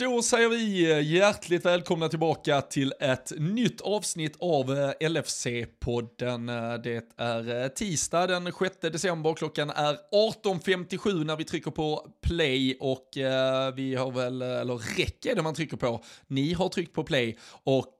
Då 0.00 0.22
säger 0.22 0.48
vi 0.48 0.92
eh, 0.92 1.00
hjärtligt 1.00 1.64
välkomna 1.64 2.08
tillbaka 2.08 2.60
till 2.60 2.94
ett 3.00 3.32
nytt 3.38 3.80
avsnitt 3.80 4.36
av 4.38 4.78
eh, 4.78 5.08
LFC-podden. 5.08 6.72
Eh, 6.74 6.80
det 6.82 7.04
är 7.16 7.68
tisdag 7.68 8.26
den 8.26 8.52
6 8.58 8.76
december, 8.80 9.34
klockan 9.34 9.70
är 9.70 9.98
18.57 10.12 11.24
när 11.24 11.36
vi 11.36 11.44
trycker 11.44 11.70
på 11.70 12.10
play 12.22 12.76
och 12.80 13.08
vi 13.74 13.94
har 13.98 14.10
väl, 14.10 14.42
eller 14.42 14.96
räcker 14.98 15.34
det 15.34 15.42
man 15.42 15.54
trycker 15.54 15.76
på. 15.76 16.04
Ni 16.26 16.52
har 16.52 16.68
tryckt 16.68 16.94
på 16.94 17.04
play 17.04 17.38
och 17.64 17.96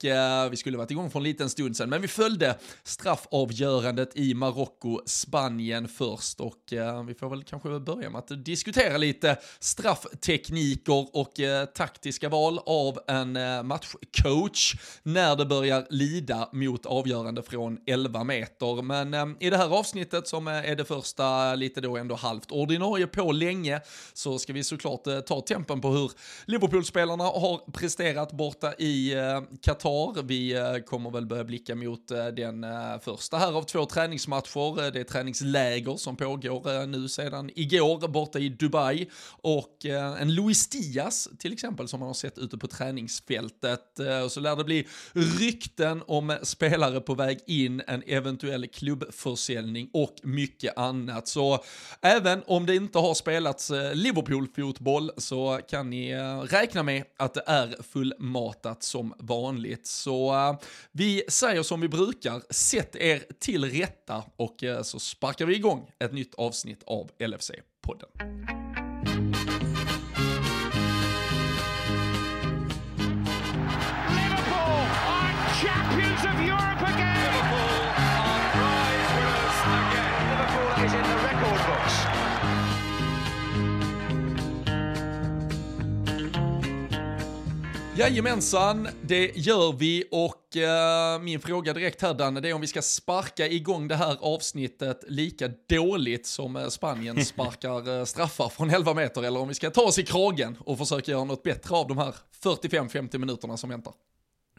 vi 0.51 0.57
skulle 0.57 0.79
varit 0.79 0.91
igång 0.91 1.11
för 1.11 1.19
en 1.19 1.23
liten 1.23 1.51
stund 1.51 1.77
sedan, 1.77 1.91
men 1.91 2.03
vi 2.03 2.09
följde 2.09 2.59
straffavgörandet 2.83 4.17
i 4.17 4.35
Marocko, 4.35 5.01
Spanien 5.07 5.89
först 5.89 6.41
och 6.41 6.63
vi 7.07 7.15
får 7.15 7.31
väl 7.31 7.45
kanske 7.45 7.81
börja 7.81 8.11
med 8.11 8.19
att 8.19 8.45
diskutera 8.45 8.97
lite 8.97 9.39
strafftekniker 9.61 11.17
och 11.17 11.33
tack 11.75 11.88
taktiska 11.89 12.29
val 12.29 12.61
av 12.67 12.99
en 13.07 13.37
eh, 13.37 13.63
matchcoach 13.63 14.75
när 15.03 15.37
det 15.37 15.47
börjar 15.47 15.87
lida 15.91 16.49
mot 16.53 16.87
avgörande 16.87 17.43
från 17.43 17.79
11 17.87 18.25
meter. 18.25 18.83
Men 18.83 19.15
eh, 19.15 19.27
i 19.41 19.51
det 19.51 19.57
här 19.57 19.79
avsnittet 19.79 20.29
som 20.29 20.49
eh, 20.49 20.71
är 20.71 20.77
det 20.77 20.85
första 20.85 21.55
lite 21.55 21.81
då 21.81 21.97
ändå 21.97 22.15
halvt 22.15 22.51
ordinarie 22.51 23.07
på 23.07 23.33
länge 23.33 23.81
så 24.13 24.39
ska 24.39 24.53
vi 24.53 24.65
såklart 24.65 25.05
ta 25.27 25.41
tempen 25.41 25.81
på 25.81 25.89
hur 25.89 26.11
Liverpool-spelarna 26.45 27.25
har 27.25 27.71
presterat 27.73 28.33
borta 28.33 28.75
i 28.75 29.15
Qatar. 29.63 30.23
Vi 30.23 30.57
kommer 30.87 31.11
väl 31.11 31.27
börja 31.27 31.45
blicka 31.45 31.75
mot 31.75 32.09
den 32.09 32.67
första 33.01 33.37
här 33.37 33.53
av 33.57 33.63
två 33.63 33.87
träningsmatcher. 33.87 34.91
Det 34.91 35.01
är 35.01 35.05
träningsläger 35.05 35.97
som 35.97 36.17
pågår 36.17 36.87
nu 36.87 37.09
sedan 37.09 37.51
igår 37.55 38.09
borta 38.09 38.39
i 38.39 38.49
Dubai 38.49 39.09
och 39.43 39.85
en 40.19 40.35
Luis 40.35 40.69
Diaz 40.69 41.29
till 41.39 41.53
exempel 41.53 41.78
exempel 41.79 41.89
som 41.89 42.01
man 42.01 42.07
har 42.07 42.15
sett 42.15 42.39
ute 42.39 42.59
på 42.59 42.67
träningsfältet. 42.67 44.01
Eh, 44.01 44.21
och 44.21 44.33
så 44.33 44.41
lär 44.41 44.57
det 44.57 44.65
bli 44.65 44.87
rykten 45.13 46.03
om 46.07 46.37
spelare 46.43 47.01
på 47.01 47.15
väg 47.15 47.39
in, 47.47 47.83
en 47.87 48.03
eventuell 48.07 48.67
klubbförsäljning 48.69 49.91
och 49.93 50.15
mycket 50.23 50.79
annat. 50.79 51.29
Så 51.29 51.65
även 52.01 52.43
om 52.47 52.67
det 52.67 52.75
inte 52.75 52.99
har 52.99 53.15
spelats 53.15 53.71
eh, 53.71 53.95
Liverpool-fotboll 53.95 55.11
så 55.17 55.61
kan 55.69 55.91
ni 55.91 56.11
eh, 56.11 56.41
räkna 56.41 56.83
med 56.83 57.05
att 57.19 57.35
det 57.35 57.43
är 57.47 57.83
fullmatat 57.83 58.83
som 58.83 59.15
vanligt. 59.19 59.87
Så 59.87 60.35
vi 60.93 61.23
säger 61.29 61.63
som 61.63 61.81
vi 61.81 61.89
brukar, 61.89 62.43
sätt 62.51 62.97
er 62.97 63.23
till 63.41 63.65
rätta 63.65 64.25
och 64.37 64.65
så 64.83 64.99
sparkar 64.99 65.47
vi 65.47 65.57
igång 65.57 65.91
ett 65.99 66.13
nytt 66.13 66.35
avsnitt 66.35 66.83
av 66.87 67.11
LFC-podden. 67.19 68.68
Jajamensan, 87.99 88.89
det 89.03 89.37
gör 89.37 89.73
vi 89.73 90.05
och 90.11 90.57
uh, 90.57 91.23
min 91.23 91.41
fråga 91.41 91.73
direkt 91.73 92.03
här 92.03 92.15
Danne, 92.15 92.41
det 92.41 92.49
är 92.49 92.55
om 92.55 92.61
vi 92.61 92.67
ska 92.67 92.83
sparka 92.83 93.47
igång 93.47 93.89
det 93.89 93.95
här 93.95 94.17
avsnittet 94.21 95.05
lika 95.09 95.51
dåligt 95.69 96.27
som 96.27 96.57
uh, 96.57 96.69
Spanien 96.69 97.25
sparkar 97.25 97.89
uh, 97.89 98.05
straffar 98.05 98.49
från 98.49 98.71
11 98.71 98.95
meter 98.95 99.23
eller 99.23 99.41
om 99.41 99.49
vi 99.49 99.55
ska 99.55 99.71
ta 99.71 99.83
oss 99.83 99.99
i 99.99 100.05
kragen 100.05 100.57
och 100.61 100.79
försöka 100.79 101.11
göra 101.11 101.25
något 101.25 101.43
bättre 101.43 101.75
av 101.75 101.89
de 101.89 101.99
här 101.99 102.15
45-50 102.43 103.19
minuterna 103.19 103.57
som 103.57 103.71
väntar. 103.71 103.93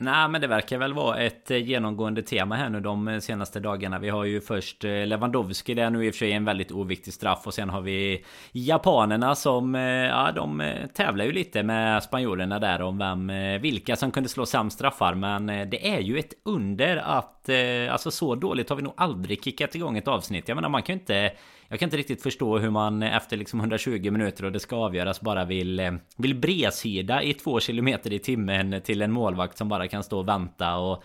Nej 0.02 0.30
men 0.30 0.42
det 0.42 0.48
verkar 0.48 0.78
väl 0.78 0.94
vara 0.94 1.18
ett 1.18 1.52
eh, 1.52 1.58
genomgående 1.58 2.22
tema 2.22 2.56
här 2.56 2.70
nu 2.70 2.80
de 2.80 3.08
eh, 3.08 3.20
senaste 3.20 3.60
dagarna. 3.60 4.00
Vi 4.00 4.10
har 4.10 4.24
ju 4.24 4.42
först 4.42 4.84
eh, 4.84 5.06
Lewandowski 5.06 5.74
där 5.74 5.90
nu 5.90 6.06
i 6.06 6.10
och 6.10 6.14
för 6.14 6.20
sig 6.20 6.32
en 6.32 6.46
väldigt 6.46 6.72
oviktig 6.72 7.14
straff. 7.14 7.48
Och 7.48 7.54
sen 7.54 7.70
har 7.70 7.82
vi 7.82 8.26
japanerna 8.52 9.36
som, 9.36 9.76
ja 9.76 10.32
de 10.36 10.74
tävlar 10.94 11.26
ju 11.26 11.32
lite 11.32 11.64
med 11.64 12.04
spanjorerna 12.04 12.60
där 12.60 12.82
om 12.82 12.98
vem, 12.98 13.32
vilka 13.62 13.96
som 13.96 14.12
kunde 14.12 14.30
slå 14.30 14.46
sämst 14.46 14.76
straffar. 14.76 15.14
Men 15.14 15.46
det 15.46 15.94
är 15.94 16.00
ju 16.00 16.20
ett 16.20 16.34
under 16.46 16.98
att, 16.98 17.50
alltså 17.92 18.12
så 18.12 18.36
dåligt 18.36 18.70
har 18.70 18.76
vi 18.76 18.82
nog 18.82 18.94
aldrig 18.98 19.44
kickat 19.44 19.76
igång 19.76 19.98
ett 19.98 20.08
avsnitt. 20.08 20.48
Jag 20.48 20.56
menar 20.56 20.70
man 20.70 20.84
kan 20.84 20.96
ju 20.96 21.00
inte 21.00 21.32
jag 21.70 21.80
kan 21.80 21.88
inte 21.88 21.98
riktigt 21.98 22.24
förstå 22.24 22.58
hur 22.58 22.70
man 22.70 23.04
efter 23.04 23.38
liksom 23.38 23.60
120 23.60 24.12
minuter 24.12 24.46
och 24.46 24.52
det 24.52 24.60
ska 24.60 24.76
avgöras 24.76 25.22
bara 25.22 25.46
vill, 25.46 25.80
eh, 25.80 25.92
vill 26.18 26.36
bredsida 26.36 27.24
i 27.24 27.34
två 27.34 27.60
kilometer 27.60 28.14
i 28.14 28.20
timmen 28.20 28.82
till 28.82 29.02
en 29.02 29.12
målvakt 29.12 29.58
som 29.58 29.70
bara 29.70 29.88
kan 29.88 30.04
stå 30.04 30.20
och 30.20 30.28
vänta 30.28 30.78
och 30.78 31.04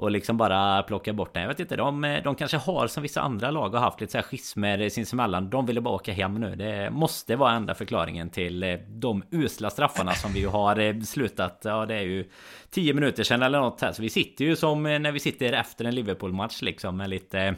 och 0.00 0.10
liksom 0.10 0.36
bara 0.36 0.82
plocka 0.82 1.12
bort 1.12 1.34
den. 1.34 1.42
Jag 1.42 1.48
vet 1.48 1.60
inte, 1.60 1.76
de, 1.76 2.20
de 2.24 2.34
kanske 2.34 2.56
har 2.56 2.86
som 2.86 3.02
vissa 3.02 3.20
andra 3.20 3.50
lag 3.50 3.68
har 3.68 3.80
haft 3.80 4.00
lite 4.00 4.10
så 4.10 4.18
här 4.18 4.22
schismer 4.22 4.88
sinsemellan. 4.88 5.50
De 5.50 5.66
ville 5.66 5.80
bara 5.80 5.94
åka 5.94 6.12
hem 6.12 6.34
nu. 6.34 6.56
Det 6.56 6.90
måste 6.90 7.36
vara 7.36 7.52
enda 7.52 7.74
förklaringen 7.74 8.30
till 8.30 8.62
eh, 8.62 8.74
de 8.88 9.22
usla 9.30 9.70
straffarna 9.70 10.12
som 10.12 10.32
vi 10.32 10.44
har 10.44 10.78
eh, 10.78 11.00
slutat. 11.00 11.60
Ja, 11.64 11.86
det 11.86 11.94
är 11.94 12.02
ju 12.02 12.30
10 12.70 12.94
minuter 12.94 13.22
sedan 13.22 13.42
eller 13.42 13.60
något 13.60 13.80
här. 13.80 13.92
Så 13.92 14.02
vi 14.02 14.10
sitter 14.10 14.44
ju 14.44 14.56
som 14.56 14.82
när 14.82 15.12
vi 15.12 15.20
sitter 15.20 15.52
efter 15.52 15.84
en 15.84 15.94
Liverpool-match 15.94 16.62
liksom 16.62 16.96
med 16.96 17.10
lite 17.10 17.54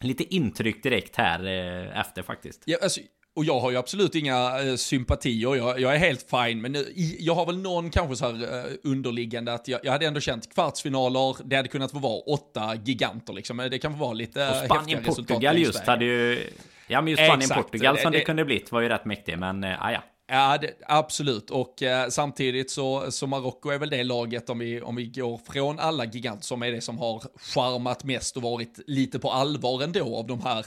lite 0.00 0.34
intryck 0.34 0.82
direkt 0.82 1.16
här 1.16 1.46
eh, 1.46 2.00
efter 2.00 2.22
faktiskt. 2.22 2.62
Ja, 2.64 2.78
alltså, 2.82 3.00
och 3.36 3.44
jag 3.44 3.60
har 3.60 3.70
ju 3.70 3.76
absolut 3.76 4.14
inga 4.14 4.60
eh, 4.60 4.74
sympatier, 4.74 5.56
jag, 5.56 5.80
jag, 5.80 5.94
är 5.94 5.98
helt 5.98 6.26
fine, 6.30 6.60
men 6.60 6.76
i, 6.76 7.16
jag 7.20 7.34
har 7.34 7.46
väl 7.46 7.58
någon 7.58 7.90
kanske 7.90 8.16
så 8.16 8.26
här 8.26 8.42
eh, 8.42 8.72
underliggande 8.84 9.52
att 9.54 9.68
jag, 9.68 9.80
jag, 9.82 9.92
hade 9.92 10.06
ändå 10.06 10.20
känt 10.20 10.54
kvartsfinaler, 10.54 11.36
det 11.44 11.56
hade 11.56 11.68
kunnat 11.68 11.90
få 11.90 11.98
vara 11.98 12.20
åtta 12.20 12.74
giganter 12.84 13.32
liksom, 13.32 13.56
det 13.56 13.78
kan 13.78 13.92
få 13.92 13.98
vara 13.98 14.12
lite 14.12 14.50
Och 14.50 14.56
Spanien-Portugal 14.56 15.58
just 15.58 15.86
hade 15.86 16.04
ju... 16.04 16.50
Ja 16.86 17.00
men 17.00 17.10
just 17.10 17.22
Spanien-Portugal 17.22 17.98
som 17.98 18.12
det, 18.12 18.18
det 18.18 18.24
kunde 18.24 18.44
blivit 18.44 18.72
var 18.72 18.80
ju 18.80 18.88
rätt 18.88 19.04
mäktigt, 19.04 19.38
men 19.38 19.64
äh, 19.64 19.70
ja. 19.70 20.02
Ja, 20.30 20.58
det, 20.58 20.74
absolut. 20.86 21.50
Och 21.50 21.82
eh, 21.82 22.08
samtidigt 22.08 22.70
så, 22.70 23.10
så 23.10 23.26
Marocko 23.26 23.70
är 23.70 23.78
väl 23.78 23.90
det 23.90 24.04
laget, 24.04 24.50
om 24.50 24.58
vi, 24.58 24.80
om 24.80 24.96
vi 24.96 25.06
går 25.06 25.40
från 25.52 25.78
alla 25.78 26.04
giganter, 26.04 26.44
som 26.44 26.62
är 26.62 26.72
det 26.72 26.80
som 26.80 26.98
har 26.98 27.22
charmat 27.36 28.04
mest 28.04 28.36
och 28.36 28.42
varit 28.42 28.80
lite 28.86 29.18
på 29.18 29.30
allvar 29.30 29.82
ändå 29.82 30.16
av 30.16 30.26
de 30.26 30.40
här 30.40 30.66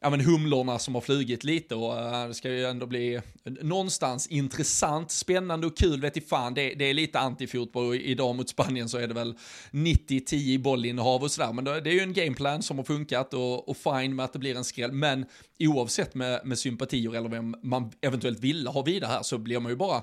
ja, 0.00 0.10
men 0.10 0.20
humlorna 0.20 0.78
som 0.78 0.94
har 0.94 1.00
flugit 1.00 1.44
lite 1.44 1.74
och 1.74 1.92
uh, 1.92 2.28
det 2.28 2.34
ska 2.34 2.50
ju 2.50 2.64
ändå 2.64 2.86
bli 2.86 3.20
någonstans 3.44 4.26
intressant, 4.26 5.10
spännande 5.10 5.66
och 5.66 5.76
kul 5.76 6.00
vet 6.00 6.16
i 6.16 6.20
fan. 6.20 6.54
Det, 6.54 6.74
det 6.74 6.84
är 6.84 6.94
lite 6.94 7.18
antifotboll 7.18 7.94
idag 7.96 8.36
mot 8.36 8.48
Spanien 8.48 8.88
så 8.88 8.98
är 8.98 9.08
det 9.08 9.14
väl 9.14 9.34
90-10 9.70 10.34
i 10.34 10.58
bollinnehav 10.58 11.22
och 11.22 11.30
sådär. 11.30 11.52
Men 11.52 11.64
det, 11.64 11.72
är 11.72 11.94
ju 11.94 12.00
en 12.00 12.12
gameplan 12.12 12.62
som 12.62 12.78
har 12.78 12.84
funkat 12.84 13.34
och, 13.34 13.68
och 13.68 13.76
fine 13.76 14.16
med 14.16 14.24
att 14.24 14.32
det 14.32 14.38
blir 14.38 14.56
en 14.56 14.64
skräll. 14.64 14.92
Men 14.92 15.26
oavsett 15.58 16.14
med, 16.14 16.40
med 16.44 16.58
sympatier 16.58 17.16
eller 17.16 17.28
vem 17.28 17.56
man 17.62 17.92
eventuellt 18.00 18.40
vill 18.40 18.66
ha 18.66 18.82
vidare 18.82 19.10
här 19.10 19.22
så 19.22 19.38
blir 19.38 19.60
man 19.60 19.72
ju 19.72 19.76
bara 19.76 20.02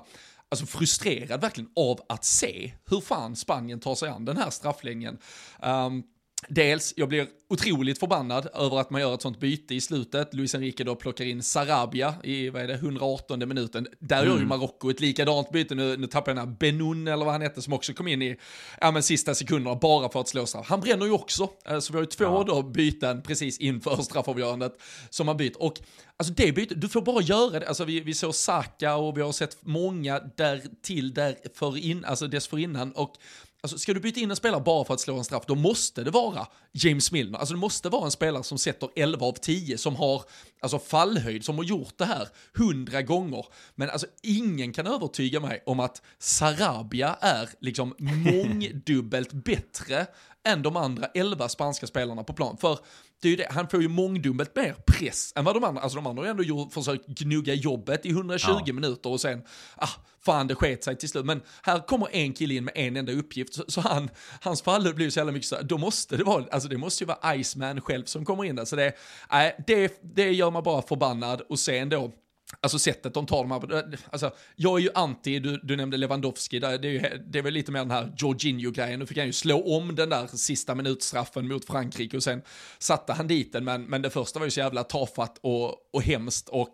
alltså 0.50 0.66
frustrerad 0.66 1.40
verkligen 1.40 1.70
av 1.76 2.00
att 2.08 2.24
se 2.24 2.72
hur 2.90 3.00
fan 3.00 3.36
Spanien 3.36 3.80
tar 3.80 3.94
sig 3.94 4.08
an 4.08 4.24
den 4.24 4.36
här 4.36 4.50
strafflängden. 4.50 5.18
Um, 5.62 5.70
ehm, 5.70 6.02
Dels, 6.48 6.94
jag 6.96 7.08
blir 7.08 7.26
otroligt 7.48 7.98
förbannad 7.98 8.48
över 8.54 8.80
att 8.80 8.90
man 8.90 9.00
gör 9.00 9.14
ett 9.14 9.22
sånt 9.22 9.40
byte 9.40 9.74
i 9.74 9.80
slutet. 9.80 10.34
Luis 10.34 10.54
Enrique 10.54 10.84
då 10.84 10.94
plockar 10.94 11.24
in 11.24 11.42
Sarabia 11.42 12.14
i, 12.24 12.50
vad 12.50 12.62
är 12.62 12.68
det, 12.68 12.74
118 12.74 13.48
minuten. 13.48 13.86
Där 13.98 14.16
mm. 14.16 14.28
gör 14.28 14.34
ju 14.34 14.44
mm. 14.44 14.48
Marocko 14.48 14.90
ett 14.90 15.00
likadant 15.00 15.50
byte. 15.50 15.74
Nu, 15.74 15.96
nu 15.96 16.06
tappar 16.06 16.30
jag 16.30 16.36
den 16.36 16.48
här 16.48 16.56
Benun 16.56 17.08
eller 17.08 17.24
vad 17.24 17.34
han 17.34 17.42
hette 17.42 17.62
som 17.62 17.72
också 17.72 17.92
kom 17.92 18.08
in 18.08 18.22
i, 18.22 18.36
ja 18.80 18.90
men 18.90 19.02
sista 19.02 19.34
sekunderna 19.34 19.76
bara 19.76 20.08
för 20.08 20.20
att 20.20 20.28
slå 20.28 20.46
straff. 20.46 20.68
Han 20.68 20.80
bränner 20.80 21.06
ju 21.06 21.12
också. 21.12 21.50
Eh, 21.68 21.78
så 21.78 21.92
vi 21.92 21.96
har 21.96 22.02
ju 22.02 22.06
två 22.06 22.24
ja. 22.24 22.44
då 22.46 22.62
byten 22.62 23.22
precis 23.22 23.58
inför 23.58 23.96
straffavgörandet 24.02 24.72
som 25.10 25.28
har 25.28 25.34
bytt. 25.34 25.56
Och 25.56 25.80
Alltså 26.20 26.34
det 26.34 26.52
bytet, 26.52 26.80
du 26.80 26.88
får 26.88 27.02
bara 27.02 27.22
göra 27.22 27.60
det. 27.60 27.68
Alltså 27.68 27.84
vi, 27.84 28.00
vi 28.00 28.14
såg 28.14 28.34
Saka 28.34 28.96
och 28.96 29.16
vi 29.16 29.22
har 29.22 29.32
sett 29.32 29.56
många 29.60 30.20
där 30.36 30.62
till 30.82 31.14
där 31.14 31.36
för 31.54 31.78
in, 31.78 32.04
alltså 32.04 32.26
dessförinnan. 32.26 32.92
Och 32.92 33.12
Alltså, 33.60 33.78
ska 33.78 33.94
du 33.94 34.00
byta 34.00 34.20
in 34.20 34.30
en 34.30 34.36
spelare 34.36 34.60
bara 34.60 34.84
för 34.84 34.94
att 34.94 35.00
slå 35.00 35.18
en 35.18 35.24
straff, 35.24 35.44
då 35.46 35.54
måste 35.54 36.04
det 36.04 36.10
vara 36.10 36.46
James 36.72 37.12
Milner. 37.12 37.38
Alltså 37.38 37.54
det 37.54 37.60
måste 37.60 37.88
vara 37.88 38.04
en 38.04 38.10
spelare 38.10 38.42
som 38.42 38.58
sätter 38.58 38.88
11 38.96 39.26
av 39.26 39.32
10, 39.32 39.78
som 39.78 39.96
har 39.96 40.22
alltså, 40.60 40.78
fallhöjd, 40.78 41.44
som 41.44 41.56
har 41.56 41.64
gjort 41.64 41.98
det 41.98 42.04
här 42.04 42.28
100 42.58 43.02
gånger. 43.02 43.46
Men 43.74 43.90
alltså 43.90 44.06
ingen 44.22 44.72
kan 44.72 44.86
övertyga 44.86 45.40
mig 45.40 45.62
om 45.66 45.80
att 45.80 46.02
Sarabia 46.18 47.16
är 47.20 47.48
liksom 47.60 47.94
mångdubbelt 47.98 49.32
bättre 49.32 50.06
än 50.44 50.62
de 50.62 50.76
andra 50.76 51.06
11 51.14 51.48
spanska 51.48 51.86
spelarna 51.86 52.24
på 52.24 52.32
plan. 52.32 52.56
För 52.56 52.78
det 53.20 53.28
är 53.28 53.36
det, 53.36 53.46
han 53.50 53.68
får 53.68 53.82
ju 53.82 53.88
mångdubbelt 53.88 54.56
mer 54.56 54.76
press 54.86 55.32
än 55.36 55.44
vad 55.44 55.56
de 55.56 55.64
andra, 55.64 55.82
alltså 55.82 55.96
de 55.96 56.06
andra 56.06 56.22
har 56.22 56.30
ändå 56.30 56.42
gjort, 56.42 56.72
försökt 56.72 57.06
gnugga 57.06 57.54
jobbet 57.54 58.06
i 58.06 58.10
120 58.10 58.48
ja. 58.66 58.72
minuter 58.72 59.10
och 59.10 59.20
sen, 59.20 59.42
ah, 59.76 59.88
fan 60.24 60.46
det 60.46 60.54
sket 60.54 60.84
sig 60.84 60.96
till 60.96 61.08
slut. 61.08 61.24
Men 61.24 61.42
här 61.62 61.86
kommer 61.86 62.08
en 62.12 62.32
kille 62.32 62.54
in 62.54 62.64
med 62.64 62.72
en 62.76 62.96
enda 62.96 63.12
uppgift, 63.12 63.54
så, 63.54 63.64
så 63.68 63.80
han, 63.80 64.10
hans 64.40 64.62
fall 64.62 64.94
blir 64.94 65.10
så 65.10 65.18
jävla 65.20 65.32
mycket 65.32 65.48
så 65.48 65.62
då 65.62 65.78
måste 65.78 66.16
det 66.16 66.24
vara, 66.24 66.44
alltså 66.50 66.68
det 66.68 66.78
måste 66.78 67.04
ju 67.04 67.08
vara 67.08 67.36
Iceman 67.36 67.80
själv 67.80 68.04
som 68.04 68.24
kommer 68.24 68.44
in 68.44 68.56
där. 68.56 68.64
Så 68.64 68.76
det, 68.76 68.86
äh, 68.86 69.52
det, 69.66 70.00
det 70.14 70.32
gör 70.32 70.50
man 70.50 70.62
bara 70.62 70.82
förbannad 70.82 71.40
och 71.40 71.58
sen 71.58 71.88
då, 71.88 72.12
Alltså 72.60 72.78
sättet 72.78 73.14
de 73.14 73.26
tar 73.26 73.36
de 73.36 73.50
här, 73.50 73.98
alltså 74.10 74.30
jag 74.56 74.78
är 74.78 74.82
ju 74.82 74.90
anti, 74.94 75.38
du, 75.38 75.60
du 75.62 75.76
nämnde 75.76 75.96
Lewandowski, 75.96 76.58
det 76.58 76.66
är, 76.66 76.84
ju, 76.84 77.00
det 77.26 77.38
är 77.38 77.42
väl 77.42 77.54
lite 77.54 77.72
mer 77.72 77.80
den 77.80 77.90
här 77.90 78.12
Jorginho-grejen, 78.16 79.00
nu 79.00 79.06
fick 79.06 79.16
han 79.16 79.26
ju 79.26 79.32
slå 79.32 79.76
om 79.76 79.94
den 79.94 80.08
där 80.08 80.26
sista 80.26 80.74
minutstraffen 80.74 81.48
mot 81.48 81.64
Frankrike 81.64 82.16
och 82.16 82.22
sen 82.22 82.42
satte 82.78 83.12
han 83.12 83.26
dit 83.26 83.52
den, 83.52 83.64
men, 83.64 83.84
men 83.84 84.02
det 84.02 84.10
första 84.10 84.38
var 84.38 84.46
ju 84.46 84.50
så 84.50 84.60
jävla 84.60 84.84
tafatt 84.84 85.38
och, 85.40 85.94
och 85.94 86.02
hemskt 86.02 86.48
och 86.48 86.72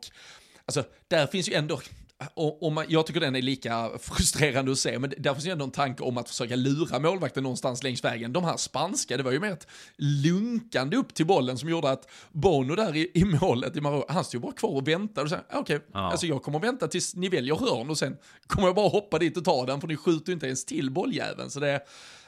alltså 0.65 0.85
där 1.09 1.27
finns 1.27 1.49
ju 1.49 1.55
ändå, 1.55 1.81
och, 2.35 2.63
och 2.63 2.73
man, 2.73 2.85
jag 2.89 3.07
tycker 3.07 3.21
den 3.21 3.37
är 3.37 3.43
lika 3.43 3.91
frustrerande 4.01 4.73
att 4.73 4.79
se, 4.79 4.99
men 4.99 5.13
där 5.19 5.35
finns 5.35 5.47
ju 5.47 5.51
ändå 5.51 5.65
en 5.65 5.71
tanke 5.71 6.03
om 6.03 6.19
att 6.19 6.29
försöka 6.29 6.57
lura 6.57 6.99
målvakten 6.99 7.43
någonstans 7.43 7.83
längs 7.83 8.05
vägen. 8.05 8.33
De 8.33 8.45
här 8.45 8.57
spanska, 8.57 9.17
det 9.17 9.23
var 9.23 9.33
ju 9.33 9.41
mer 9.41 9.53
ett 9.53 9.67
lunkande 9.97 10.97
upp 10.97 11.15
till 11.15 11.27
bollen 11.27 11.59
som 11.59 11.69
gjorde 11.69 11.91
att 11.91 12.09
Bono 12.33 12.75
där 12.75 12.97
i, 12.97 13.11
i 13.15 13.25
målet 13.25 13.77
i 13.77 13.81
Marocko, 13.81 14.13
han 14.13 14.25
stod 14.25 14.43
bara 14.43 14.53
kvar 14.53 14.71
och 14.71 14.89
väntade 14.89 15.25
och 15.25 15.31
sa, 15.31 15.39
okej, 15.49 15.61
okay, 15.77 15.89
ja. 15.93 16.11
alltså 16.11 16.27
jag 16.27 16.43
kommer 16.43 16.59
vänta 16.59 16.89
tills 16.89 17.15
ni 17.15 17.29
väljer 17.29 17.55
hörn 17.55 17.91
och 17.91 17.99
sen 17.99 18.17
kommer 18.47 18.69
jag 18.69 18.75
bara 18.75 18.89
hoppa 18.89 19.19
dit 19.19 19.37
och 19.37 19.45
ta 19.45 19.67
den, 19.67 19.81
för 19.81 19.89
ni 19.89 19.97
skjuter 19.97 20.33
inte 20.33 20.47
ens 20.47 20.65
till 20.65 20.91
bolljäveln. 20.91 21.51
Så 21.51 21.61
det 21.61 21.81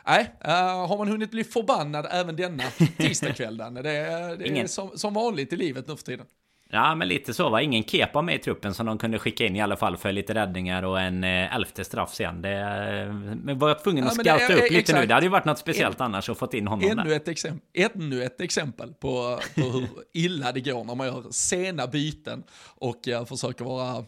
Nej, 0.09 0.33
uh, 0.45 0.51
har 0.87 0.99
man 0.99 1.09
hunnit 1.09 1.31
bli 1.31 1.45
förbannad 1.45 2.07
även 2.11 2.37
denna 2.37 2.65
tisdagkväll, 2.97 3.57
det, 3.57 3.83
det 3.83 4.61
är 4.61 4.67
som, 4.67 4.99
som 4.99 5.15
vanligt 5.15 5.53
i 5.53 5.57
livet 5.57 5.89
nu 5.89 5.97
för 5.97 6.05
tiden. 6.05 6.27
Ja 6.69 6.95
men 6.95 7.09
lite 7.09 7.35
så 7.35 7.49
va. 7.49 7.63
Ingen 7.63 7.85
kepa 7.85 8.23
med 8.23 8.35
i 8.35 8.39
truppen 8.39 8.75
som 8.75 8.87
de 8.87 8.99
kunde 8.99 9.19
skicka 9.19 9.47
in 9.47 9.57
i 9.57 9.61
alla 9.61 9.77
fall 9.77 9.97
för 9.97 10.13
lite 10.13 10.35
räddningar 10.35 10.83
och 10.83 11.01
en 11.01 11.25
eh, 11.25 11.55
elfte 11.55 11.85
straff 11.85 12.15
sen. 12.15 12.43
Det 12.43 12.51
eh, 12.51 13.15
men 13.15 13.59
var 13.59 13.69
jag 13.69 13.85
tvungen 13.85 14.05
att 14.05 14.27
ja, 14.27 14.39
scouta 14.39 14.55
upp 14.55 14.63
lite 14.63 14.79
exakt. 14.79 15.01
nu. 15.01 15.07
Det 15.07 15.15
hade 15.15 15.27
ju 15.27 15.31
varit 15.31 15.45
något 15.45 15.59
speciellt 15.59 16.01
en, 16.01 16.07
annars 16.07 16.29
att 16.29 16.39
fått 16.39 16.55
in 16.55 16.67
honom 16.67 16.91
ännu 16.91 17.03
där. 17.03 17.17
Ett 17.17 17.29
exempel, 17.29 17.61
ännu 17.75 18.25
ett 18.25 18.41
exempel 18.41 18.95
på, 18.95 19.41
på 19.55 19.61
hur 19.61 19.89
illa 20.13 20.53
det 20.53 20.61
går 20.61 20.85
när 20.85 20.95
man 20.95 21.07
gör 21.07 21.25
sena 21.31 21.87
byten 21.87 22.43
och 22.65 23.09
uh, 23.09 23.25
försöker 23.25 23.65
vara 23.65 23.99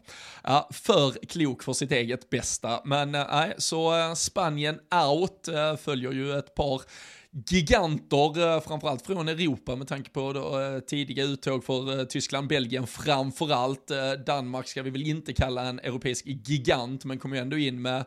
uh, 0.49 0.63
för 0.71 1.27
klok 1.27 1.63
för 1.63 1.73
sitt 1.73 1.93
eget 1.93 2.31
bästa. 2.31 2.81
Men 2.85 3.13
nej, 3.13 3.55
så 3.59 4.15
Spanien 4.17 4.79
out 5.09 5.49
följer 5.81 6.13
ju 6.13 6.39
ett 6.39 6.55
par 6.55 6.83
giganter, 7.47 8.55
eh, 8.55 8.61
framförallt 8.61 9.07
från 9.07 9.29
Europa 9.29 9.77
med 9.77 9.89
tanke 9.89 10.11
på 10.11 10.33
då, 10.33 10.61
eh, 10.61 10.81
tidiga 10.81 11.25
uttåg 11.25 11.65
för 11.65 11.99
eh, 11.99 12.05
Tyskland, 12.05 12.49
Belgien 12.49 12.87
framförallt. 12.87 13.91
Danmark 14.27 14.69
ska 14.69 14.83
vi 14.83 14.91
väl 14.91 15.03
inte 15.03 15.33
kalla 15.33 15.63
en 15.63 15.79
europeisk 15.79 16.27
gigant, 16.27 17.05
men 17.05 17.19
kommer 17.19 17.37
ju 17.37 17.43
ändå 17.43 17.59
in 17.59 17.83
med 17.83 18.05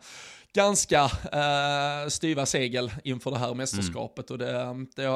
ganska 0.54 1.04
uh, 1.04 2.10
styva 2.10 2.46
segel 2.46 2.92
inför 3.04 3.32
det 3.32 3.38
här 3.38 3.54
mästerskapet 3.54 4.30
mm. 4.30 4.42
och 4.42 4.48
det, 4.48 4.86
det 4.96 5.08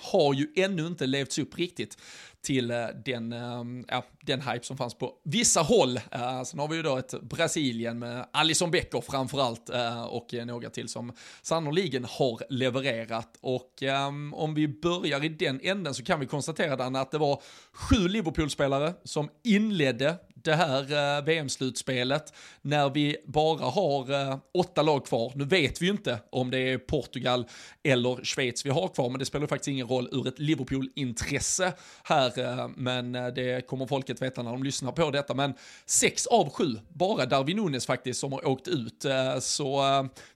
har 0.00 0.34
ju 0.34 0.48
ännu 0.56 0.86
inte 0.86 1.06
levts 1.06 1.38
upp 1.38 1.58
riktigt 1.58 1.98
till 2.44 2.70
eh, 2.70 2.86
den, 3.04 3.32
ehm, 3.32 3.84
ja, 3.88 4.04
den 4.20 4.40
hype 4.40 4.64
som 4.64 4.76
fanns 4.76 4.94
på 4.94 5.12
vissa 5.24 5.60
håll. 5.60 5.96
Eh, 5.96 6.42
sen 6.42 6.58
har 6.60 6.68
vi 6.68 6.76
ju 6.76 6.82
då 6.82 6.96
ett 6.96 7.22
Brasilien 7.22 7.98
med 7.98 8.26
Alison 8.32 8.70
Becker 8.70 9.00
framförallt 9.00 9.70
eh, 9.70 10.04
och 10.04 10.34
några 10.46 10.70
till 10.70 10.88
som 10.88 11.12
sannoliken 11.42 12.04
har 12.04 12.40
levererat. 12.48 13.38
Och 13.40 13.82
ehm, 13.82 14.34
om 14.34 14.54
vi 14.54 14.68
börjar 14.68 15.24
i 15.24 15.28
den 15.28 15.60
änden 15.62 15.94
så 15.94 16.04
kan 16.04 16.20
vi 16.20 16.26
konstatera 16.26 16.76
Dan, 16.76 16.96
att 16.96 17.10
det 17.10 17.18
var 17.18 17.42
sju 17.72 18.08
Liverpool-spelare 18.08 18.94
som 19.04 19.28
inledde 19.42 20.16
det 20.44 20.54
här 20.54 21.16
eh, 21.18 21.24
VM-slutspelet 21.24 22.32
när 22.62 22.90
vi 22.90 23.16
bara 23.26 23.64
har 23.64 24.12
eh, 24.12 24.38
åtta 24.54 24.82
lag 24.82 25.06
kvar. 25.06 25.32
Nu 25.34 25.44
vet 25.44 25.82
vi 25.82 25.86
ju 25.86 25.92
inte 25.92 26.18
om 26.30 26.50
det 26.50 26.58
är 26.58 26.78
Portugal 26.78 27.46
eller 27.82 28.24
Schweiz 28.24 28.66
vi 28.66 28.70
har 28.70 28.88
kvar, 28.88 29.10
men 29.10 29.18
det 29.18 29.24
spelar 29.24 29.46
faktiskt 29.46 29.68
ingen 29.68 29.88
roll 29.88 30.08
ur 30.12 30.28
ett 30.28 30.38
Liverpool-intresse 30.38 31.72
här, 32.04 32.38
eh, 32.38 32.68
men 32.76 33.12
det 33.12 33.66
kommer 33.66 33.86
folket 33.86 34.22
veta 34.22 34.42
när 34.42 34.50
de 34.50 34.62
lyssnar 34.62 34.92
på 34.92 35.10
detta. 35.10 35.34
Men 35.34 35.54
sex 35.86 36.26
av 36.26 36.50
sju, 36.50 36.64
bara 36.88 37.26
Darwin 37.26 37.56
Nunes 37.56 37.86
faktiskt, 37.86 38.20
som 38.20 38.32
har 38.32 38.48
åkt 38.48 38.68
ut. 38.68 39.04
Så 39.40 39.82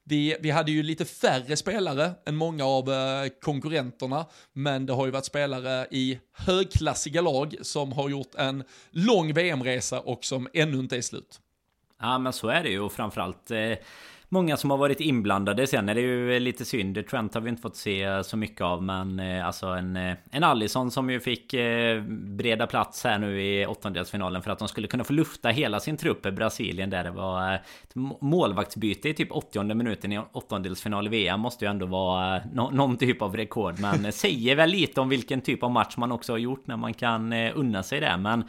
vi, 0.05 0.37
vi 0.41 0.51
hade 0.51 0.73
ju 0.73 0.83
lite 0.83 1.05
färre 1.05 1.57
spelare 1.57 2.11
än 2.27 2.37
många 2.37 2.65
av 2.65 2.89
konkurrenterna, 3.29 4.27
men 4.53 4.87
det 4.87 4.93
har 4.93 5.07
ju 5.07 5.13
varit 5.13 5.25
spelare 5.25 5.87
i 5.91 6.19
högklassiga 6.33 7.21
lag 7.21 7.55
som 7.63 7.93
har 7.93 8.09
gjort 8.09 8.35
en 8.35 8.65
lång 8.91 9.35
VM-resa 9.35 9.98
och 9.99 10.25
som 10.25 10.49
ännu 10.55 10.79
inte 10.79 10.97
är 10.97 11.03
slut. 11.03 11.41
Ja 12.01 12.19
men 12.19 12.33
så 12.33 12.49
är 12.49 12.63
det 12.63 12.71
ju. 12.71 12.81
Och 12.81 12.93
framförallt 12.93 13.51
eh, 13.51 13.73
Många 14.31 14.57
som 14.57 14.71
har 14.71 14.79
varit 14.79 15.01
inblandade 15.01 15.67
sen. 15.67 15.89
Är 15.89 15.95
det 15.95 16.01
ju 16.01 16.35
eh, 16.35 16.41
lite 16.41 16.65
synd. 16.65 17.07
Trent 17.07 17.35
har 17.35 17.41
vi 17.41 17.49
inte 17.49 17.63
fått 17.63 17.77
se 17.77 18.03
eh, 18.03 18.23
så 18.23 18.37
mycket 18.37 18.61
av 18.61 18.83
Men 18.83 19.21
eh, 19.21 19.47
alltså 19.47 19.67
en, 19.67 19.97
eh, 19.97 20.17
en 20.31 20.45
Allison 20.45 20.91
som 20.91 21.11
ju 21.11 21.21
fick 21.21 21.55
eh, 21.55 22.03
breda 22.11 22.67
plats 22.67 23.05
här 23.05 23.19
nu 23.19 23.43
i 23.43 23.67
åttondelsfinalen 23.67 24.43
För 24.43 24.51
att 24.51 24.59
de 24.59 24.69
skulle 24.69 24.89
kunna 24.89 25.05
få 25.05 25.13
lufta 25.13 25.49
hela 25.49 25.81
sin 25.81 25.97
trupp 25.97 26.27
i 26.27 26.31
Brasilien 26.31 26.91
där. 26.91 27.05
Det 27.05 27.11
var 27.11 27.55
ett 27.55 27.95
målvaktsbyte 28.21 29.09
i 29.09 29.15
typ 29.15 29.33
80 29.33 29.75
minuten 29.75 30.13
i 30.13 30.21
åttondelsfinal 30.33 31.07
i 31.07 31.11
VM 31.11 31.41
Måste 31.41 31.65
ju 31.65 31.71
ändå 31.71 31.87
vara 31.87 32.41
no 32.53 32.71
någon 32.73 32.97
typ 32.97 33.23
av 33.23 33.37
rekord. 33.37 33.79
Men 33.79 34.13
säger 34.13 34.57
väl 34.57 34.71
lite 34.71 35.01
om 35.01 35.09
vilken 35.09 35.41
typ 35.41 35.63
av 35.63 35.71
match 35.71 35.97
man 35.97 36.13
också 36.13 36.33
har 36.33 36.39
gjort 36.39 36.67
när 36.67 36.77
man 36.77 36.95
kan 36.95 37.33
unna 37.33 37.83
sig 37.83 38.01
det. 38.01 38.17
Men 38.17 38.45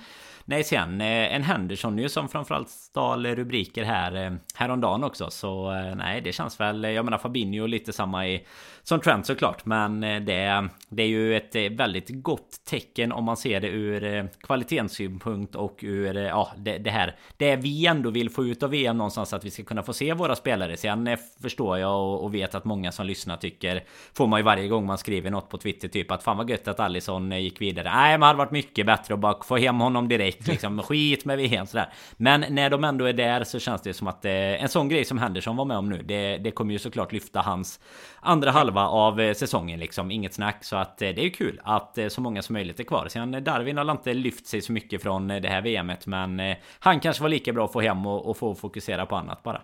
Nej 0.50 0.64
sen 0.64 1.02
eh, 1.02 1.36
en 1.36 1.44
Henderson 1.44 1.98
ju 1.98 2.10
som 2.10 2.30
framförallt 2.30 2.70
stal 2.70 3.26
rubriker 3.26 3.84
här 3.84 4.26
eh, 4.26 4.32
häromdagen 4.56 5.04
också 5.04 5.30
Så 5.30 5.74
eh, 5.74 5.96
nej 5.96 6.22
det 6.22 6.32
känns 6.32 6.60
väl 6.60 6.84
Jag 6.84 7.06
menar 7.06 7.18
Fabinho 7.18 7.66
lite 7.68 7.94
samma 7.94 8.28
i 8.28 8.46
som 8.90 9.00
trend 9.00 9.26
såklart 9.26 9.66
Men 9.66 10.04
eh, 10.04 10.22
det, 10.22 10.70
det 10.90 11.04
är 11.04 11.08
ju 11.08 11.38
ett 11.38 11.56
eh, 11.56 11.64
väldigt 11.72 12.10
gott 12.10 12.66
tecken 12.70 13.12
om 13.12 13.24
man 13.24 13.38
ser 13.38 13.62
det 13.62 13.68
ur 13.68 14.04
eh, 14.04 14.26
kvalitetssynpunkt 14.42 15.56
och 15.56 15.80
ur 15.82 16.16
ja 16.16 16.52
det, 16.58 16.78
det 16.78 16.90
här 16.90 17.16
Det 17.38 17.56
vi 17.56 17.86
ändå 17.86 18.10
vill 18.10 18.30
få 18.30 18.46
ut 18.46 18.64
av 18.64 18.70
VM 18.70 18.98
någonstans 18.98 19.34
att 19.34 19.46
vi 19.46 19.52
ska 19.52 19.64
kunna 19.64 19.84
få 19.84 19.94
se 19.94 20.14
våra 20.14 20.36
spelare 20.36 20.78
Sen 20.78 21.18
förstår 21.42 21.78
jag 21.78 22.24
och 22.24 22.34
vet 22.34 22.56
att 22.56 22.66
många 22.66 22.92
som 22.92 23.06
lyssnar 23.06 23.38
tycker 23.38 23.84
Får 24.14 24.28
man 24.28 24.40
ju 24.40 24.44
varje 24.44 24.68
gång 24.68 24.86
man 24.86 24.98
skriver 24.98 25.32
något 25.32 25.50
på 25.50 25.58
Twitter 25.58 25.88
typ 25.88 26.12
att 26.12 26.24
fan 26.24 26.38
vad 26.38 26.50
gött 26.50 26.68
att 26.68 26.80
Allison 26.80 27.32
gick 27.32 27.62
vidare 27.62 27.92
Nej 27.94 28.12
men 28.12 28.20
det 28.20 28.26
hade 28.26 28.38
varit 28.38 28.52
mycket 28.52 28.86
bättre 28.86 29.14
att 29.14 29.20
bara 29.20 29.44
få 29.44 29.58
hem 29.58 29.80
honom 29.80 30.08
direkt 30.08 30.48
liksom. 30.48 30.82
Skit 30.84 31.26
med 31.26 31.38
VM 31.38 31.66
sådär. 31.66 31.94
Men 32.18 32.46
när 32.50 32.70
de 32.70 32.84
ändå 32.84 33.06
är 33.06 33.14
där 33.14 33.44
så 33.44 33.60
känns 33.60 33.82
det 33.82 33.94
som 33.94 34.08
att 34.08 34.26
eh, 34.26 34.32
en 34.32 34.70
sån 34.70 34.90
grej 34.90 35.06
som 35.06 35.18
Henderson 35.18 35.56
var 35.56 35.66
med 35.66 35.78
om 35.78 35.90
nu. 35.90 36.04
Det, 36.04 36.38
det 36.38 36.52
kommer 36.52 36.74
ju 36.74 36.80
såklart 36.80 37.12
lyfta 37.12 37.42
hans 37.42 37.80
andra 38.22 38.52
halva 38.52 38.88
av 38.88 39.20
eh, 39.20 39.34
säsongen 39.34 39.80
liksom. 39.80 40.12
Inget 40.12 40.34
snack. 40.34 40.64
Så 40.64 40.76
att 40.76 41.02
eh, 41.02 41.10
det 41.10 41.22
är 41.22 41.24
ju 41.24 41.30
kul 41.30 41.62
att 41.64 41.98
eh, 41.98 42.08
så 42.08 42.22
många 42.22 42.42
som 42.42 42.54
möjligt 42.54 42.80
är 42.80 42.84
kvar. 42.84 43.08
Sen 43.10 43.44
Darwin 43.44 43.78
har 43.78 43.92
inte 43.92 44.14
lyft 44.14 44.48
sig 44.48 44.62
så 44.62 44.72
mycket 44.72 45.02
från 45.02 45.28
det 45.28 45.50
här 45.50 45.62
VMet. 45.62 46.08
Men 46.08 46.56
han 46.80 47.00
kanske 47.00 47.24
var 47.24 47.30
lika 47.30 47.54
bra 47.54 47.66
att 47.66 47.74
få 47.74 47.82
hem 47.82 48.06
och, 48.06 48.30
och 48.30 48.38
få 48.38 48.56
fokusera 48.56 49.06
på 49.06 49.16
annat 49.16 49.44
bara. 49.44 49.62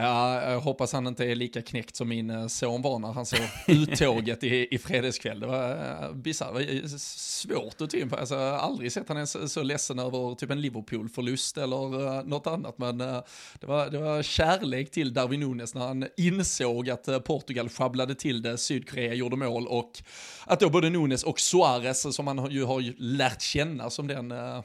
Ja, 0.00 0.50
jag 0.50 0.60
hoppas 0.60 0.92
han 0.92 1.06
inte 1.06 1.24
är 1.24 1.34
lika 1.34 1.62
knäckt 1.62 1.96
som 1.96 2.08
min 2.08 2.30
eh, 2.30 2.46
son 2.46 2.82
var 2.82 2.98
när 2.98 3.12
han 3.12 3.26
såg 3.26 3.40
uttåget 3.66 4.44
i, 4.44 4.74
i 4.74 4.78
fredagskväll. 4.78 5.40
Det 5.40 5.46
var 5.46 5.70
uh, 5.70 6.14
bisarrt, 6.14 7.00
svårt 7.00 7.80
att 7.80 7.90
typ, 7.90 8.12
alltså, 8.12 8.36
aldrig 8.36 8.92
sett 8.92 9.08
han 9.08 9.26
så, 9.26 9.48
så 9.48 9.62
ledsen 9.62 9.98
över 9.98 10.34
typ 10.34 10.50
en 10.50 10.60
Liverpool-förlust 10.60 11.58
eller 11.58 11.94
uh, 11.94 12.24
något 12.24 12.46
annat. 12.46 12.78
Men 12.78 12.98
det, 12.98 13.66
var, 13.66 13.90
det 13.90 13.98
var 13.98 14.22
kärlek 14.22 14.90
till 14.90 15.14
Darwin 15.14 15.40
Nunes 15.40 15.74
när 15.74 15.86
han 15.86 16.06
insåg 16.16 16.90
att 16.90 17.24
Portugal 17.24 17.68
sjabblade 17.68 18.14
till 18.14 18.42
det, 18.42 18.58
Sydkorea 18.58 19.14
gjorde 19.14 19.36
mål 19.36 19.66
och 19.66 20.02
att 20.44 20.60
då 20.60 20.70
både 20.70 20.90
Nunes 20.90 21.22
och 21.22 21.40
Suarez, 21.40 22.16
som 22.16 22.26
han 22.26 22.50
ju 22.50 22.64
har 22.64 22.94
lärt 22.98 23.42
känna 23.42 23.90
som 23.90 24.06
den 24.06 24.32
uh, 24.32 24.60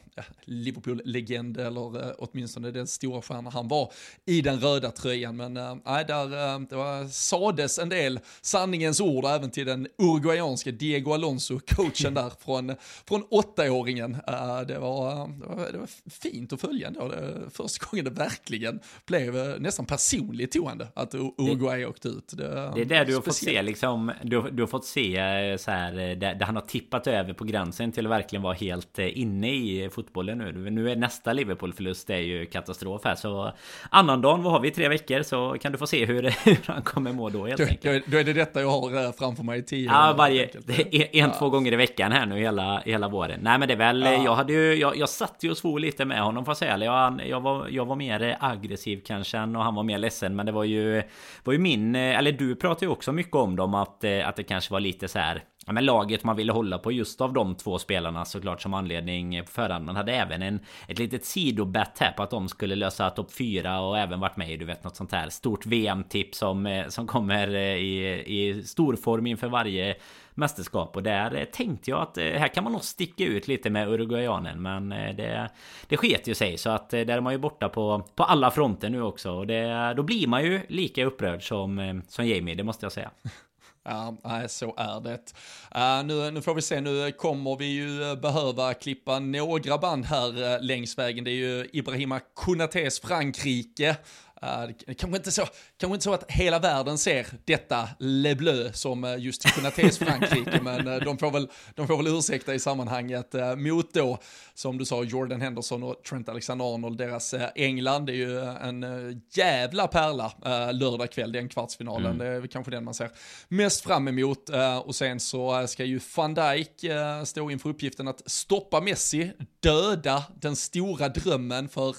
Liverpool-legend 0.46 1.58
eller 1.58 2.16
åtminstone 2.18 2.72
den 2.72 2.88
stora 2.88 3.22
stjärna 3.22 3.50
han 3.50 3.68
var 3.68 3.92
i 4.26 4.42
den 4.42 4.60
röda 4.60 4.92
tröjan 4.92 5.23
ligan. 5.24 5.36
Men 5.36 5.58
äh, 5.58 6.08
där 6.08 6.54
äh, 6.54 6.60
det 6.60 6.76
var, 6.76 7.08
sades 7.08 7.80
en 7.80 7.90
del 7.90 8.20
sanningens 8.42 9.02
ord 9.02 9.26
även 9.26 9.52
till 9.52 9.66
den 9.66 9.88
uruguayanske 9.98 10.72
Diego 10.72 11.14
Alonso, 11.14 11.60
coachen 11.60 12.14
där 12.14 12.32
från, 12.46 12.76
från 13.08 13.24
åttaåringen. 13.30 14.14
Äh, 14.28 14.62
det, 14.68 14.80
var, 14.80 15.28
det, 15.28 15.56
var, 15.56 15.72
det 15.72 15.78
var 15.78 15.90
fint 16.22 16.54
att 16.54 16.62
följa 16.62 16.88
ändå. 16.88 17.08
Det, 17.08 17.50
första 17.52 17.86
gången 17.86 18.06
det 18.06 18.12
verkligen 18.12 18.80
blev 19.06 19.62
nästan 19.62 19.86
personligt 19.86 20.52
toande 20.52 20.88
att 20.94 21.16
Uruguay 21.16 21.80
det, 21.80 21.88
åkte 21.88 22.08
ut. 22.08 22.34
Det, 22.38 22.72
det 22.76 22.82
är 22.82 22.86
det 22.86 23.04
du 23.04 23.16
har 23.16 23.22
fått 23.22 23.36
se 23.36 23.62
liksom. 23.62 24.12
Du, 24.24 24.42
du 24.42 24.64
har 24.64 24.68
fått 24.68 24.86
se 24.86 25.58
så 25.60 25.72
här 25.72 25.92
där, 26.16 26.36
där 26.36 26.46
han 26.46 26.56
har 26.56 26.64
tippat 26.64 27.08
över 27.08 27.34
på 27.34 27.44
gränsen 27.44 27.92
till 27.92 28.06
att 28.06 28.12
verkligen 28.12 28.44
vara 28.44 28.54
helt 28.54 29.00
inne 29.00 29.50
i 29.50 29.90
fotbollen 29.92 30.38
nu. 30.38 30.70
Nu 30.70 30.92
är 30.92 30.96
nästa 30.96 31.34
Liverpool-förlust 31.34 32.10
är 32.10 32.18
ju 32.18 32.46
katastrof 32.46 33.02
här. 33.04 33.16
Så 33.16 33.54
annandagen, 33.90 34.44
vad 34.44 34.54
har 34.54 34.60
vi? 34.60 34.72
Tre 34.72 34.90
veckor? 34.90 35.03
Veckor 35.04 35.24
så 35.24 35.58
kan 35.62 35.72
du 35.72 35.78
få 35.78 35.88
se 35.88 36.06
hur, 36.06 36.24
hur 36.46 36.58
han 36.68 36.82
kommer 36.82 37.14
må 37.14 37.30
då 37.30 37.46
helt 37.46 37.58
då, 37.58 37.64
enkelt. 37.64 38.06
Då, 38.08 38.18
är 38.18 38.24
det 38.24 38.34
detta 38.34 38.62
jag 38.62 38.70
har 38.70 39.12
framför 39.12 39.44
mig 39.44 39.60
i 39.60 39.64
tio 39.64 39.86
Ja, 39.86 40.16
varje, 40.18 40.50
en, 40.92 41.24
en 41.24 41.32
två 41.32 41.50
gånger 41.50 41.74
i 41.74 41.76
veckan 41.76 42.12
här 42.12 42.26
nu 42.26 42.40
hela, 42.40 42.82
hela 42.86 43.08
våren. 43.08 43.40
Nej 43.44 43.60
men 43.60 43.68
det 43.68 43.74
är 43.74 43.78
väl, 43.78 44.02
ja. 44.02 44.24
jag 44.24 44.36
hade 44.36 44.54
ju, 44.54 44.74
jag, 44.74 44.98
jag 44.98 45.10
satt 45.10 45.38
ju 45.40 45.52
och 45.52 45.58
svor 45.58 45.80
lite 45.80 46.06
med 46.06 46.22
honom 46.22 46.46
får 46.46 46.52
jag 46.52 46.58
säga. 46.58 46.78
Jag, 46.78 47.22
jag, 47.28 47.42
var, 47.42 47.68
jag 47.70 47.86
var 47.86 47.96
mer 47.96 48.38
aggressiv 48.40 49.02
kanske 49.06 49.40
och 49.40 49.64
han 49.64 49.76
var 49.76 49.84
mer 49.84 49.98
ledsen. 49.98 50.36
Men 50.36 50.46
det 50.46 50.52
var 50.52 50.64
ju, 50.64 51.04
var 51.44 51.54
ju 51.54 51.60
min, 51.60 51.96
eller 51.96 52.32
du 52.32 52.56
pratade 52.56 52.86
ju 52.86 52.92
också 52.92 53.12
mycket 53.12 53.36
om 53.36 53.56
dem 53.56 53.76
att, 53.76 54.04
att 54.04 54.36
det 54.36 54.44
kanske 54.44 54.74
var 54.74 54.80
lite 54.80 55.08
så 55.08 55.20
här 55.20 55.44
ja, 55.66 55.74
men 55.74 55.86
laget 55.86 56.24
man 56.24 56.36
ville 56.36 56.52
hålla 56.52 56.78
på 56.78 56.92
just 56.92 57.22
av 57.22 57.34
de 57.34 57.56
två 57.56 57.80
spelarna 57.80 58.26
såklart 58.26 58.62
som 58.62 58.74
anledning 58.74 59.42
på 59.46 59.52
förhand. 59.52 59.86
Man 59.86 59.96
hade 59.96 60.12
även 60.12 60.42
en, 60.42 60.60
ett 60.88 61.00
litet 61.00 61.26
sidobett 61.26 62.00
här 62.00 62.12
på 62.12 62.24
att 62.24 62.30
de 62.30 62.50
skulle 62.50 62.76
lösa 62.76 63.10
topp 63.10 63.34
4 63.34 63.82
och 63.82 63.98
även 63.98 64.20
varit 64.20 64.38
med 64.38 64.52
i 64.52 64.58
du 64.58 64.66
vet 64.66 64.84
något 64.84 64.96
sånt 64.96 65.12
här 65.12 65.30
stort 65.30 65.66
VM-tips 65.66 66.38
som, 66.38 66.66
eh, 66.66 66.88
som 66.88 67.08
kommer 67.08 67.56
eh, 67.56 67.62
i, 67.62 68.24
i 68.26 68.64
stor 68.64 68.96
form 68.96 69.28
inför 69.28 69.48
varje 69.48 69.96
mästerskap 70.36 70.96
och 70.96 71.04
där 71.04 71.36
eh, 71.36 71.44
tänkte 71.44 71.92
jag 71.92 72.02
att 72.02 72.18
här 72.18 72.48
kan 72.48 72.64
man 72.64 72.74
nog 72.74 72.84
sticka 72.84 73.24
ut 73.24 73.48
lite 73.48 73.70
med 73.70 73.90
Uruguayanen 73.90 74.62
men 74.62 74.90
det, 74.90 75.50
det 75.88 75.98
sket 75.98 76.28
ju 76.28 76.36
sig 76.36 76.58
så 76.58 76.70
att 76.70 76.90
där 76.90 77.10
är 77.10 77.22
man 77.22 77.34
ju 77.34 77.40
borta 77.40 77.70
på, 77.70 78.04
på 78.16 78.24
alla 78.24 78.52
fronter 78.52 78.90
nu 78.90 79.02
också 79.02 79.32
och 79.32 79.48
det, 79.48 79.94
då 79.98 80.04
blir 80.04 80.28
man 80.28 80.44
ju 80.44 80.62
lika 80.68 81.06
upprörd 81.06 81.48
som, 81.48 82.02
som 82.08 82.28
Jamie 82.28 82.56
det 82.56 82.64
måste 82.64 82.86
jag 82.86 82.92
säga. 82.92 83.12
Ja, 83.86 84.18
så 84.48 84.74
är 84.78 85.02
det. 85.02 85.34
Uh, 85.76 86.06
nu, 86.06 86.32
nu 86.32 86.42
får 86.42 86.56
vi 86.56 86.62
se, 86.62 86.82
nu 86.82 87.12
kommer 87.12 87.56
vi 87.56 87.66
ju 87.66 88.04
eh, 88.04 88.16
behöva 88.16 88.74
klippa 88.74 89.20
några 89.20 89.78
band 89.78 90.06
här 90.06 90.56
uh, 90.56 90.62
längs 90.62 90.98
vägen. 90.98 91.24
Det 91.24 91.32
är 91.32 91.36
ju 91.36 91.70
Ibrahima 91.74 92.20
Kunates 92.20 93.00
Frankrike 93.00 93.98
Uh, 94.44 94.74
det 94.88 94.94
kanske 94.94 95.18
inte, 95.18 95.32
så, 95.32 95.46
kanske 95.78 95.94
inte 95.94 96.04
så 96.04 96.14
att 96.14 96.32
hela 96.32 96.60
världen 96.60 96.98
ser 96.98 97.28
detta 97.46 97.90
Le 98.00 98.36
Bleu 98.36 98.72
som 98.74 99.04
uh, 99.04 99.20
just 99.20 99.44
Kunates 99.44 99.98
Frankrike, 99.98 100.60
men 100.64 100.88
uh, 100.88 101.04
de, 101.04 101.18
får 101.18 101.32
väl, 101.32 101.50
de 101.76 101.88
får 101.88 101.98
väl 101.98 102.08
ursäkta 102.08 102.54
i 102.54 102.60
sammanhanget. 102.60 103.36
Uh, 103.36 103.56
mot 103.56 103.94
då, 103.94 104.18
som 104.54 104.78
du 104.78 104.86
sa, 104.86 105.04
Jordan 105.04 105.42
Henderson 105.42 105.84
och 105.84 106.04
Trent 106.04 106.30
Alexander-Arnold, 106.30 106.98
deras 106.98 107.36
England 107.56 108.10
är 108.10 108.14
ju 108.14 108.40
en 108.40 108.86
jävla 109.34 109.88
pärla 109.88 110.32
lördag 110.72 111.12
kväll, 111.12 111.32
den 111.32 111.50
kvartsfinalen. 111.50 112.12
Mm. 112.12 112.18
Det 112.18 112.26
är 112.26 112.48
kanske 112.48 112.72
den 112.72 112.84
man 112.84 112.94
ser 112.94 113.10
mest 113.48 113.84
fram 113.84 114.08
emot. 114.08 114.50
och 114.84 114.96
sen 114.96 115.20
så 115.20 115.68
ska 115.68 115.86
ju 115.86 116.00
van 116.16 116.34
Dijk 116.34 116.86
stå 117.26 117.52
inför 117.52 117.70
uppgiften 117.70 118.08
att 118.08 118.32
stoppa 118.32 118.82
Messi, 118.82 119.32
döda 119.60 120.24
den 120.36 120.56
stora 120.56 121.10
drömmen 121.10 121.70
för 121.70 121.96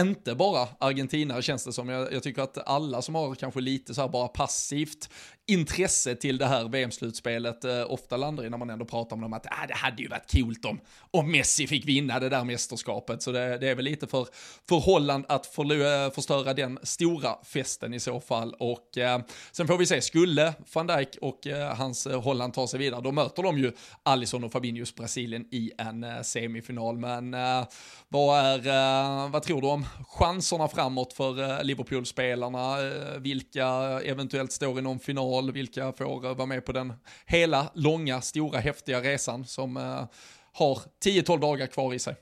inte 0.00 0.34
bara 0.34 0.68
Argentina 0.80 1.42
känns 1.42 1.64
det 1.64 1.72
som. 1.72 1.88
Jag, 1.88 2.12
jag, 2.12 2.22
tycker 2.22 2.42
att 2.42 2.68
alla 2.68 3.02
som 3.02 3.14
har 3.14 3.34
kanske 3.34 3.60
lite 3.60 3.94
så 3.94 4.00
här 4.00 4.08
bara 4.08 4.28
passivt 4.28 5.10
intresse 5.52 6.14
till 6.14 6.38
det 6.38 6.46
här 6.46 6.68
VM-slutspelet 6.68 7.64
eh, 7.64 7.92
ofta 7.92 8.16
landar 8.16 8.44
i 8.44 8.50
när 8.50 8.58
man 8.58 8.70
ändå 8.70 8.84
pratar 8.84 9.16
om 9.16 9.22
dem 9.22 9.32
att 9.32 9.46
ah, 9.46 9.66
det 9.68 9.74
hade 9.74 10.02
ju 10.02 10.08
varit 10.08 10.32
coolt 10.32 10.64
om, 10.64 10.80
om 11.10 11.30
Messi 11.30 11.66
fick 11.66 11.86
vinna 11.86 12.20
det 12.20 12.28
där 12.28 12.44
mästerskapet. 12.44 13.22
Så 13.22 13.32
det, 13.32 13.58
det 13.58 13.68
är 13.68 13.74
väl 13.74 13.84
lite 13.84 14.06
för, 14.06 14.26
för 14.68 14.76
Holland 14.76 15.24
att 15.28 15.46
för, 15.46 16.04
eh, 16.04 16.10
förstöra 16.10 16.54
den 16.54 16.78
stora 16.82 17.34
festen 17.44 17.94
i 17.94 18.00
så 18.00 18.20
fall. 18.20 18.54
Och 18.58 18.98
eh, 18.98 19.20
sen 19.52 19.66
får 19.66 19.78
vi 19.78 19.86
se, 19.86 20.00
skulle 20.00 20.54
van 20.74 20.86
Dijk 20.86 21.18
och 21.20 21.46
eh, 21.46 21.76
hans 21.76 22.06
eh, 22.06 22.22
Holland 22.22 22.54
ta 22.54 22.66
sig 22.66 22.78
vidare, 22.78 23.00
då 23.00 23.12
möter 23.12 23.42
de 23.42 23.58
ju 23.58 23.72
Alisson 24.02 24.44
och 24.44 24.52
Fabinhos 24.52 24.94
Brasilien 24.94 25.46
i 25.50 25.72
en 25.78 26.04
eh, 26.04 26.22
semifinal. 26.22 26.98
Men 26.98 27.34
eh, 27.34 27.64
vad, 28.08 28.38
är, 28.38 28.66
eh, 28.66 29.30
vad 29.30 29.42
tror 29.42 29.60
du 29.60 29.66
om 29.66 29.86
chanserna 30.08 30.68
framåt 30.68 31.12
för 31.12 31.50
eh, 31.50 31.64
Liverpool-spelarna? 31.64 32.76
vilka 33.18 33.66
eventuellt 34.04 34.52
står 34.52 34.78
i 34.78 34.82
någon 34.82 34.98
final? 34.98 35.41
Val, 35.42 35.52
vilka 35.52 35.92
får 35.92 36.26
eh, 36.26 36.34
vara 36.34 36.46
med 36.46 36.64
på 36.64 36.72
den 36.72 36.92
hela, 37.26 37.70
långa, 37.74 38.20
stora, 38.20 38.58
häftiga 38.58 39.00
resan 39.00 39.44
som 39.44 39.76
eh, 39.76 40.04
har 40.52 40.78
10-12 41.04 41.40
dagar 41.40 41.66
kvar 41.66 41.94
i 41.94 41.98
sig. 41.98 42.16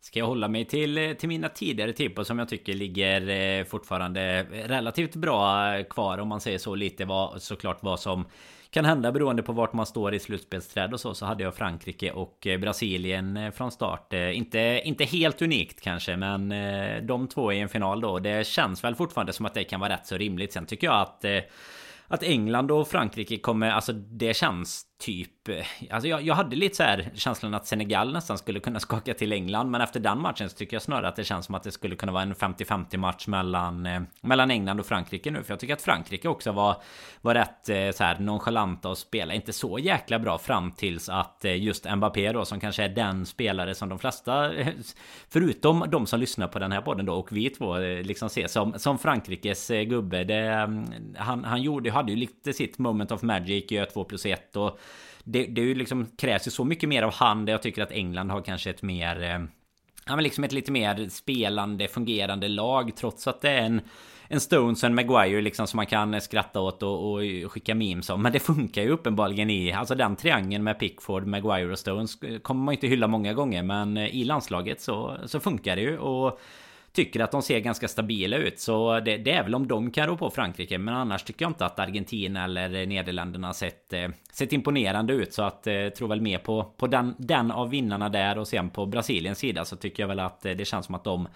Ska 0.00 0.18
jag 0.18 0.26
hålla 0.26 0.48
mig 0.48 0.64
till, 0.64 0.98
eh, 0.98 1.12
till 1.12 1.28
mina 1.28 1.48
tidigare 1.48 1.92
tips 1.92 2.26
som 2.26 2.38
jag 2.38 2.48
tycker 2.48 2.74
ligger 2.74 3.64
fortfarande 3.64 4.42
relativt 4.42 5.14
bra 5.14 5.74
kvar 5.84 6.18
om 6.18 6.28
man 6.28 6.40
säger 6.40 6.58
så 6.58 6.74
lite 6.74 7.04
vad 7.04 7.42
såklart 7.42 7.78
vad 7.80 8.00
som 8.00 8.24
kan 8.70 8.84
hända 8.84 9.12
beroende 9.12 9.42
på 9.42 9.52
vart 9.52 9.72
man 9.72 9.86
står 9.86 10.14
i 10.14 10.18
slutspelsträd 10.18 10.92
och 10.92 11.00
så 11.00 11.14
så 11.14 11.26
hade 11.26 11.42
jag 11.42 11.54
Frankrike 11.54 12.12
och 12.12 12.46
Brasilien 12.60 13.52
från 13.52 13.70
start. 13.70 14.12
Inte, 14.12 14.80
inte 14.84 15.04
helt 15.04 15.42
unikt 15.42 15.80
kanske 15.80 16.16
men 16.16 16.48
de 17.06 17.28
två 17.28 17.52
i 17.52 17.60
en 17.60 17.68
final 17.68 18.00
då. 18.00 18.18
Det 18.18 18.46
känns 18.46 18.84
väl 18.84 18.94
fortfarande 18.94 19.32
som 19.32 19.46
att 19.46 19.54
det 19.54 19.64
kan 19.64 19.80
vara 19.80 19.92
rätt 19.92 20.06
så 20.06 20.16
rimligt. 20.16 20.52
Sen 20.52 20.66
tycker 20.66 20.86
jag 20.86 21.00
att 21.00 21.24
att 22.12 22.22
England 22.22 22.70
och 22.70 22.88
Frankrike 22.88 23.38
kommer, 23.38 23.70
alltså 23.70 23.92
det 23.92 24.36
känns 24.36 24.84
typ... 25.02 25.48
Eh, 25.48 25.66
alltså 25.90 26.08
jag, 26.08 26.22
jag 26.22 26.34
hade 26.34 26.56
lite 26.56 26.76
så 26.76 26.82
här 26.82 27.10
känslan 27.14 27.54
att 27.54 27.66
Senegal 27.66 28.12
nästan 28.12 28.38
skulle 28.38 28.60
kunna 28.60 28.80
skaka 28.88 29.14
till 29.14 29.32
England. 29.32 29.70
Men 29.70 29.80
efter 29.80 30.00
den 30.00 30.20
matchen 30.20 30.50
så 30.50 30.56
tycker 30.56 30.74
jag 30.76 30.82
snarare 30.82 31.08
att 31.08 31.16
det 31.16 31.24
känns 31.24 31.46
som 31.46 31.54
att 31.54 31.62
det 31.62 31.72
skulle 31.72 31.96
kunna 31.96 32.12
vara 32.12 32.22
en 32.22 32.34
50-50 32.34 32.96
match 32.96 33.26
mellan, 33.26 33.86
eh, 33.86 34.02
mellan 34.20 34.50
England 34.50 34.80
och 34.80 34.86
Frankrike 34.86 35.30
nu. 35.30 35.42
För 35.42 35.52
jag 35.52 35.60
tycker 35.60 35.74
att 35.74 35.82
Frankrike 35.82 36.28
också 36.28 36.52
var, 36.52 36.76
var 37.20 37.34
rätt 37.34 37.68
eh, 37.68 37.90
så 37.90 38.04
här 38.04 38.18
nonchalanta 38.18 38.88
och 38.88 38.98
spela 38.98 39.34
inte 39.34 39.52
så 39.52 39.78
jäkla 39.78 40.18
bra 40.18 40.38
fram 40.38 40.72
tills 40.72 41.08
att 41.08 41.44
eh, 41.44 41.62
just 41.62 41.90
Mbappé 41.96 42.32
då 42.32 42.44
som 42.44 42.60
kanske 42.60 42.84
är 42.84 42.88
den 42.88 43.26
spelare 43.26 43.74
som 43.74 43.88
de 43.88 43.98
flesta 43.98 44.54
eh, 44.54 44.68
förutom 45.28 45.84
de 45.90 46.06
som 46.06 46.20
lyssnar 46.20 46.48
på 46.48 46.58
den 46.58 46.72
här 46.72 46.80
podden 46.80 47.06
då 47.06 47.14
och 47.14 47.32
vi 47.32 47.50
två 47.50 47.78
eh, 47.78 48.02
liksom 48.02 48.30
ser 48.30 48.46
som, 48.46 48.78
som 48.78 48.98
Frankrikes 48.98 49.70
eh, 49.70 49.82
gubbe. 49.82 50.24
Det, 50.24 50.34
mm, 50.34 50.84
han, 51.16 51.44
han 51.44 51.62
gjorde, 51.62 51.90
hade 51.90 52.12
ju 52.12 52.18
lite 52.18 52.52
sitt 52.52 52.78
moment 52.78 53.12
of 53.12 53.22
magic, 53.22 53.70
gör 53.70 53.84
2 53.84 54.04
plus 54.04 54.26
1 54.26 54.56
och 54.56 54.78
det, 55.24 55.46
det 55.46 55.74
liksom, 55.74 56.06
krävs 56.18 56.46
ju 56.46 56.50
så 56.50 56.64
mycket 56.64 56.88
mer 56.88 57.02
av 57.02 57.12
han. 57.12 57.46
Jag 57.46 57.62
tycker 57.62 57.82
att 57.82 57.92
England 57.92 58.30
har 58.30 58.40
kanske 58.40 58.70
ett 58.70 58.82
mer... 58.82 59.22
Eh, 59.22 59.40
ja 60.06 60.16
men 60.16 60.22
liksom 60.22 60.44
ett 60.44 60.52
lite 60.52 60.72
mer 60.72 61.08
spelande, 61.08 61.88
fungerande 61.88 62.48
lag. 62.48 62.96
Trots 62.96 63.26
att 63.26 63.40
det 63.40 63.50
är 63.50 63.62
en... 63.62 63.80
En 64.28 64.40
Stones 64.40 64.82
och 64.82 64.86
en 64.86 64.94
Maguire 64.94 65.40
liksom 65.40 65.66
som 65.66 65.76
man 65.76 65.86
kan 65.86 66.20
skratta 66.20 66.60
åt 66.60 66.82
och, 66.82 67.12
och 67.12 67.20
skicka 67.52 67.74
memes 67.74 68.10
om. 68.10 68.22
Men 68.22 68.32
det 68.32 68.38
funkar 68.40 68.82
ju 68.82 68.90
uppenbarligen 68.90 69.50
i... 69.50 69.72
Alltså 69.72 69.94
den 69.94 70.16
triangeln 70.16 70.64
med 70.64 70.78
Pickford, 70.78 71.26
Maguire 71.26 71.72
och 71.72 71.78
Stones 71.78 72.18
kommer 72.42 72.64
man 72.64 72.74
inte 72.74 72.86
hylla 72.86 73.06
många 73.06 73.32
gånger. 73.32 73.62
Men 73.62 73.96
eh, 73.96 74.16
i 74.16 74.24
landslaget 74.24 74.80
så, 74.80 75.16
så 75.26 75.40
funkar 75.40 75.76
det 75.76 75.82
ju. 75.82 75.98
Och 75.98 76.40
tycker 76.92 77.20
att 77.20 77.30
de 77.30 77.42
ser 77.42 77.60
ganska 77.60 77.88
stabila 77.88 78.36
ut. 78.36 78.60
Så 78.60 79.00
det, 79.00 79.16
det, 79.16 79.30
är 79.32 79.42
väl 79.42 79.54
om 79.54 79.68
de 79.68 79.90
kan 79.90 80.06
rå 80.06 80.16
på 80.16 80.30
Frankrike. 80.30 80.78
Men 80.78 80.94
annars 80.94 81.22
tycker 81.22 81.44
jag 81.44 81.50
inte 81.50 81.66
att 81.66 81.78
Argentina 81.78 82.44
eller 82.44 82.86
Nederländerna 82.86 83.52
sett, 83.52 83.92
eh, 83.92 84.08
sett 84.32 84.52
imponerande 84.52 85.12
ut. 85.12 85.32
Så 85.32 85.42
att 85.42 85.66
eh, 85.66 85.88
tror 85.88 86.08
väl 86.08 86.20
mer 86.20 86.38
på, 86.38 86.64
på 86.76 86.86
den, 86.86 87.14
den 87.18 87.50
av 87.50 87.70
vinnarna 87.70 88.08
där 88.08 88.38
och 88.38 88.48
sen 88.48 88.70
på 88.70 88.86
Brasiliens 88.86 89.38
sida 89.38 89.64
så 89.64 89.76
tycker 89.76 90.02
jag 90.02 90.08
väl 90.08 90.20
att 90.20 90.46
eh, 90.46 90.52
det 90.52 90.64
känns 90.64 90.86
som 90.86 90.94
att 90.94 91.04
de 91.04 91.28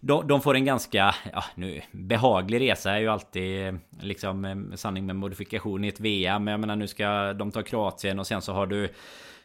de, 0.00 0.26
de 0.26 0.40
får 0.40 0.54
en 0.54 0.64
ganska 0.64 1.14
ja, 1.32 1.44
nu, 1.54 1.80
behaglig 1.90 2.60
resa 2.60 2.92
är 2.92 2.98
ju 2.98 3.08
alltid 3.08 3.66
eh, 3.66 3.74
liksom 4.00 4.44
eh, 4.44 4.76
sanning 4.76 5.06
med 5.06 5.16
modifikation 5.16 5.84
i 5.84 5.88
ett 5.88 6.00
VM. 6.00 6.44
Men 6.44 6.52
jag 6.52 6.60
menar 6.60 6.76
nu 6.76 6.86
ska 6.86 7.32
de 7.32 7.50
ta 7.50 7.62
Kroatien 7.62 8.18
och 8.18 8.26
sen 8.26 8.42
så 8.42 8.52
har 8.52 8.66
du 8.66 8.88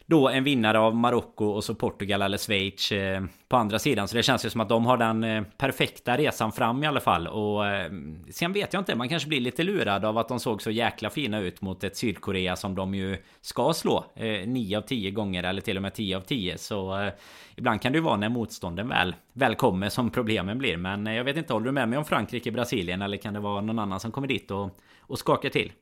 då 0.06 0.28
en 0.28 0.44
vinnare 0.44 0.78
av 0.78 0.96
Marocko 0.96 1.44
och 1.44 1.64
så 1.64 1.74
Portugal 1.74 2.22
eller 2.22 2.38
Schweiz 2.38 2.92
eh, 2.92 3.24
på 3.48 3.56
andra 3.56 3.78
sidan. 3.78 4.08
Så 4.08 4.16
det 4.16 4.22
känns 4.22 4.44
ju 4.44 4.50
som 4.50 4.60
att 4.60 4.68
de 4.68 4.86
har 4.86 4.96
den 4.96 5.24
eh, 5.24 5.42
perfekta 5.42 6.16
resan 6.16 6.52
fram 6.52 6.84
i 6.84 6.86
alla 6.86 7.00
fall. 7.00 7.26
Och 7.26 7.66
eh, 7.66 7.92
sen 8.30 8.52
vet 8.52 8.72
jag 8.72 8.80
inte, 8.80 8.94
man 8.94 9.08
kanske 9.08 9.28
blir 9.28 9.40
lite 9.40 9.62
lurad 9.62 10.04
av 10.04 10.18
att 10.18 10.28
de 10.28 10.40
såg 10.40 10.62
så 10.62 10.70
jäkla 10.70 11.10
fina 11.10 11.38
ut 11.38 11.60
mot 11.60 11.84
ett 11.84 11.96
Sydkorea 11.96 12.56
som 12.56 12.74
de 12.74 12.94
ju 12.94 13.16
ska 13.40 13.72
slå. 13.72 14.04
Eh, 14.16 14.48
9 14.48 14.78
av 14.78 14.82
10 14.82 15.10
gånger 15.10 15.42
eller 15.42 15.60
till 15.60 15.76
och 15.76 15.82
med 15.82 15.94
10 15.94 16.16
av 16.16 16.20
10. 16.20 16.58
Så 16.58 17.00
eh, 17.00 17.12
ibland 17.56 17.82
kan 17.82 17.92
det 17.92 17.98
ju 17.98 18.02
vara 18.02 18.16
när 18.16 18.28
motstånden 18.28 18.88
väl, 18.88 19.14
väl 19.32 19.54
kommer 19.54 19.88
som 19.88 20.10
problemen 20.10 20.58
blir. 20.58 20.76
Men 20.76 21.06
eh, 21.06 21.14
jag 21.14 21.24
vet 21.24 21.36
inte, 21.36 21.52
håller 21.52 21.66
du 21.66 21.72
med 21.72 21.88
mig 21.88 21.98
om 21.98 22.04
Frankrike, 22.04 22.52
Brasilien 22.52 23.02
eller 23.02 23.16
kan 23.16 23.34
det 23.34 23.40
vara 23.40 23.60
någon 23.60 23.78
annan 23.78 24.00
som 24.00 24.12
kommer 24.12 24.28
dit 24.28 24.50
och, 24.50 24.80
och 25.00 25.18
skakar 25.18 25.48
till? 25.48 25.72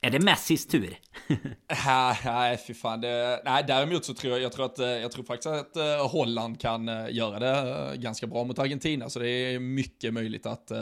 Är 0.00 0.10
det 0.10 0.20
Messis 0.20 0.66
tur? 0.66 0.98
nej, 2.24 2.56
fy 2.66 2.74
fan. 2.74 3.00
Det, 3.00 3.42
nej, 3.44 3.64
däremot 3.68 4.04
så 4.04 4.14
tror 4.14 4.32
jag, 4.32 4.42
jag 4.42 4.52
tror, 4.52 4.66
att, 4.66 4.78
eh, 4.78 4.86
jag 4.86 5.12
tror 5.12 5.24
faktiskt 5.24 5.46
att 5.46 5.76
eh, 5.76 6.10
Holland 6.10 6.60
kan 6.60 6.88
eh, 6.88 7.10
göra 7.10 7.38
det 7.38 7.96
ganska 7.96 8.26
bra 8.26 8.44
mot 8.44 8.58
Argentina. 8.58 9.10
Så 9.10 9.18
det 9.18 9.28
är 9.28 9.58
mycket 9.58 10.14
möjligt 10.14 10.46
att 10.46 10.72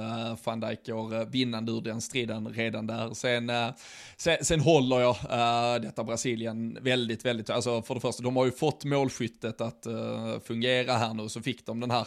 van 0.45 0.61
Dijk 0.61 0.87
går 0.87 1.25
vinnande 1.25 1.73
ur 1.73 1.81
den 1.81 2.01
striden 2.01 2.49
redan 2.49 2.87
där. 2.87 3.15
Sen, 3.15 3.53
sen, 4.17 4.37
sen, 4.41 4.61
håller 4.61 5.01
jag 5.01 5.17
detta 5.83 6.05
Brasilien 6.05 6.79
väldigt, 6.81 7.25
väldigt, 7.25 7.51
alltså 7.51 7.83
för 7.83 7.95
det 7.95 8.01
första, 8.01 8.23
de 8.23 8.37
har 8.37 8.45
ju 8.45 8.53
fått 8.53 8.85
målskyttet 8.85 9.61
att 9.61 9.87
fungera 10.45 10.93
här 10.93 11.15
nu, 11.15 11.29
så 11.29 11.41
fick 11.43 11.67
de 11.67 11.81
den 11.81 11.91
här 11.91 12.07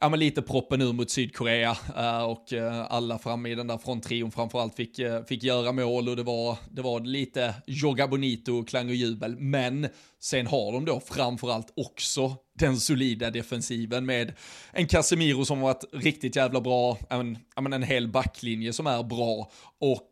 ja, 0.00 0.08
men 0.08 0.20
lite 0.20 0.42
proppen 0.42 0.82
ur 0.82 0.92
mot 0.92 1.10
Sydkorea 1.10 1.76
eh, 1.96 2.22
och 2.22 2.52
eh, 2.52 2.86
alla 2.90 3.18
framme 3.18 3.48
i 3.48 3.54
den 3.54 3.66
där 3.66 3.78
fronttrion 3.78 4.30
framförallt 4.30 4.74
fick, 4.74 4.98
eh, 4.98 5.24
fick 5.24 5.42
göra 5.42 5.72
mål 5.72 6.08
och 6.08 6.16
det 6.16 6.22
var, 6.22 6.58
det 6.70 6.82
var 6.82 7.00
lite 7.00 7.54
jogga 7.66 8.08
bonito, 8.08 8.64
klang 8.64 8.88
och 8.88 8.94
jubel. 8.94 9.36
Men 9.38 9.88
sen 10.20 10.46
har 10.46 10.72
de 10.72 10.84
då 10.84 11.00
framförallt 11.00 11.72
också 11.76 12.36
den 12.58 12.76
solida 12.76 13.30
defensiven 13.30 14.06
med 14.06 14.32
en 14.72 14.86
Casemiro 14.86 15.44
som 15.44 15.60
varit 15.60 15.84
riktigt 15.92 16.36
jävla 16.36 16.60
bra, 16.60 16.98
en, 17.10 17.38
en 17.56 17.82
hel 17.82 18.08
backlinje 18.08 18.72
som 18.72 18.86
är 18.86 19.02
bra 19.02 19.50
och 19.80 20.08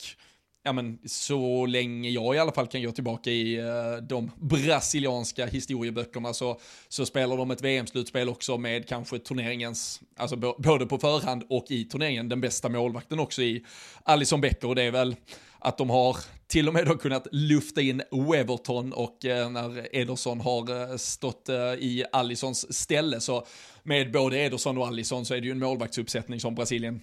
ja 0.67 0.73
men 0.73 0.99
så 1.05 1.67
länge 1.67 2.11
jag 2.11 2.35
i 2.35 2.39
alla 2.39 2.53
fall 2.53 2.67
kan 2.67 2.83
gå 2.83 2.93
tillbaka 2.93 3.31
i 3.31 3.61
uh, 3.61 3.97
de 4.03 4.31
brasilianska 4.37 5.47
historieböckerna 5.47 6.35
så, 6.35 6.61
så 6.89 7.07
spelar 7.07 7.37
de 7.37 7.51
ett 7.51 7.63
VM-slutspel 7.63 8.29
också 8.29 8.59
med 8.59 8.89
kanske 8.89 9.19
turneringens, 9.19 10.01
alltså 10.17 10.37
både 10.59 10.87
på 10.87 10.99
förhand 10.99 11.45
och 11.49 11.67
i 11.69 11.85
turneringen, 11.85 12.29
den 12.29 12.41
bästa 12.41 12.69
målvakten 12.69 13.19
också 13.19 13.43
i 13.43 13.65
Alison 14.03 14.41
Becker. 14.41 14.69
Och 14.69 14.75
det 14.75 14.83
är 14.83 14.91
väl, 14.91 15.17
att 15.59 15.79
de 15.79 15.91
har 15.91 16.17
till 16.47 16.69
och 16.69 16.75
med 16.75 16.87
då 16.87 16.97
kunnat 16.97 17.27
lufta 17.33 17.81
in 17.81 18.03
Weverton 18.31 18.93
och 18.93 19.25
eh, 19.25 19.51
när 19.51 19.97
Ederson 19.97 20.41
har 20.41 20.91
eh, 20.91 20.97
stått 20.97 21.49
eh, 21.49 21.57
i 21.57 22.05
Allisons 22.13 22.77
ställe. 22.77 23.21
Så 23.21 23.47
med 23.83 24.13
både 24.13 24.39
Ederson 24.39 24.79
och 24.79 24.87
Allison 24.87 25.25
så 25.25 25.35
är 25.35 25.41
det 25.41 25.47
ju 25.47 25.53
en 25.53 25.59
målvaktsuppsättning 25.59 26.41
som 26.41 26.55
Brasilien 26.55 27.01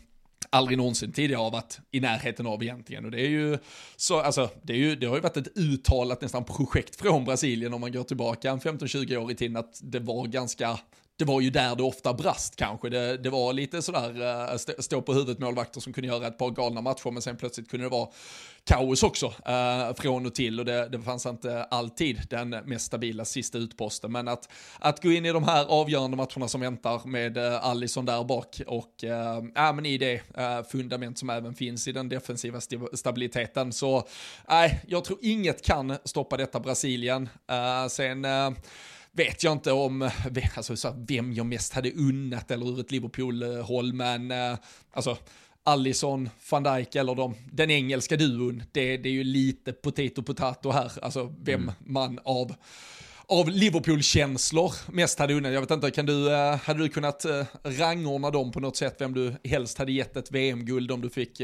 aldrig 0.53 0.77
någonsin 0.77 1.11
tidigare 1.11 1.39
har 1.39 1.51
varit 1.51 1.79
i 1.91 1.99
närheten 1.99 2.47
av 2.47 2.63
egentligen. 2.63 3.05
Och 3.05 3.11
det 3.11 3.21
är 3.21 3.29
ju 3.29 3.57
så, 3.95 4.19
alltså, 4.19 4.49
det, 4.61 4.73
är 4.73 4.77
ju, 4.77 4.95
det 4.95 5.05
har 5.05 5.15
ju 5.15 5.21
varit 5.21 5.37
ett 5.37 5.57
uttalat 5.57 6.21
nästan 6.21 6.43
projekt 6.43 6.95
från 6.95 7.25
Brasilien 7.25 7.73
om 7.73 7.81
man 7.81 7.91
går 7.91 8.03
tillbaka 8.03 8.51
en 8.51 8.59
15-20 8.59 9.17
år 9.17 9.31
i 9.31 9.35
tiden 9.35 9.57
att 9.57 9.79
det 9.83 9.99
var 9.99 10.27
ganska 10.27 10.79
det 11.25 11.27
var 11.31 11.41
ju 11.41 11.49
där 11.49 11.75
det 11.75 11.83
ofta 11.83 12.13
brast 12.13 12.55
kanske. 12.55 12.89
Det, 12.89 13.17
det 13.17 13.29
var 13.29 13.53
lite 13.53 13.81
sådär 13.81 14.21
uh, 14.51 14.57
stå 14.79 15.01
på 15.01 15.13
huvudet 15.13 15.39
målvakter 15.39 15.81
som 15.81 15.93
kunde 15.93 16.07
göra 16.07 16.27
ett 16.27 16.37
par 16.37 16.49
galna 16.49 16.81
matcher 16.81 17.11
men 17.11 17.21
sen 17.21 17.37
plötsligt 17.37 17.69
kunde 17.69 17.85
det 17.85 17.89
vara 17.89 18.09
kaos 18.63 19.03
också 19.03 19.25
uh, 19.25 19.93
från 19.97 20.25
och 20.25 20.35
till 20.35 20.59
och 20.59 20.65
det, 20.65 20.89
det 20.89 21.01
fanns 21.01 21.25
inte 21.25 21.63
alltid 21.63 22.21
den 22.29 22.49
mest 22.49 22.85
stabila 22.85 23.25
sista 23.25 23.57
utposten. 23.57 24.11
Men 24.11 24.27
att, 24.27 24.49
att 24.79 25.03
gå 25.03 25.11
in 25.11 25.25
i 25.25 25.31
de 25.31 25.43
här 25.43 25.65
avgörande 25.65 26.17
matcherna 26.17 26.47
som 26.47 26.61
väntar 26.61 27.07
med 27.07 27.37
eh, 27.37 27.43
uh, 27.43 27.65
Allison 27.65 28.05
där 28.05 28.23
bak 28.23 28.61
och 28.67 29.03
uh, 29.03 29.73
men 29.73 29.85
i 29.85 29.97
det 29.97 30.15
uh, 30.15 30.63
fundament 30.71 31.17
som 31.17 31.29
även 31.29 31.53
finns 31.55 31.87
i 31.87 31.91
den 31.91 32.09
defensiva 32.09 32.57
st 32.57 32.77
stabiliteten 32.93 33.73
så 33.73 34.07
nej, 34.49 34.81
jag 34.87 35.03
tror 35.03 35.19
inget 35.21 35.65
kan 35.65 35.97
stoppa 36.03 36.37
detta 36.37 36.59
Brasilien. 36.59 37.29
sen 37.89 38.25
vet 39.13 39.43
jag 39.43 39.53
inte 39.53 39.71
om 39.71 40.09
alltså, 40.55 40.75
så 40.75 41.05
vem 41.07 41.33
jag 41.33 41.45
mest 41.45 41.73
hade 41.73 41.91
unnat 41.91 42.51
eller 42.51 42.69
ur 42.69 42.79
ett 42.79 42.91
Liverpool-håll, 42.91 43.93
men 43.93 44.31
eh, 44.31 44.57
alltså 44.91 45.17
Allison, 45.63 46.29
van 46.51 46.63
Dijk 46.63 46.95
eller 46.95 47.15
de, 47.15 47.35
den 47.51 47.71
engelska 47.71 48.17
duon, 48.17 48.63
det, 48.71 48.97
det 48.97 49.09
är 49.09 49.13
ju 49.13 49.23
lite 49.23 49.73
potato 49.73 50.23
potato 50.23 50.71
här, 50.71 50.91
alltså 51.01 51.35
vem 51.43 51.61
mm. 51.61 51.73
man 51.79 52.19
av 52.23 52.55
av 53.27 53.49
Liverpool-känslor 53.49 54.73
mest 54.91 55.19
hade 55.19 55.33
unnat. 55.33 55.53
Jag 55.53 55.61
vet 55.61 55.71
inte, 55.71 55.91
kan 55.91 56.05
du, 56.05 56.13
uh, 56.13 56.55
hade 56.55 56.79
du 56.79 56.89
kunnat 56.89 57.25
rangordna 57.63 58.31
dem 58.31 58.51
på 58.51 58.59
något 58.59 58.77
sätt, 58.77 58.95
vem 58.99 59.13
du 59.13 59.35
helst 59.43 59.77
hade 59.77 59.91
gett 59.91 60.17
ett 60.17 60.31
VM-guld 60.31 60.91
om 60.91 61.01
du 61.01 61.09
fick 61.09 61.41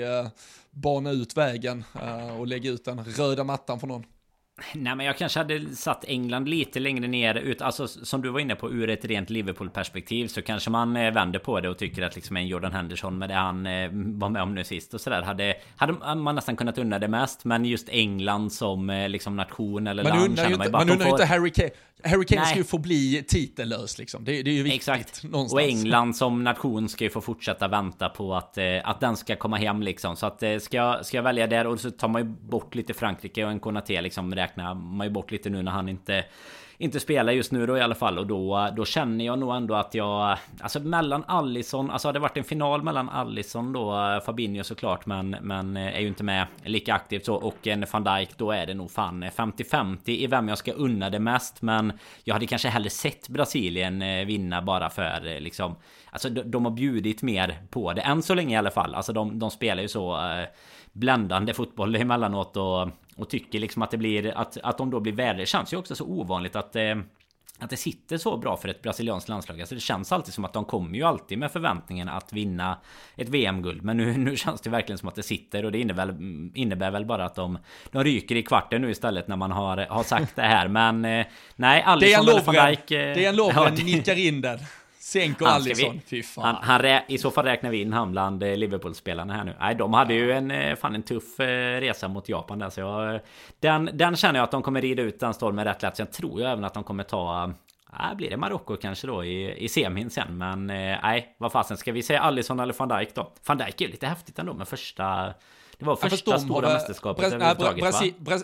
bana 0.72 1.12
ut 1.12 1.38
vägen 1.38 1.84
och 2.40 2.48
lägga 2.48 2.70
ut 2.70 2.86
den 2.86 3.06
röda 3.06 3.44
mattan 3.44 3.80
för 3.80 3.88
någon? 3.88 4.04
Nej 4.74 4.96
men 4.96 5.06
jag 5.06 5.18
kanske 5.18 5.40
hade 5.40 5.76
satt 5.76 6.06
England 6.08 6.50
lite 6.50 6.80
längre 6.80 7.08
ner 7.08 7.36
ut, 7.36 7.62
alltså 7.62 7.88
som 7.88 8.22
du 8.22 8.30
var 8.30 8.40
inne 8.40 8.56
på 8.56 8.72
ur 8.72 8.90
ett 8.90 9.06
rent 9.06 9.30
Liverpool-perspektiv 9.30 10.28
så 10.28 10.42
kanske 10.42 10.70
man 10.70 10.96
eh, 10.96 11.14
vänder 11.14 11.40
på 11.40 11.60
det 11.60 11.70
och 11.70 11.78
tycker 11.78 12.02
att 12.02 12.16
liksom 12.16 12.38
en 12.38 12.48
Jordan 12.48 12.72
Henderson 12.72 13.18
med 13.18 13.30
det 13.30 13.36
han 13.36 13.66
eh, 13.66 13.90
var 13.94 14.30
med 14.30 14.42
om 14.42 14.56
nu 14.56 14.64
sist 14.64 14.94
och 14.94 15.02
sådär 15.02 15.22
hade, 15.22 15.56
hade 15.76 16.16
man 16.16 16.36
nästan 16.36 16.56
kunnat 16.56 16.78
unna 16.78 17.00
det 17.00 17.08
mest. 17.08 17.46
Men 17.46 17.66
just 17.66 17.90
England 17.90 18.54
som 18.54 18.90
eh, 18.90 19.10
liksom 19.10 19.36
nation 19.36 19.88
eller 19.88 20.04
man 20.04 20.18
land 20.18 20.38
känner 20.38 20.58
man 20.58 20.68
ju 20.68 20.72
bara 20.72 20.86
Man 20.86 20.90
undrar 20.90 21.06
ju 21.06 21.12
inte 21.12 21.26
Harry 21.26 21.52
Kane 21.52 21.70
Harry 22.04 22.26
Kane 22.26 22.46
ska 22.46 22.58
ju 22.58 22.64
få 22.64 22.78
bli 22.78 23.24
titellös 23.28 23.98
liksom. 23.98 24.24
Det, 24.24 24.44
det 24.44 24.52
är 24.52 24.56
ju 24.56 24.64
viktigt 24.64 24.90
Exakt. 24.90 25.24
någonstans. 25.24 25.54
Och 25.54 25.62
England 25.62 26.16
som 26.16 26.44
nation 26.44 26.90
ska 26.90 27.04
ju 27.04 27.10
få 27.10 27.22
fortsätta 27.22 27.68
vänta 27.68 28.10
på 28.10 28.36
att, 28.36 28.58
eh, 28.58 28.66
att 28.84 29.00
den 29.00 29.18
ska 29.18 29.36
komma 29.36 29.58
hem 29.58 29.82
liksom. 29.82 30.16
Så 30.16 30.26
att 30.26 30.44
eh, 30.44 30.58
ska, 30.58 30.78
jag, 30.78 31.06
ska 31.06 31.18
jag 31.18 31.24
välja 31.24 31.48
där 31.48 31.68
och 31.68 31.80
så 31.80 31.92
tar 31.92 32.08
man 32.08 32.22
ju 32.22 32.28
bort 32.28 32.76
lite 32.76 32.94
Frankrike 32.94 33.46
och 33.46 33.52
en 33.52 33.60
Konaté 33.60 34.02
liksom 34.02 34.36
räknar 34.36 34.76
man 34.76 35.08
ju 35.08 35.14
bort 35.14 35.32
lite 35.32 35.50
nu 35.50 35.62
när 35.62 35.72
han 35.72 35.90
inte 35.90 36.26
inte 36.82 37.00
spelar 37.00 37.34
just 37.34 37.52
nu 37.52 37.66
då 37.66 37.78
i 37.78 37.82
alla 37.82 37.96
fall. 37.96 38.20
Och 38.20 38.28
då, 38.28 38.70
då 38.76 38.86
känner 38.86 39.26
jag 39.26 39.40
nog 39.40 39.56
ändå 39.56 39.76
att 39.76 39.94
jag 39.94 40.38
Alltså 40.62 40.80
mellan 40.80 41.24
Allison 41.28 41.92
Alltså 41.92 42.08
hade 42.08 42.20
det 42.20 42.22
varit 42.22 42.38
en 42.38 42.44
final 42.44 42.84
mellan 42.84 43.10
Allison 43.10 43.74
då 43.74 44.20
Fabinho 44.26 44.64
såklart 44.64 45.06
men, 45.06 45.30
men 45.42 45.78
eh, 45.78 45.96
är 45.96 46.00
ju 46.00 46.08
inte 46.08 46.24
med 46.24 46.48
lika 46.64 46.94
aktivt 46.94 47.26
så. 47.26 47.36
Och 47.36 47.68
en 47.68 47.86
van 47.92 48.04
Dijk 48.04 48.38
då 48.38 48.52
är 48.52 48.66
det 48.66 48.74
nog 48.74 48.92
fan 48.92 49.24
50-50 49.24 50.10
i 50.10 50.28
vem 50.28 50.48
jag 50.48 50.58
ska 50.58 50.72
unna 50.72 51.10
det 51.10 51.20
mest. 51.20 51.62
Men 51.62 51.94
Jag 52.24 52.36
hade 52.36 52.48
kanske 52.48 52.70
hellre 52.70 52.90
sett 52.90 53.30
Brasilien 53.30 54.02
eh, 54.02 54.26
vinna 54.26 54.62
bara 54.62 54.90
för 54.90 55.28
eh, 55.36 55.40
liksom 55.40 55.76
Alltså 56.12 56.30
de, 56.30 56.42
de 56.42 56.66
har 56.66 56.72
bjudit 56.72 57.22
mer 57.22 57.58
på 57.70 57.94
det 57.94 58.02
än 58.02 58.22
så 58.22 58.34
länge 58.34 58.56
i 58.56 58.58
alla 58.58 58.72
fall. 58.72 58.96
Alltså 58.96 59.14
de, 59.14 59.40
de 59.40 59.52
spelar 59.52 59.82
ju 59.82 59.88
så 59.88 60.16
eh, 60.16 60.46
bländande 60.92 61.54
fotboll 61.54 61.96
emellanåt 62.02 62.58
och, 62.58 62.90
och 63.20 63.30
tycker 63.30 63.60
liksom 63.60 63.82
att 63.82 63.92
det 63.92 63.98
blir 63.98 64.38
att, 64.38 64.58
att 64.64 64.78
de 64.78 64.92
då 64.92 65.00
blir 65.00 65.14
värre. 65.14 65.38
Det 65.38 65.46
känns 65.46 65.74
ju 65.74 65.78
också 65.78 65.96
så 65.96 66.06
ovanligt 66.06 66.56
att 66.56 66.76
eh, 66.76 66.96
att 67.60 67.70
det 67.70 67.78
sitter 67.78 68.18
så 68.18 68.38
bra 68.38 68.58
för 68.58 68.70
ett 68.70 68.82
brasilianskt 68.82 69.30
landslag. 69.30 69.60
Alltså 69.60 69.76
det 69.76 69.82
känns 69.82 70.12
alltid 70.12 70.34
som 70.34 70.46
att 70.46 70.54
de 70.54 70.66
kommer 70.66 70.98
ju 70.98 71.04
alltid 71.04 71.38
med 71.38 71.52
förväntningen 71.52 72.10
att 72.10 72.34
vinna 72.34 72.78
ett 73.16 73.30
VM-guld. 73.30 73.84
Men 73.84 73.98
nu, 73.98 74.18
nu 74.18 74.36
känns 74.36 74.62
det 74.62 74.70
verkligen 74.70 74.98
som 74.98 75.10
att 75.10 75.16
det 75.16 75.24
sitter 75.24 75.66
och 75.66 75.72
det 75.72 75.80
innebär, 75.80 76.16
innebär 76.54 76.92
väl 76.92 77.06
bara 77.06 77.26
att 77.26 77.36
de, 77.36 77.58
de 77.92 78.04
ryker 78.04 78.36
i 78.36 78.44
kvarten 78.44 78.82
nu 78.82 78.92
istället 78.92 79.28
när 79.28 79.36
man 79.36 79.52
har, 79.52 79.78
har 79.78 80.04
sagt 80.04 80.36
det 80.36 80.42
här. 80.42 80.68
Men 80.68 81.06
eh, 81.06 81.26
nej, 81.56 81.82
Alisson 81.82 82.30
eller 82.30 82.42
van 82.42 82.56
Dijk... 82.56 82.92
Eh, 82.92 83.16
det 83.16 83.26
är 83.26 83.30
en 83.30 83.36
Lovren, 83.36 83.64
ja, 83.78 83.84
nickar 83.84 84.20
in 84.20 84.42
den. 84.42 84.60
Sänk 85.10 85.42
och 85.42 85.48
Alisson, 85.48 86.02
fy 86.06 86.24
fan. 86.24 86.44
Han, 86.46 86.56
han 86.64 86.82
rä, 86.82 87.04
I 87.08 87.18
så 87.18 87.32
fall 87.32 87.46
räknar 87.46 87.70
vi 87.70 87.82
in 87.82 87.94
han 87.94 88.12
bland 88.12 88.44
eh, 88.44 88.56
Liverpool-spelarna 88.56 89.34
här 89.34 89.44
nu. 89.44 89.56
Nej, 89.60 89.76
de 89.76 89.94
hade 89.94 90.14
ju 90.14 90.32
en, 90.32 90.52
eh, 90.52 90.76
fan 90.76 90.96
en 90.96 91.04
tuff 91.04 91.40
eh, 91.40 91.80
resa 91.80 92.08
mot 92.08 92.30
Japan 92.30 92.60
där. 92.60 92.70
Så 92.70 92.80
jag, 92.80 93.20
den, 93.60 93.90
den 93.94 94.16
känner 94.16 94.40
jag 94.40 94.44
att 94.44 94.52
de 94.52 94.62
kommer 94.62 94.82
rida 94.82 95.04
ut 95.04 95.20
den 95.20 95.34
stormen 95.34 95.66
rätt 95.66 95.82
lätt. 95.82 95.98
Sen 95.98 96.08
tror 96.08 96.42
jag 96.42 96.52
även 96.52 96.64
att 96.64 96.74
de 96.74 96.84
kommer 96.84 97.04
ta... 97.04 97.54
Nej, 98.00 98.16
blir 98.16 98.30
det 98.30 98.38
Marocko 98.38 98.76
kanske 98.76 99.08
då 99.08 99.26
i, 99.26 99.64
i 99.64 99.70
semin 99.70 100.10
sen. 100.10 100.38
Men 100.38 100.68
nej, 100.68 101.36
vad 101.38 101.52
fasen. 101.52 101.78
Ska 101.78 101.92
vi 101.92 102.04
säga 102.04 102.22
Alisson 102.22 102.60
eller 102.60 102.76
van 102.78 102.90
Dijk 102.90 103.16
då? 103.16 103.32
Van 103.46 103.58
Dijk 103.58 103.82
är 103.82 103.86
ju 103.86 103.92
lite 103.92 104.08
häftigt 104.08 104.40
ändå 104.40 104.54
med 104.54 104.68
första... 104.68 105.34
Det 105.78 105.86
var 105.86 105.96
första 105.96 106.32
ja, 106.32 106.40
stora 106.40 106.74
mästerskapet 106.74 107.30
Bra 107.30 107.36
överhuvudtaget 107.36 107.84
Brasi 107.84 108.14
va? 108.18 108.38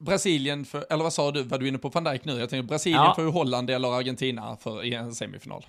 Brasilien, 0.00 0.64
för, 0.64 0.84
eller 0.90 1.02
vad 1.02 1.12
sa 1.12 1.30
du, 1.30 1.42
var 1.42 1.58
du 1.58 1.68
inne 1.68 1.78
på 1.78 1.88
van 1.88 2.04
Dijk 2.04 2.24
nu? 2.24 2.32
Jag 2.38 2.50
tänkte 2.50 2.68
Brasilien 2.68 3.02
ja. 3.02 3.14
för 3.14 3.26
Holland 3.26 3.70
eller 3.70 3.98
Argentina 3.98 4.56
för, 4.56 4.84
i 4.84 4.94
en 4.94 5.14
semifinal. 5.14 5.66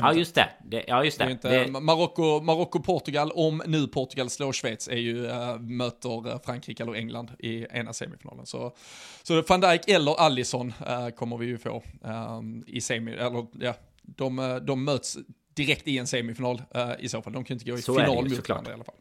Ja 0.00 0.12
just 0.12 0.34
det. 0.34 0.48
det 0.64 0.84
ja 0.88 1.04
just 1.04 1.18
det. 1.18 1.38
det, 1.42 1.48
det... 1.48 1.80
Marocko, 1.80 2.40
Marocko, 2.40 2.80
Portugal, 2.80 3.32
om 3.34 3.62
nu 3.66 3.86
Portugal 3.86 4.30
slår 4.30 4.52
Schweiz, 4.52 4.88
är 4.88 4.96
ju, 4.96 5.26
äh, 5.26 5.58
möter 5.58 6.28
eh, 6.28 6.38
Frankrike 6.44 6.82
eller 6.82 6.94
England 6.94 7.30
i 7.38 7.66
ena 7.70 7.92
semifinalen. 7.92 8.46
Så, 8.46 8.76
så 9.22 9.42
van 9.42 9.60
Dijk 9.60 9.88
eller 9.88 10.14
Allison 10.20 10.72
äh, 10.86 11.08
kommer 11.08 11.36
vi 11.36 11.46
ju 11.46 11.58
få 11.58 11.82
äh, 12.04 12.40
i 12.66 12.80
semi, 12.80 13.12
eller 13.12 13.46
ja, 13.60 13.74
de, 14.02 14.60
de 14.66 14.84
möts 14.84 15.18
direkt 15.54 15.88
i 15.88 15.98
en 15.98 16.06
semifinal 16.06 16.62
i 16.98 17.08
så 17.08 17.22
fall. 17.22 17.32
De 17.32 17.44
kan 17.44 17.54
inte 17.54 17.70
gå 17.70 17.78
i 17.78 17.82
så 17.82 17.94
final 17.94 18.28
mot 18.28 18.48
varandra 18.48 18.70
i 18.70 18.74
alla 18.74 18.84
fall. 18.84 18.94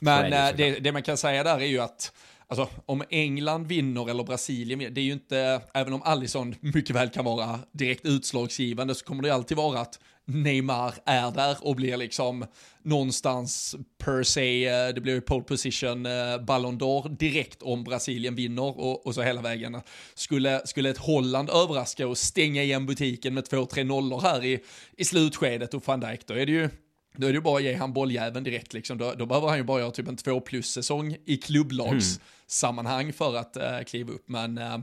Men 0.00 0.30
det, 0.30 0.52
det, 0.56 0.80
det 0.80 0.92
man 0.92 1.02
kan 1.02 1.16
säga 1.16 1.44
där 1.44 1.60
är 1.60 1.66
ju 1.66 1.80
att 1.80 2.12
Alltså 2.48 2.68
om 2.86 3.02
England 3.10 3.66
vinner 3.66 4.10
eller 4.10 4.24
Brasilien 4.24 4.78
vinner, 4.78 4.90
det 4.90 5.00
är 5.00 5.04
ju 5.04 5.12
inte, 5.12 5.60
även 5.74 5.92
om 5.92 6.02
Allison 6.02 6.54
mycket 6.60 6.96
väl 6.96 7.08
kan 7.08 7.24
vara 7.24 7.60
direkt 7.72 8.04
utslagsgivande 8.04 8.94
så 8.94 9.04
kommer 9.04 9.22
det 9.22 9.30
alltid 9.30 9.56
vara 9.56 9.80
att 9.80 9.98
Neymar 10.26 10.94
är 11.04 11.30
där 11.30 11.56
och 11.60 11.76
blir 11.76 11.96
liksom 11.96 12.46
någonstans 12.82 13.76
per 13.98 14.22
se, 14.22 14.66
eh, 14.66 14.88
det 14.88 15.00
blir 15.00 15.14
ju 15.14 15.20
pole 15.20 15.44
position, 15.44 16.06
eh, 16.06 16.38
Ballon 16.46 16.78
d'Or 16.78 17.08
direkt 17.08 17.62
om 17.62 17.84
Brasilien 17.84 18.34
vinner 18.34 18.80
och, 18.80 19.06
och, 19.06 19.14
så 19.14 19.22
hela 19.22 19.42
vägen. 19.42 19.80
Skulle, 20.14 20.66
skulle 20.66 20.90
ett 20.90 20.98
Holland 20.98 21.50
överraska 21.50 22.06
och 22.06 22.18
stänga 22.18 22.62
igen 22.62 22.86
butiken 22.86 23.34
med 23.34 23.44
två, 23.44 23.66
tre 23.66 23.84
nollor 23.84 24.20
här 24.20 24.44
i, 24.44 24.60
i 24.96 25.04
slutskedet 25.04 25.74
och 25.74 25.82
van 25.86 26.00
Dijk, 26.00 26.26
då 26.26 26.34
är 26.34 26.46
det 26.46 26.52
ju 26.52 26.68
då 27.16 27.26
är 27.26 27.32
det 27.32 27.36
ju 27.36 27.42
bara 27.42 27.56
att 27.56 27.62
ge 27.62 27.74
han 27.74 27.92
bolljäveln 27.92 28.44
direkt 28.44 28.72
liksom. 28.72 28.98
Då, 28.98 29.14
då 29.14 29.26
behöver 29.26 29.48
han 29.48 29.56
ju 29.56 29.64
bara 29.64 29.80
göra 29.80 29.90
typ 29.90 30.08
en 30.08 30.16
två 30.16 30.40
plus-säsong 30.40 31.16
i 31.24 31.36
klubblagssammanhang 31.36 33.02
mm. 33.02 33.12
för 33.12 33.36
att 33.36 33.56
äh, 33.56 33.80
kliva 33.86 34.12
upp. 34.12 34.28
Men 34.28 34.58
äh, 34.58 34.78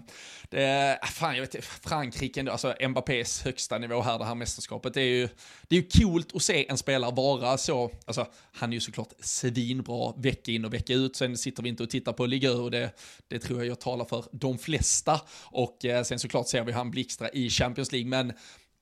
det, 0.49 0.99
ah, 1.01 1.07
fan 1.07 1.35
jag 1.35 1.41
vet 1.41 1.55
inte, 1.55 1.67
Frankrike, 1.67 2.39
ändå, 2.39 2.51
alltså 2.51 2.75
Mbappés 2.89 3.41
högsta 3.43 3.77
nivå 3.77 4.01
här, 4.01 4.19
det 4.19 4.25
här 4.25 4.35
mästerskapet, 4.35 4.93
det 4.93 5.01
är 5.01 5.05
ju, 5.05 5.29
det 5.67 5.77
är 5.77 5.81
ju 5.81 5.87
coolt 5.87 6.35
att 6.35 6.43
se 6.43 6.69
en 6.69 6.77
spelare 6.77 7.15
vara 7.15 7.57
så, 7.57 7.91
alltså 8.05 8.27
han 8.51 8.69
är 8.69 8.73
ju 8.73 8.79
såklart 8.79 9.13
svinbra 9.19 10.13
vecka 10.17 10.51
in 10.51 10.65
och 10.65 10.73
vecka 10.73 10.93
ut, 10.93 11.15
sen 11.15 11.37
sitter 11.37 11.63
vi 11.63 11.69
inte 11.69 11.83
och 11.83 11.89
tittar 11.89 12.13
på 12.13 12.25
Liga 12.25 12.53
och 12.53 12.71
det, 12.71 12.91
det 13.27 13.39
tror 13.39 13.59
jag 13.59 13.67
jag 13.67 13.79
talar 13.79 14.05
för 14.05 14.25
de 14.31 14.57
flesta. 14.57 15.21
Och 15.45 15.85
äh, 15.85 16.03
sen 16.03 16.19
såklart 16.19 16.47
ser 16.47 16.63
vi 16.63 16.71
han 16.71 16.91
blixtra 16.91 17.29
i 17.29 17.49
Champions 17.49 17.91
League, 17.91 18.09
men 18.09 18.33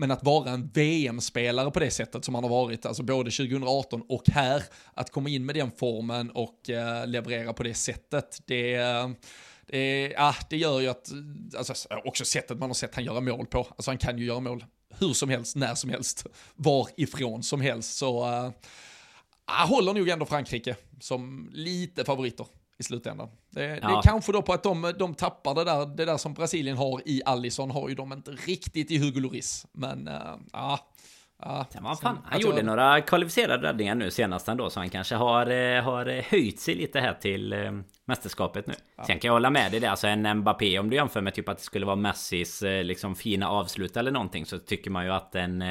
men 0.02 0.12
att 0.12 0.24
vara 0.24 0.52
en 0.52 0.68
VM-spelare 0.74 1.72
på 1.72 1.80
det 1.80 1.92
sättet 1.92 2.26
som 2.26 2.36
han 2.36 2.44
har 2.44 2.52
varit, 2.52 2.86
alltså 2.86 3.04
både 3.04 3.32
2018 3.32 4.04
och 4.10 4.24
här, 4.28 4.64
att 4.94 5.10
komma 5.10 5.30
in 5.30 5.46
med 5.46 5.56
den 5.56 5.72
formen 5.72 6.32
och 6.32 6.70
eh, 6.70 7.08
leverera 7.08 7.54
på 7.54 7.64
det 7.64 7.74
sättet, 7.74 8.42
det, 8.46 8.78
det, 9.66 10.08
ja, 10.18 10.36
det 10.50 10.58
gör 10.58 10.80
ju 10.80 10.88
att, 10.88 11.12
alltså, 11.58 11.74
också 12.06 12.26
sättet 12.26 12.60
man 12.60 12.70
har 12.70 12.74
sett 12.74 12.96
han 12.96 13.04
göra 13.04 13.22
mål 13.22 13.46
på, 13.46 13.60
alltså 13.60 13.92
han 13.92 13.98
kan 13.98 14.18
ju 14.18 14.26
göra 14.26 14.40
mål 14.40 14.66
hur 15.00 15.14
som 15.14 15.30
helst, 15.30 15.56
när 15.56 15.76
som 15.76 15.90
helst, 15.90 16.26
varifrån 16.56 17.44
som 17.44 17.62
helst, 17.62 17.98
så 17.98 18.44
uh, 18.46 18.52
håller 19.68 19.94
nog 19.94 20.10
ändå 20.10 20.26
Frankrike 20.26 20.76
som 21.00 21.50
lite 21.54 22.06
favoriter 22.06 22.46
i 22.82 22.84
slutändan. 22.84 23.30
Det, 23.50 23.66
ja. 23.66 23.88
det 23.88 23.94
är 23.94 24.02
kanske 24.02 24.32
då 24.32 24.42
på 24.42 24.54
att 24.54 24.64
de, 24.64 24.94
de 25.00 25.14
tappar 25.14 25.56
det 25.56 25.64
där, 25.64 25.86
det 25.86 26.06
där 26.06 26.18
som 26.18 26.34
Brasilien 26.34 26.78
har 26.78 27.02
i 27.06 27.22
Allison 27.26 27.72
har 27.72 27.90
ju 27.90 27.96
de 27.96 28.14
inte 28.14 28.32
riktigt 28.32 28.92
i 28.92 28.98
Hugo 28.98 29.20
Lloris. 29.20 29.66
Men 29.72 30.08
äh, 30.08 30.36
ja, 30.54 30.80
Ja, 31.44 31.66
fan, 32.02 32.18
han 32.26 32.40
gjorde 32.40 32.56
jag... 32.56 32.66
några 32.66 33.02
kvalificerade 33.02 33.68
räddningar 33.68 33.96
nu 33.96 34.12
senast 34.12 34.48
ändå 34.48 34.70
så 34.70 34.80
han 34.80 34.90
kanske 34.90 35.16
har, 35.16 35.48
eh, 35.48 35.84
har 35.84 36.22
höjt 36.32 36.60
sig 36.60 36.76
lite 36.76 37.00
här 37.00 37.14
till 37.14 37.54
eh, 37.54 37.72
mästerskapet 38.06 38.68
nu. 38.68 38.74
Ja. 38.98 39.04
Sen 39.04 39.20
kan 39.20 39.28
jag 39.28 39.34
hålla 39.34 39.50
med 39.50 39.72
dig 39.72 39.80
det, 39.80 39.88
alltså 39.88 40.08
en 40.08 40.38
Mbappé 40.38 40.80
om 40.80 40.90
du 40.90 40.96
jämför 40.96 41.22
med 41.22 41.34
typ 41.34 41.50
att 41.50 41.58
det 41.58 41.64
skulle 41.64 41.86
vara 41.86 41.96
Messis 41.96 42.62
eh, 42.62 42.84
liksom 42.84 43.16
fina 43.16 43.50
avslut 43.50 43.98
eller 43.98 44.12
någonting 44.12 44.46
så 44.46 44.58
tycker 44.58 44.92
man 44.92 45.06
ju 45.06 45.12
att 45.12 45.36
en, 45.36 45.62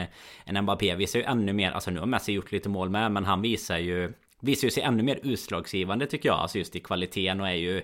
en 0.44 0.62
Mbappé 0.62 0.94
visar 0.94 1.18
ju 1.18 1.25
ännu 1.25 1.53
mer, 1.53 1.73
alltså 1.73 1.90
nu 1.90 2.01
har 2.01 2.07
Messi 2.07 2.33
gjort 2.33 2.53
lite 2.53 2.68
mål 2.68 2.90
med 2.90 3.12
men 3.12 3.25
han 3.25 3.42
visar 3.42 3.79
ju 3.79 4.12
visar 4.40 4.66
ju 4.66 4.70
sig 4.70 4.83
ännu 4.83 5.03
mer 5.03 5.20
utslagsgivande 5.22 6.07
tycker 6.07 6.29
jag, 6.29 6.38
alltså 6.38 6.59
just 6.59 6.76
i 6.76 6.81
kvaliteten 6.81 7.40
och 7.40 7.48
är 7.48 7.55
ju 7.55 7.83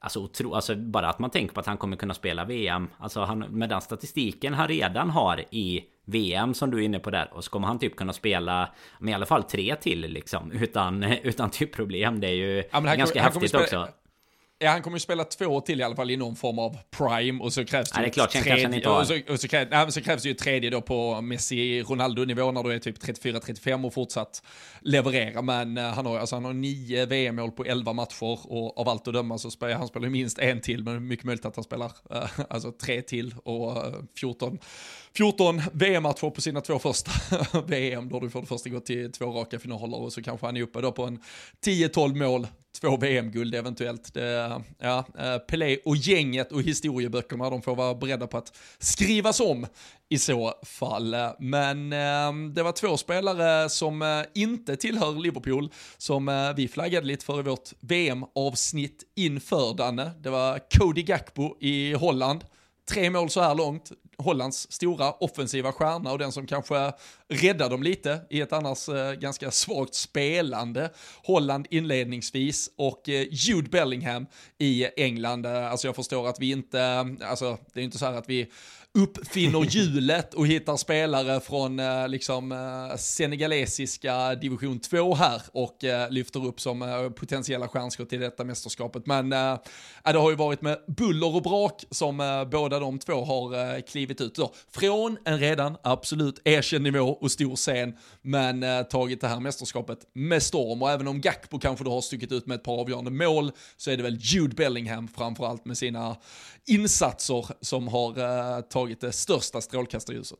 Alltså, 0.00 0.20
otro, 0.20 0.54
alltså 0.54 0.74
bara 0.74 1.08
att 1.08 1.18
man 1.18 1.30
tänker 1.30 1.54
på 1.54 1.60
att 1.60 1.66
han 1.66 1.76
kommer 1.76 1.96
kunna 1.96 2.14
spela 2.14 2.44
VM 2.44 2.88
Alltså 2.98 3.20
han, 3.20 3.38
med 3.38 3.68
den 3.68 3.80
statistiken 3.80 4.54
han 4.54 4.68
redan 4.68 5.10
har 5.10 5.44
i 5.50 5.84
VM 6.04 6.54
som 6.54 6.70
du 6.70 6.78
är 6.78 6.82
inne 6.82 6.98
på 6.98 7.10
där 7.10 7.30
Och 7.32 7.44
så 7.44 7.50
kommer 7.50 7.66
han 7.66 7.78
typ 7.78 7.96
kunna 7.96 8.12
spela 8.12 8.68
Med 8.98 9.12
i 9.12 9.14
alla 9.14 9.26
fall 9.26 9.42
tre 9.42 9.76
till 9.76 10.00
liksom 10.00 10.52
Utan, 10.52 11.02
utan 11.22 11.50
typ 11.50 11.72
problem. 11.74 12.20
Det 12.20 12.26
är 12.26 12.34
ju 12.34 12.62
ja, 12.72 12.80
ganska 12.80 13.22
häftigt 13.22 13.54
också 13.54 13.88
Ja, 14.58 14.70
han 14.70 14.82
kommer 14.82 14.96
ju 14.96 15.00
spela 15.00 15.24
två 15.24 15.60
till 15.60 15.80
i 15.80 15.82
alla 15.82 15.96
fall 15.96 16.10
i 16.10 16.16
någon 16.16 16.36
form 16.36 16.58
av 16.58 16.78
prime 16.90 17.42
och 17.42 17.52
så 17.52 17.64
krävs 17.64 17.90
det, 17.90 17.98
ja, 17.98 18.02
det 18.02 18.08
är 18.08 18.10
klart, 18.10 18.30
tredje, 18.30 18.88
och 18.88 19.06
så, 19.06 19.20
och 19.28 19.40
så, 19.40 19.48
krävs, 19.48 19.70
nej, 19.70 19.92
så 19.92 20.00
krävs 20.00 20.22
det 20.22 20.28
ju 20.28 20.34
tredje 20.34 20.70
då 20.70 20.80
på 20.80 21.20
Messi-Ronaldo-nivå 21.20 22.52
när 22.52 22.62
du 22.62 22.72
är 22.72 22.78
typ 22.78 22.98
34-35 22.98 23.86
och 23.86 23.94
fortsatt 23.94 24.42
leverera. 24.80 25.42
Men 25.42 25.78
uh, 25.78 25.84
han 25.84 26.06
har, 26.06 26.18
alltså, 26.18 26.36
han 26.36 26.44
har 26.44 26.52
nio 26.52 27.06
VM-mål 27.06 27.50
på 27.50 27.64
11 27.64 27.92
matcher 27.92 28.52
och 28.52 28.78
av 28.78 28.88
allt 28.88 29.08
att 29.08 29.14
döma 29.14 29.38
så 29.38 29.50
spelar 29.50 29.74
han 29.74 29.88
spelar 29.88 30.08
minst 30.08 30.38
en 30.38 30.60
till, 30.60 30.84
men 30.84 31.06
mycket 31.06 31.24
möjligt 31.24 31.44
att 31.44 31.56
han 31.56 31.64
spelar 31.64 31.92
uh, 32.12 32.40
alltså 32.50 32.72
tre 32.72 33.02
till 33.02 33.34
och 33.44 33.76
uh, 33.76 33.94
14 34.18 34.58
14 35.16 35.62
VM-matcher 35.72 36.30
på 36.30 36.40
sina 36.40 36.60
två 36.60 36.78
första 36.78 37.10
VM, 37.66 38.08
då 38.08 38.20
du 38.20 38.30
för 38.30 38.40
det 38.40 38.46
första 38.46 38.70
gått 38.70 38.86
till 38.86 39.12
två 39.12 39.26
raka 39.26 39.58
finaler 39.58 40.00
och 40.00 40.12
så 40.12 40.22
kanske 40.22 40.46
han 40.46 40.56
är 40.56 40.62
uppe 40.62 40.80
då 40.80 40.92
på 40.92 41.04
en 41.04 41.18
10-12 41.66 42.14
mål 42.14 42.46
två 42.80 42.96
VM-guld 42.96 43.54
eventuellt. 43.54 44.14
Det, 44.14 44.60
ja, 44.78 45.04
eh, 45.18 45.38
Pelé 45.38 45.78
och 45.84 45.96
gänget 45.96 46.52
och 46.52 46.62
historieböckerna, 46.62 47.50
de 47.50 47.62
får 47.62 47.76
vara 47.76 47.94
beredda 47.94 48.26
på 48.26 48.38
att 48.38 48.56
skrivas 48.78 49.40
om 49.40 49.66
i 50.08 50.18
så 50.18 50.54
fall. 50.62 51.16
Men 51.38 51.92
eh, 51.92 52.52
det 52.54 52.62
var 52.62 52.72
två 52.72 52.96
spelare 52.96 53.68
som 53.68 54.02
eh, 54.02 54.22
inte 54.34 54.76
tillhör 54.76 55.22
Liverpool 55.22 55.70
som 55.96 56.28
eh, 56.28 56.54
vi 56.56 56.68
flaggade 56.68 57.06
lite 57.06 57.24
för 57.24 57.38
i 57.38 57.42
vårt 57.42 57.70
VM-avsnitt 57.80 59.02
inför 59.16 59.74
Danne. 59.74 60.10
Det 60.20 60.30
var 60.30 60.60
Cody 60.78 61.02
Gakpo 61.02 61.56
i 61.60 61.92
Holland. 61.92 62.44
Tre 62.88 63.10
mål 63.10 63.30
så 63.30 63.40
här 63.40 63.54
långt, 63.54 63.92
Hollands 64.18 64.72
stora 64.72 65.12
offensiva 65.12 65.72
stjärna 65.72 66.12
och 66.12 66.18
den 66.18 66.32
som 66.32 66.46
kanske 66.46 66.92
räddar 67.28 67.70
dem 67.70 67.82
lite 67.82 68.20
i 68.30 68.40
ett 68.40 68.52
annars 68.52 68.88
eh, 68.88 69.12
ganska 69.12 69.50
svagt 69.50 69.94
spelande 69.94 70.90
Holland 71.22 71.66
inledningsvis 71.70 72.70
och 72.76 73.08
eh, 73.08 73.26
Jude 73.30 73.68
Bellingham 73.68 74.26
i 74.58 74.86
England. 74.96 75.46
Eh, 75.46 75.70
alltså 75.70 75.88
jag 75.88 75.96
förstår 75.96 76.28
att 76.28 76.40
vi 76.40 76.50
inte, 76.50 76.80
eh, 76.80 77.30
alltså 77.30 77.58
det 77.72 77.80
är 77.80 77.84
inte 77.84 77.98
så 77.98 78.06
här 78.06 78.12
att 78.12 78.28
vi 78.28 78.50
uppfinner 78.96 79.64
hjulet 79.70 80.34
och 80.34 80.46
hittar 80.46 80.76
spelare 80.76 81.40
från 81.40 81.80
eh, 81.80 82.08
liksom 82.08 82.52
eh, 82.52 82.96
senegalesiska 82.96 84.34
division 84.34 84.78
2 84.78 85.14
här 85.14 85.42
och 85.52 85.84
eh, 85.84 86.10
lyfter 86.10 86.46
upp 86.46 86.60
som 86.60 86.82
eh, 86.82 87.08
potentiella 87.08 87.68
stjärnskott 87.68 88.12
i 88.12 88.16
detta 88.16 88.44
mästerskapet. 88.44 89.06
Men 89.06 89.32
eh, 89.32 89.58
det 90.04 90.18
har 90.18 90.30
ju 90.30 90.36
varit 90.36 90.62
med 90.62 90.78
buller 90.86 91.36
och 91.36 91.42
brak 91.42 91.84
som 91.90 92.20
eh, 92.20 92.44
båda 92.44 92.78
de 92.78 92.98
två 92.98 93.24
har 93.24 93.74
eh, 93.74 93.80
klivit 93.82 94.20
ut. 94.20 94.34
Då. 94.34 94.52
från 94.70 95.18
en 95.24 95.38
redan 95.38 95.76
absolut 95.82 96.40
erkänd 96.44 96.84
nivå 96.84 97.18
och 97.20 97.30
stor 97.30 97.56
scen, 97.56 97.96
men 98.22 98.62
eh, 98.62 98.82
tagit 98.82 99.20
det 99.20 99.28
här 99.28 99.40
mästerskapet 99.40 99.98
med 100.12 100.42
storm. 100.42 100.82
Och 100.82 100.90
även 100.90 101.08
om 101.08 101.20
Gakpo 101.20 101.58
kanske 101.58 101.84
då 101.84 101.90
har 101.90 102.00
stuckit 102.00 102.32
ut 102.32 102.46
med 102.46 102.54
ett 102.54 102.64
par 102.64 102.80
avgörande 102.80 103.10
mål 103.10 103.52
så 103.76 103.90
är 103.90 103.96
det 103.96 104.02
väl 104.02 104.18
Jude 104.20 104.54
Bellingham 104.54 105.08
framförallt 105.08 105.64
med 105.64 105.78
sina 105.78 106.16
insatser 106.66 107.46
som 107.60 107.88
har 107.88 108.18
eh, 108.18 108.60
tagit 108.60 108.85
tagit 108.86 109.00
det 109.00 109.12
största 109.12 109.60
strålkastarljuset. 109.60 110.38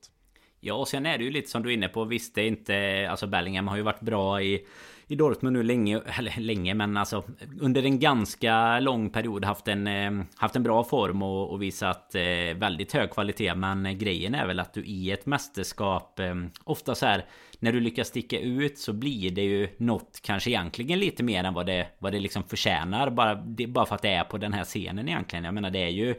Ja, 0.60 0.74
och 0.74 0.88
sen 0.88 1.06
är 1.06 1.18
det 1.18 1.24
ju 1.24 1.30
lite 1.30 1.50
som 1.50 1.62
du 1.62 1.68
är 1.68 1.74
inne 1.74 1.88
på. 1.88 2.04
Visst, 2.04 2.34
det 2.34 2.42
är 2.42 2.48
inte... 2.48 3.06
Alltså 3.10 3.26
Bellingham 3.26 3.68
har 3.68 3.76
ju 3.76 3.82
varit 3.82 4.00
bra 4.00 4.42
i 4.42 4.66
i 5.08 5.14
Dortmund 5.14 5.56
nu 5.56 5.62
länge, 5.62 6.00
eller 6.18 6.40
länge 6.40 6.74
men 6.74 6.96
alltså 6.96 7.24
under 7.60 7.82
en 7.82 8.00
ganska 8.00 8.80
lång 8.80 9.10
period 9.10 9.44
haft 9.44 9.68
en, 9.68 9.86
eh, 9.86 10.24
haft 10.36 10.56
en 10.56 10.62
bra 10.62 10.84
form 10.84 11.22
och, 11.22 11.50
och 11.50 11.62
visat 11.62 12.14
eh, 12.14 12.56
väldigt 12.56 12.92
hög 12.92 13.10
kvalitet. 13.10 13.54
Men 13.54 13.98
grejen 13.98 14.34
är 14.34 14.46
väl 14.46 14.60
att 14.60 14.74
du 14.74 14.84
i 14.84 15.10
ett 15.10 15.26
mästerskap 15.26 16.20
eh, 16.20 16.34
ofta 16.64 16.94
så 16.94 17.06
här 17.06 17.24
när 17.58 17.72
du 17.72 17.80
lyckas 17.80 18.08
sticka 18.08 18.40
ut 18.40 18.78
så 18.78 18.92
blir 18.92 19.30
det 19.30 19.42
ju 19.42 19.68
något 19.76 20.20
kanske 20.22 20.50
egentligen 20.50 20.98
lite 20.98 21.22
mer 21.22 21.44
än 21.44 21.54
vad 21.54 21.66
det, 21.66 21.88
vad 21.98 22.12
det 22.12 22.20
liksom 22.20 22.42
förtjänar. 22.42 23.10
Bara, 23.10 23.34
det, 23.34 23.66
bara 23.66 23.86
för 23.86 23.94
att 23.94 24.02
det 24.02 24.10
är 24.10 24.24
på 24.24 24.38
den 24.38 24.52
här 24.52 24.64
scenen 24.64 25.08
egentligen. 25.08 25.44
Jag 25.44 25.54
menar 25.54 25.70
det 25.70 25.82
är 25.82 25.88
ju 25.88 26.14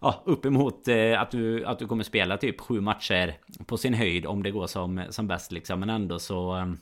ja, 0.00 0.22
uppemot 0.26 0.88
eh, 0.88 1.20
att, 1.20 1.30
du, 1.30 1.64
att 1.64 1.78
du 1.78 1.86
kommer 1.86 2.04
spela 2.04 2.36
typ 2.36 2.60
sju 2.60 2.80
matcher 2.80 3.34
på 3.66 3.76
sin 3.76 3.94
höjd 3.94 4.26
om 4.26 4.42
det 4.42 4.50
går 4.50 4.66
som, 4.66 5.02
som 5.10 5.26
bäst 5.26 5.52
liksom. 5.52 5.80
Men 5.80 5.90
ändå 5.90 6.18
så 6.18 6.50
ehm, 6.50 6.78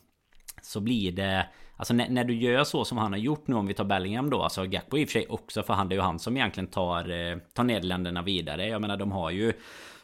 så 0.63 0.81
blir 0.81 1.13
det 1.13 1.47
Alltså 1.77 1.95
när, 1.95 2.09
när, 2.09 2.25
du 2.25 2.35
gör 2.35 2.65
så 2.65 2.85
som 2.85 2.99
han 2.99 3.13
har 3.13 3.19
gjort 3.19 3.47
nu 3.47 3.55
om 3.57 3.67
vi 3.67 3.75
tar 3.75 3.85
Bellingham 3.85 4.31
då 4.31 4.43
Alltså 4.43 4.65
Gakpo 4.65 4.99
i 4.99 5.05
och 5.05 5.09
för 5.09 5.13
sig 5.13 5.27
också 5.29 5.63
för 5.63 5.75
han 5.75 5.89
det 5.89 5.95
är 5.95 5.97
ju 5.97 6.03
han 6.03 6.19
som 6.19 6.37
egentligen 6.37 6.67
tar 6.67 7.11
eh, 7.11 7.39
Tar 7.53 7.65
Nederländerna 7.65 8.23
vidare 8.23 8.67
Jag 8.67 8.81
menar 8.81 8.97
de 8.97 9.13
har 9.13 9.31
ju 9.31 9.53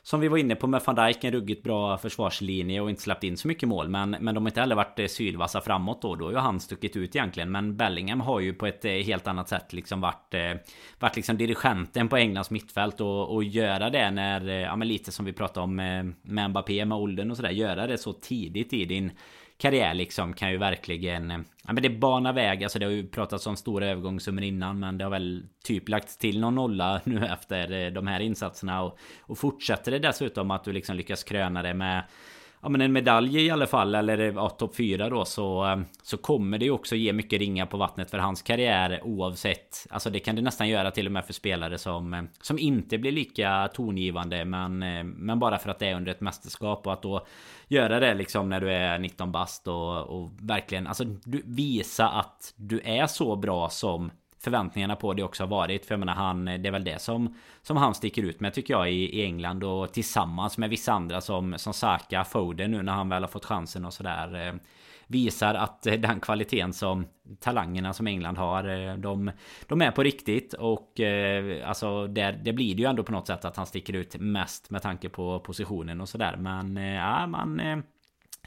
som 0.03 0.21
vi 0.21 0.29
var 0.29 0.39
inne 0.39 0.55
på 0.55 0.67
med 0.67 0.83
van 0.87 0.95
Dijk, 0.95 1.25
en 1.25 1.33
ruggigt 1.33 1.63
bra 1.63 1.99
försvarslinje 1.99 2.81
och 2.81 2.91
inte 2.91 3.03
släppt 3.03 3.25
in 3.25 3.37
så 3.37 3.49
mycket 3.49 3.69
mål. 3.69 3.89
Men, 3.89 4.11
men 4.11 4.35
de 4.35 4.45
har 4.45 4.51
inte 4.51 4.61
heller 4.61 4.77
varit 4.77 4.99
eh, 4.99 5.07
sylvassa 5.07 5.61
framåt 5.61 6.03
då. 6.03 6.15
Då 6.15 6.25
har 6.25 6.33
ju 6.33 6.39
han 6.39 6.61
stuckit 6.61 6.97
ut 6.97 7.17
egentligen. 7.17 7.51
Men 7.51 7.77
Bellingham 7.77 8.21
har 8.21 8.41
ju 8.41 8.55
på 8.55 8.67
ett 8.67 8.85
eh, 8.85 8.93
helt 8.93 9.27
annat 9.27 9.49
sätt 9.49 9.73
liksom 9.73 10.01
varit, 10.01 10.35
eh, 10.35 10.55
varit 10.99 11.17
liksom 11.17 11.37
dirigenten 11.37 12.09
på 12.09 12.17
Englands 12.17 12.51
mittfält. 12.51 13.01
Och, 13.01 13.35
och 13.35 13.45
göra 13.45 13.91
det 13.91 14.11
när, 14.11 14.41
ja 14.49 14.77
men 14.77 14.89
lite 14.89 15.13
som 15.13 15.25
vi 15.25 15.33
pratade 15.33 15.65
om 15.65 15.77
med, 15.77 16.15
med 16.23 16.51
Mbappé, 16.51 16.85
med 16.85 16.99
åldern 16.99 17.31
och 17.31 17.37
sådär. 17.37 17.51
Göra 17.51 17.87
det 17.87 17.99
så 17.99 18.13
tidigt 18.13 18.73
i 18.73 18.85
din 18.85 19.13
karriär 19.61 19.95
liksom 19.95 20.33
kan 20.33 20.51
ju 20.51 20.57
verkligen... 20.57 21.31
Eh, 21.31 21.39
ja 21.67 21.73
men 21.73 21.83
det 21.83 21.91
banar 21.91 22.33
väg. 22.33 22.65
Alltså 22.65 22.79
det 22.79 22.87
har 22.87 22.93
ju 22.93 23.09
pratats 23.09 23.47
om 23.47 23.57
stora 23.57 23.87
övergångssummor 23.87 24.45
innan. 24.45 24.79
Men 24.79 24.99
det 24.99 25.05
har 25.05 25.11
väl 25.11 25.43
typ 25.65 25.89
lagts 25.89 26.17
till 26.17 26.41
någon 26.41 26.55
nolla 26.55 27.01
nu 27.05 27.27
efter 27.27 27.73
eh, 27.73 27.93
de 27.93 28.07
här 28.07 28.21
insatserna. 28.21 28.83
Och, 28.83 28.99
och 29.21 29.39
fortsätter 29.39 29.93
det 29.93 29.99
dessutom 29.99 30.51
att 30.51 30.65
du 30.65 30.73
liksom 30.73 30.97
lyckas 30.97 31.25
kröna 31.25 31.63
det 31.63 31.75
med 31.75 32.05
ja, 32.63 32.69
men 32.69 32.81
en 32.81 32.93
medalj 32.93 33.47
i 33.47 33.51
alla 33.51 33.67
fall 33.67 33.95
eller 33.95 34.19
eh, 34.19 34.35
ja, 34.35 34.49
topp 34.49 34.77
4 34.77 35.11
då 35.11 35.25
så, 35.25 35.83
så 36.03 36.17
kommer 36.17 36.59
det 36.59 36.65
ju 36.65 36.71
också 36.71 36.97
ge 36.97 37.13
mycket 37.13 37.39
ringar 37.39 37.67
på 37.67 37.77
vattnet 37.77 38.11
för 38.11 38.19
hans 38.19 38.43
karriär 38.43 39.01
oavsett. 39.05 39.87
Alltså 39.91 40.11
det 40.11 40.19
kan 40.19 40.37
det 40.37 40.43
nästan 40.43 40.69
göra 40.69 40.91
till 40.91 41.07
och 41.07 41.13
med 41.13 41.25
för 41.25 41.33
spelare 41.33 41.79
som, 41.79 42.29
som 42.41 42.59
inte 42.59 42.99
blir 42.99 43.13
lika 43.13 43.69
tongivande 43.75 44.45
men, 44.45 44.79
men 45.05 45.39
bara 45.39 45.59
för 45.59 45.71
att 45.71 45.79
det 45.79 45.87
är 45.87 45.95
under 45.95 46.13
ett 46.13 46.21
mästerskap 46.21 46.87
och 46.87 46.93
att 46.93 47.03
då 47.03 47.27
göra 47.71 48.01
det 48.01 48.15
liksom 48.15 48.49
när 48.49 48.61
du 48.61 48.73
är 48.73 48.99
19 48.99 49.33
bast 49.33 49.69
och, 49.69 49.99
och 49.99 50.31
verkligen 50.41 50.87
alltså 50.87 51.05
du, 51.05 51.43
visa 51.45 52.09
att 52.09 52.55
du 52.57 52.81
är 52.85 53.07
så 53.07 53.37
bra 53.37 53.69
som 53.69 54.11
förväntningarna 54.39 54.97
på 54.97 55.15
det 55.15 55.23
också 55.23 55.43
har 55.43 55.49
varit. 55.49 55.87
För 55.87 55.95
jag 55.95 55.99
menar 55.99 56.15
han, 56.15 56.45
det 56.45 56.53
är 56.67 56.71
väl 56.71 56.85
det 56.85 57.01
som, 57.01 57.35
som 57.63 57.77
han 57.77 57.95
sticker 57.95 58.23
ut 58.23 58.41
med 58.41 58.55
tycker 58.55 58.75
jag 58.75 58.93
i, 58.93 59.21
i 59.21 59.25
England 59.25 59.65
och 59.65 59.93
tillsammans 59.93 60.59
med 60.59 60.71
vissa 60.71 60.93
andra 60.93 61.21
som, 61.21 61.59
som 61.59 61.73
Saka, 61.73 62.25
Foden 62.25 62.71
nu 62.71 62.83
när 62.83 62.93
han 62.93 63.09
väl 63.09 63.23
har 63.23 63.29
fått 63.29 63.45
chansen 63.45 63.85
och 63.85 63.95
sådär. 63.95 64.47
Eh, 64.49 64.55
Visar 65.11 65.55
att 65.55 65.87
eh, 65.87 65.95
den 65.95 66.21
kvaliteten 66.21 66.73
som 66.73 67.07
talangerna 67.41 67.93
som 67.93 68.07
England 68.07 68.39
har 68.39 68.89
eh, 68.89 68.95
de, 68.97 69.31
de 69.67 69.83
är 69.83 69.91
på 69.91 70.03
riktigt 70.03 70.53
och 70.53 71.01
eh, 71.01 71.69
alltså 71.69 72.07
där, 72.07 72.33
det 72.33 72.53
blir 72.53 72.75
det 72.75 72.83
ju 72.83 72.89
ändå 72.89 73.03
på 73.03 73.13
något 73.13 73.27
sätt 73.27 73.45
att 73.45 73.57
han 73.57 73.67
sticker 73.67 73.93
ut 73.93 74.17
mest 74.21 74.71
med 74.71 74.83
tanke 74.83 75.09
på 75.09 75.41
positionen 75.41 76.01
och 76.01 76.09
sådär. 76.09 76.37
Men 76.37 76.77
ja 76.77 77.27
man 77.27 77.61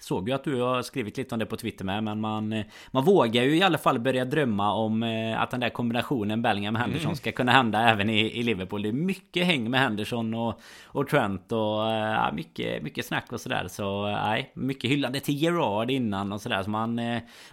Såg 0.04 0.30
ju 0.30 0.36
att 0.36 0.44
du 0.44 0.62
har 0.62 0.82
skrivit 0.82 1.18
lite 1.18 1.36
om 1.36 1.40
det 1.40 1.46
på 1.46 1.58
Twitter 1.58 1.86
med 1.86 2.04
Men 2.04 2.22
man, 2.22 2.54
eh, 2.54 2.66
man 2.92 3.04
vågar 3.04 3.44
ju 3.44 3.58
i 3.58 3.64
alla 3.64 3.78
fall 3.78 4.00
börja 4.00 4.26
drömma 4.26 4.74
om 4.74 5.04
eh, 5.04 5.42
att 5.42 5.52
den 5.52 5.60
där 5.60 5.70
kombinationen 5.70 6.42
Bellingham-Henderson 6.42 7.06
mm. 7.06 7.16
ska 7.16 7.32
kunna 7.32 7.52
hända 7.52 7.90
även 7.90 8.10
i, 8.10 8.40
i 8.40 8.44
Liverpool. 8.44 8.82
Det 8.82 8.90
är 8.90 8.94
mycket 8.94 9.46
häng 9.46 9.72
med 9.72 9.80
Henderson 9.80 10.34
och, 10.34 10.62
och 10.86 11.08
Trent 11.08 11.52
och 11.52 11.92
eh, 11.92 12.14
ja, 12.14 12.32
mycket, 12.34 12.84
mycket 12.84 13.06
snack 13.06 13.32
och 13.32 13.42
sådär. 13.42 13.68
Så 13.68 14.08
nej, 14.08 14.52
mycket 14.54 14.92
hyllande 14.92 15.20
till 15.20 15.44
Gerard 15.44 15.92
innan 15.92 16.32
och 16.32 16.42
sådär. 16.42 16.64
Så 16.64 16.70
man 16.70 17.02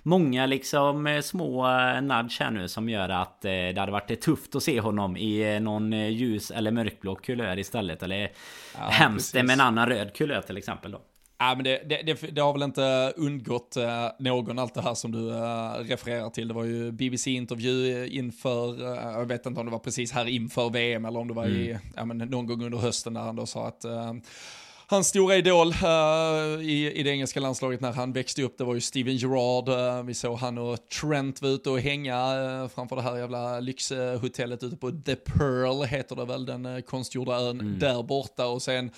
Många 0.02 0.46
liksom 0.46 1.20
små 1.24 1.68
nudge 2.00 2.40
här 2.40 2.50
nu 2.50 2.68
som 2.68 2.88
gör 2.88 3.08
att 3.08 3.40
det 3.40 3.78
hade 3.78 3.92
varit 3.92 4.20
tufft 4.20 4.56
att 4.56 4.62
se 4.62 4.80
honom 4.80 5.16
i 5.16 5.60
någon 5.60 5.92
ljus 5.92 6.50
eller 6.50 6.70
mörkblå 6.70 7.14
kulör 7.14 7.58
istället. 7.58 8.02
Eller 8.02 8.30
ja, 8.78 8.88
hemskt 8.90 9.34
med 9.34 9.50
en 9.50 9.60
annan 9.60 9.88
röd 9.88 10.14
kulör 10.14 10.40
till 10.40 10.56
exempel 10.56 10.92
då 10.92 11.00
Ja, 11.42 11.54
men 11.54 11.64
det, 11.64 11.82
det, 11.88 12.02
det, 12.02 12.34
det, 12.34 12.40
har 12.40 12.52
väl 12.52 12.62
inte 12.62 13.12
undgått 13.16 13.76
eh, 13.76 14.06
någon 14.18 14.58
allt 14.58 14.74
det 14.74 14.82
här 14.82 14.94
som 14.94 15.12
du 15.12 15.30
eh, 15.30 15.72
refererar 15.72 16.30
till. 16.30 16.48
Det 16.48 16.54
var 16.54 16.64
ju 16.64 16.92
BBC-intervju 16.92 18.08
inför, 18.08 18.82
eh, 18.82 19.12
jag 19.12 19.26
vet 19.26 19.46
inte 19.46 19.60
om 19.60 19.66
det 19.66 19.72
var 19.72 19.78
precis 19.78 20.12
här 20.12 20.28
inför 20.28 20.70
VM 20.70 21.04
eller 21.04 21.20
om 21.20 21.28
det 21.28 21.34
var 21.34 21.44
mm. 21.44 21.56
i, 21.56 21.78
ja, 21.96 22.04
men 22.04 22.18
någon 22.18 22.46
gång 22.46 22.64
under 22.64 22.78
hösten 22.78 23.12
när 23.12 23.20
han 23.20 23.36
då 23.36 23.46
sa 23.46 23.66
att 23.66 23.84
hans 24.90 25.06
stora 25.06 25.36
idol 25.36 25.68
uh, 25.68 26.62
i, 26.62 26.92
i 26.94 27.02
det 27.02 27.10
engelska 27.10 27.40
landslaget 27.40 27.80
när 27.80 27.92
han 27.92 28.12
växte 28.12 28.42
upp, 28.42 28.58
det 28.58 28.64
var 28.64 28.74
ju 28.74 28.80
Steven 28.80 29.16
Gerrard. 29.16 29.68
Uh, 29.68 30.02
vi 30.02 30.14
såg 30.14 30.38
han 30.38 30.58
och 30.58 30.88
Trent 30.88 31.42
var 31.42 31.48
ute 31.48 31.70
och 31.70 31.80
hänga 31.80 32.42
uh, 32.42 32.68
framför 32.68 32.96
det 32.96 33.02
här 33.02 33.16
jävla 33.16 33.60
lyxhotellet 33.60 34.62
ute 34.62 34.76
på 34.76 34.90
The 34.90 35.16
Pearl, 35.16 35.84
heter 35.84 36.16
det 36.16 36.24
väl, 36.24 36.46
den 36.46 36.82
konstgjorda 36.82 37.40
ön 37.40 37.60
mm. 37.60 37.78
där 37.78 38.02
borta. 38.02 38.46
Och 38.46 38.62
sen 38.62 38.90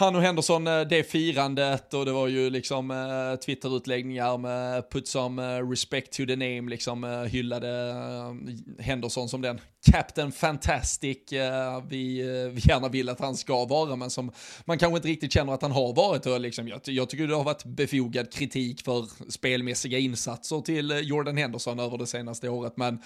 han 0.00 0.16
och 0.16 0.22
Henderson, 0.22 0.66
eh, 0.66 0.80
det 0.80 1.10
firandet 1.10 1.94
och 1.94 2.04
det 2.04 2.12
var 2.12 2.28
ju 2.28 2.50
liksom 2.50 2.90
uh, 2.90 3.36
Twitter-utläggningar 3.36 4.38
med 4.38 4.90
put 4.90 5.08
some 5.08 5.56
eh, 5.56 5.70
respect 5.70 6.12
to 6.12 6.26
the 6.26 6.36
name, 6.36 6.70
liksom 6.70 7.04
uh, 7.04 7.24
hyllade 7.24 7.92
uh, 7.92 8.84
Henderson 8.84 9.28
som 9.28 9.42
den. 9.42 9.60
Captain 9.82 10.32
Fantastic 10.32 11.32
eh, 11.32 11.82
vi, 11.88 12.20
eh, 12.20 12.50
vi 12.50 12.60
gärna 12.64 12.88
vill 12.88 13.08
att 13.08 13.20
han 13.20 13.36
ska 13.36 13.64
vara, 13.64 13.96
men 13.96 14.10
som 14.10 14.32
man 14.64 14.78
kanske 14.78 14.96
inte 14.96 15.08
riktigt 15.08 15.32
känner 15.32 15.52
att 15.52 15.62
han 15.62 15.72
har 15.72 15.94
varit. 15.94 16.26
Och 16.26 16.40
liksom, 16.40 16.68
jag, 16.68 16.80
jag 16.84 17.10
tycker 17.10 17.26
det 17.26 17.34
har 17.34 17.44
varit 17.44 17.64
befogad 17.64 18.32
kritik 18.32 18.82
för 18.82 19.30
spelmässiga 19.30 19.98
insatser 19.98 20.60
till 20.60 20.90
eh, 20.90 20.98
Jordan 20.98 21.36
Henderson 21.36 21.80
över 21.80 21.98
det 21.98 22.06
senaste 22.06 22.48
året, 22.48 22.76
men 22.76 22.98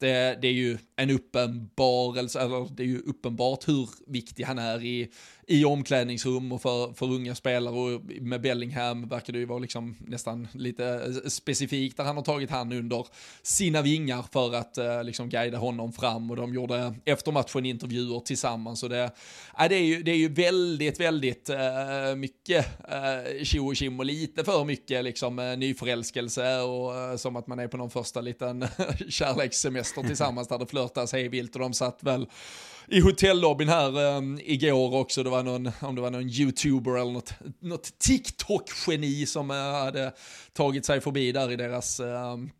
det, 0.00 0.38
det 0.42 0.48
är 0.48 0.52
ju 0.52 0.78
en 0.96 1.10
uppenbarelse, 1.10 2.40
eller 2.40 2.68
det 2.76 2.82
är 2.82 2.86
ju 2.86 2.98
uppenbart 2.98 3.68
hur 3.68 3.88
viktig 4.06 4.44
han 4.44 4.58
är 4.58 4.84
i 4.84 5.12
i 5.46 5.64
omklädningsrum 5.64 6.52
och 6.52 6.62
för, 6.62 6.92
för 6.92 7.06
unga 7.06 7.34
spelare 7.34 7.74
och 7.74 8.02
med 8.20 8.40
Bellingham 8.40 9.08
verkar 9.08 9.32
det 9.32 9.38
ju 9.38 9.44
vara 9.44 9.58
liksom 9.58 9.96
nästan 10.00 10.48
lite 10.52 11.12
specifikt 11.30 11.96
där 11.96 12.04
han 12.04 12.16
har 12.16 12.24
tagit 12.24 12.50
han 12.50 12.72
under 12.72 13.06
sina 13.42 13.82
vingar 13.82 14.24
för 14.32 14.54
att 14.54 14.78
liksom 15.04 15.28
guida 15.28 15.58
honom 15.58 15.92
fram 15.92 16.21
och 16.30 16.36
de 16.36 16.54
gjorde 16.54 16.94
efter 17.04 17.32
matchen 17.32 17.66
intervjuer 17.66 18.20
tillsammans 18.20 18.82
och 18.82 18.88
det, 18.88 19.02
äh, 19.58 19.68
det, 19.68 19.74
är, 19.74 19.84
ju, 19.84 20.02
det 20.02 20.10
är 20.10 20.16
ju 20.16 20.28
väldigt, 20.28 21.00
väldigt 21.00 21.48
äh, 21.48 22.14
mycket 22.16 22.66
äh, 22.88 23.44
tjo 23.44 23.66
och 23.66 23.76
kim 23.76 23.98
och 23.98 24.06
lite 24.06 24.44
för 24.44 24.64
mycket 24.64 25.04
liksom 25.04 25.38
äh, 25.38 25.56
nyförälskelse 25.56 26.60
och 26.60 26.96
äh, 26.96 27.16
som 27.16 27.36
att 27.36 27.46
man 27.46 27.58
är 27.58 27.68
på 27.68 27.76
någon 27.76 27.90
första 27.90 28.20
liten 28.20 28.66
kärlekssemester 29.08 30.02
tillsammans 30.02 30.48
där 30.48 30.58
det 30.58 30.66
flörtas 30.66 31.12
hej 31.12 31.28
vilt 31.28 31.54
och 31.54 31.60
de 31.60 31.72
satt 31.72 32.02
väl 32.02 32.26
i 32.88 33.00
hotellobbyn 33.00 33.68
här 33.68 34.16
um, 34.16 34.40
igår 34.42 34.94
också. 34.94 35.22
Det 35.22 35.30
var 35.30 35.42
någon, 35.42 35.70
om 35.80 35.94
det 35.94 36.00
var 36.00 36.10
någon 36.10 36.28
youtuber 36.28 36.96
eller 36.98 37.12
något, 37.12 37.34
något 37.60 37.98
TikTok-geni 37.98 39.26
som 39.26 39.50
uh, 39.50 39.56
hade 39.56 40.12
tagit 40.52 40.84
sig 40.84 41.00
förbi 41.00 41.32
där 41.32 41.52
i 41.52 41.56
deras 41.56 42.00
um, 42.00 42.50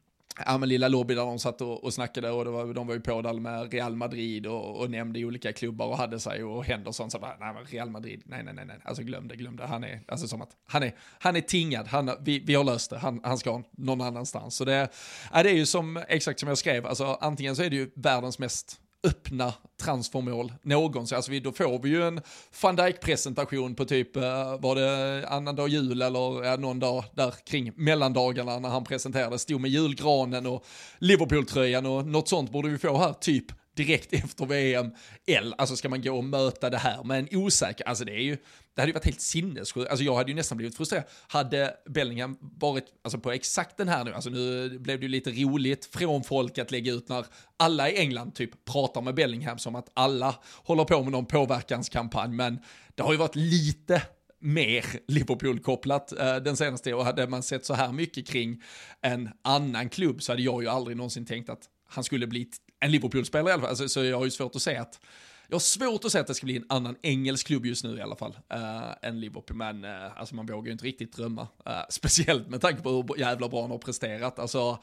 ja, 0.46 0.58
men 0.58 0.68
lilla 0.68 0.88
lobby 0.88 1.14
där 1.14 1.22
de 1.22 1.38
satt 1.38 1.60
och, 1.60 1.84
och 1.84 1.94
snackade 1.94 2.30
och 2.30 2.44
det 2.44 2.50
var, 2.50 2.74
de 2.74 2.86
var 2.86 2.94
ju 2.94 3.00
på 3.00 3.22
där 3.22 3.32
med 3.32 3.72
Real 3.72 3.96
Madrid 3.96 4.46
och, 4.46 4.80
och 4.80 4.90
nämnde 4.90 5.24
olika 5.24 5.52
klubbar 5.52 5.86
och 5.86 5.96
hade 5.96 6.20
sig 6.20 6.44
och 6.44 6.64
Henderson 6.64 7.10
Så 7.10 7.18
bara, 7.18 7.36
nej 7.40 7.54
men 7.54 7.64
Real 7.64 7.90
Madrid, 7.90 8.22
nej 8.24 8.42
nej 8.44 8.54
nej, 8.54 8.64
nej. 8.66 8.76
alltså 8.84 9.02
glöm 9.02 9.28
det, 9.28 9.36
glöm 9.36 9.56
det, 9.56 9.66
han 9.66 9.84
är, 9.84 10.00
alltså 10.08 10.28
som 10.28 10.42
att, 10.42 10.50
han 10.66 10.82
är, 10.82 10.94
han 11.18 11.36
är 11.36 11.40
tingad, 11.40 11.86
han, 11.86 12.10
vi, 12.20 12.38
vi 12.38 12.54
har 12.54 12.64
löst 12.64 12.90
det, 12.90 12.98
han, 12.98 13.20
han 13.24 13.38
ska 13.38 13.62
någon 13.70 14.00
annanstans. 14.00 14.56
Så 14.56 14.64
det, 14.64 14.88
ja, 15.32 15.42
det 15.42 15.50
är 15.50 15.54
ju 15.54 15.66
som, 15.66 16.04
exakt 16.08 16.40
som 16.40 16.48
jag 16.48 16.58
skrev, 16.58 16.86
alltså 16.86 17.18
antingen 17.20 17.56
så 17.56 17.62
är 17.62 17.70
det 17.70 17.76
ju 17.76 17.90
världens 17.94 18.38
mest 18.38 18.80
öppna 19.04 19.54
transfermål 19.82 20.52
någonsin. 20.62 21.16
Alltså 21.16 21.30
vi, 21.30 21.40
då 21.40 21.52
får 21.52 21.82
vi 21.82 21.88
ju 21.88 22.02
en 22.02 22.20
van 22.62 22.76
Dijk-presentation 22.76 23.74
på 23.74 23.84
typ, 23.84 24.16
eh, 24.16 24.60
var 24.60 24.74
det 24.74 25.28
annandag 25.28 25.68
jul 25.68 26.02
eller 26.02 26.44
ja, 26.44 26.56
någon 26.56 26.80
dag 26.80 27.04
där 27.14 27.34
kring 27.46 27.72
mellandagarna 27.76 28.58
när 28.58 28.68
han 28.68 28.84
presenterade, 28.84 29.38
stod 29.38 29.60
med 29.60 29.70
julgranen 29.70 30.46
och 30.46 30.64
Liverpool-tröjan 30.98 31.86
och 31.86 32.06
något 32.06 32.28
sånt 32.28 32.52
borde 32.52 32.68
vi 32.68 32.78
få 32.78 32.98
här, 32.98 33.12
typ 33.12 33.61
direkt 33.74 34.12
efter 34.24 34.46
VM. 34.46 34.90
Eller, 35.26 35.60
alltså 35.60 35.76
ska 35.76 35.88
man 35.88 36.02
gå 36.02 36.16
och 36.16 36.24
möta 36.24 36.70
det 36.70 36.78
här 36.78 37.04
med 37.04 37.18
en 37.18 37.28
osäker, 37.38 37.88
alltså 37.88 38.04
det 38.04 38.12
är 38.12 38.22
ju, 38.22 38.36
det 38.74 38.80
hade 38.80 38.90
ju 38.90 38.94
varit 38.94 39.04
helt 39.04 39.20
sinnessjukt. 39.20 39.90
Alltså 39.90 40.04
jag 40.04 40.14
hade 40.14 40.30
ju 40.30 40.36
nästan 40.36 40.58
blivit 40.58 40.76
frustrerad. 40.76 41.04
Hade 41.26 41.74
Bellingham 41.88 42.38
varit, 42.40 42.84
alltså 43.04 43.18
på 43.18 43.32
exakt 43.32 43.76
den 43.76 43.88
här 43.88 44.04
nu, 44.04 44.14
alltså 44.14 44.30
nu 44.30 44.78
blev 44.78 45.00
det 45.00 45.02
ju 45.02 45.08
lite 45.08 45.30
roligt 45.30 45.84
från 45.84 46.24
folk 46.24 46.58
att 46.58 46.70
lägga 46.70 46.92
ut 46.92 47.08
när 47.08 47.26
alla 47.56 47.90
i 47.90 47.98
England 47.98 48.34
typ 48.34 48.64
pratar 48.64 49.00
med 49.00 49.14
Bellingham 49.14 49.58
som 49.58 49.74
att 49.74 49.90
alla 49.94 50.34
håller 50.64 50.84
på 50.84 51.02
med 51.02 51.12
någon 51.12 51.26
påverkanskampanj, 51.26 52.32
men 52.32 52.58
det 52.94 53.02
har 53.02 53.12
ju 53.12 53.18
varit 53.18 53.36
lite 53.36 54.02
mer 54.42 54.84
Liverpool-kopplat 55.08 56.12
eh, 56.12 56.36
den 56.36 56.56
senaste 56.56 56.94
och 56.94 57.04
hade 57.04 57.26
man 57.26 57.42
sett 57.42 57.66
så 57.66 57.74
här 57.74 57.92
mycket 57.92 58.26
kring 58.26 58.62
en 59.00 59.30
annan 59.42 59.88
klubb 59.88 60.22
så 60.22 60.32
hade 60.32 60.42
jag 60.42 60.62
ju 60.62 60.68
aldrig 60.68 60.96
någonsin 60.96 61.26
tänkt 61.26 61.50
att 61.50 61.68
han 61.88 62.04
skulle 62.04 62.26
bli 62.26 62.50
en 62.82 62.90
Liverpool-spelare 62.90 63.50
i 63.50 63.52
alla 63.52 63.62
fall, 63.62 63.70
alltså, 63.70 63.88
så 63.88 64.04
jag 64.04 64.18
har 64.18 64.24
ju 64.24 64.30
svårt 64.30 64.56
att 64.56 64.62
se 64.62 64.76
att 64.76 65.00
jag 65.48 65.54
har 65.54 65.60
svårt 65.60 66.04
att 66.04 66.12
se 66.12 66.18
att 66.18 66.26
det 66.26 66.34
ska 66.34 66.44
bli 66.44 66.56
en 66.56 66.64
annan 66.68 66.96
engelsk 67.02 67.46
klubb 67.46 67.66
just 67.66 67.84
nu 67.84 67.96
i 67.96 68.00
alla 68.00 68.16
fall, 68.16 68.36
uh, 68.54 68.94
än 69.02 69.20
Liverpool, 69.20 69.56
men 69.56 69.84
uh, 69.84 70.20
alltså 70.20 70.34
man 70.34 70.46
vågar 70.46 70.66
ju 70.66 70.72
inte 70.72 70.84
riktigt 70.84 71.12
drömma. 71.16 71.42
Uh, 71.42 71.82
speciellt 71.88 72.48
med 72.48 72.60
tanke 72.60 72.82
på 72.82 72.90
hur 72.90 73.20
jävla 73.20 73.48
bra 73.48 73.60
han 73.60 73.70
har 73.70 73.78
presterat. 73.78 74.38
Alltså, 74.38 74.78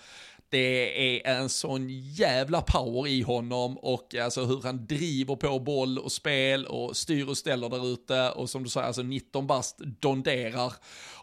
det 0.50 1.28
är 1.28 1.38
en 1.38 1.50
sån 1.50 1.90
jävla 1.90 2.62
power 2.62 3.08
i 3.08 3.22
honom 3.22 3.78
och 3.78 4.16
alltså 4.16 4.46
hur 4.46 4.62
han 4.64 4.86
driver 4.86 5.36
på 5.36 5.60
boll 5.60 6.00
och 6.00 6.12
spel 6.12 6.66
och 6.66 6.98
styr 6.98 7.30
och 7.30 7.38
ställer 7.38 7.70
där 7.70 7.94
ute 7.94 8.30
och 8.30 8.50
som 8.50 8.64
du 8.64 8.70
säger, 8.70 8.88
alltså 8.88 9.02
19 9.02 9.48
bast 9.48 9.78
donderar 9.78 10.74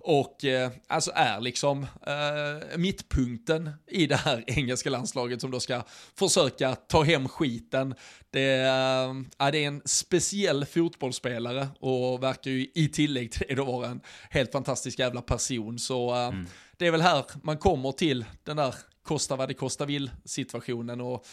och 0.00 0.44
eh, 0.44 0.70
alltså 0.86 1.10
är 1.14 1.40
liksom 1.40 1.82
eh, 1.82 2.78
mittpunkten 2.78 3.70
i 3.86 4.06
det 4.06 4.16
här 4.16 4.44
engelska 4.50 4.90
landslaget 4.90 5.40
som 5.40 5.50
då 5.50 5.60
ska 5.60 5.82
försöka 6.14 6.74
ta 6.74 7.02
hem 7.02 7.28
skiten. 7.28 7.94
Det, 8.30 8.60
eh, 8.60 9.50
det 9.50 9.58
är 9.58 9.66
en 9.66 9.82
speciell 9.84 10.64
fotbollsspelare 10.64 11.68
och 11.80 12.22
verkar 12.22 12.50
ju 12.50 12.66
i 12.74 12.88
tillägg 12.88 13.32
till 13.32 13.46
det 13.48 13.54
då 13.54 13.64
vara 13.64 13.88
en 13.88 14.00
helt 14.30 14.52
fantastisk 14.52 14.98
jävla 14.98 15.22
person. 15.22 15.78
Så 15.78 16.14
eh, 16.14 16.26
mm. 16.26 16.46
det 16.76 16.86
är 16.86 16.90
väl 16.90 17.00
här 17.00 17.24
man 17.42 17.58
kommer 17.58 17.92
till 17.92 18.24
den 18.44 18.56
där 18.56 18.74
kosta 19.06 19.36
vad 19.36 19.48
det 19.48 19.54
kosta 19.54 19.84
vill 19.84 20.10
situationen 20.24 21.00
och 21.00 21.26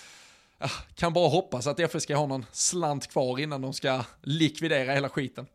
ja, 0.57 0.69
kan 0.95 1.13
bara 1.13 1.29
hoppas 1.29 1.67
att 1.67 1.79
FSG 1.79 2.01
ska 2.01 2.15
ha 2.15 2.27
någon 2.27 2.45
slant 2.51 3.11
kvar 3.11 3.39
innan 3.39 3.61
de 3.61 3.73
ska 3.73 4.03
likvidera 4.21 4.93
hela 4.93 5.09
skiten. 5.09 5.47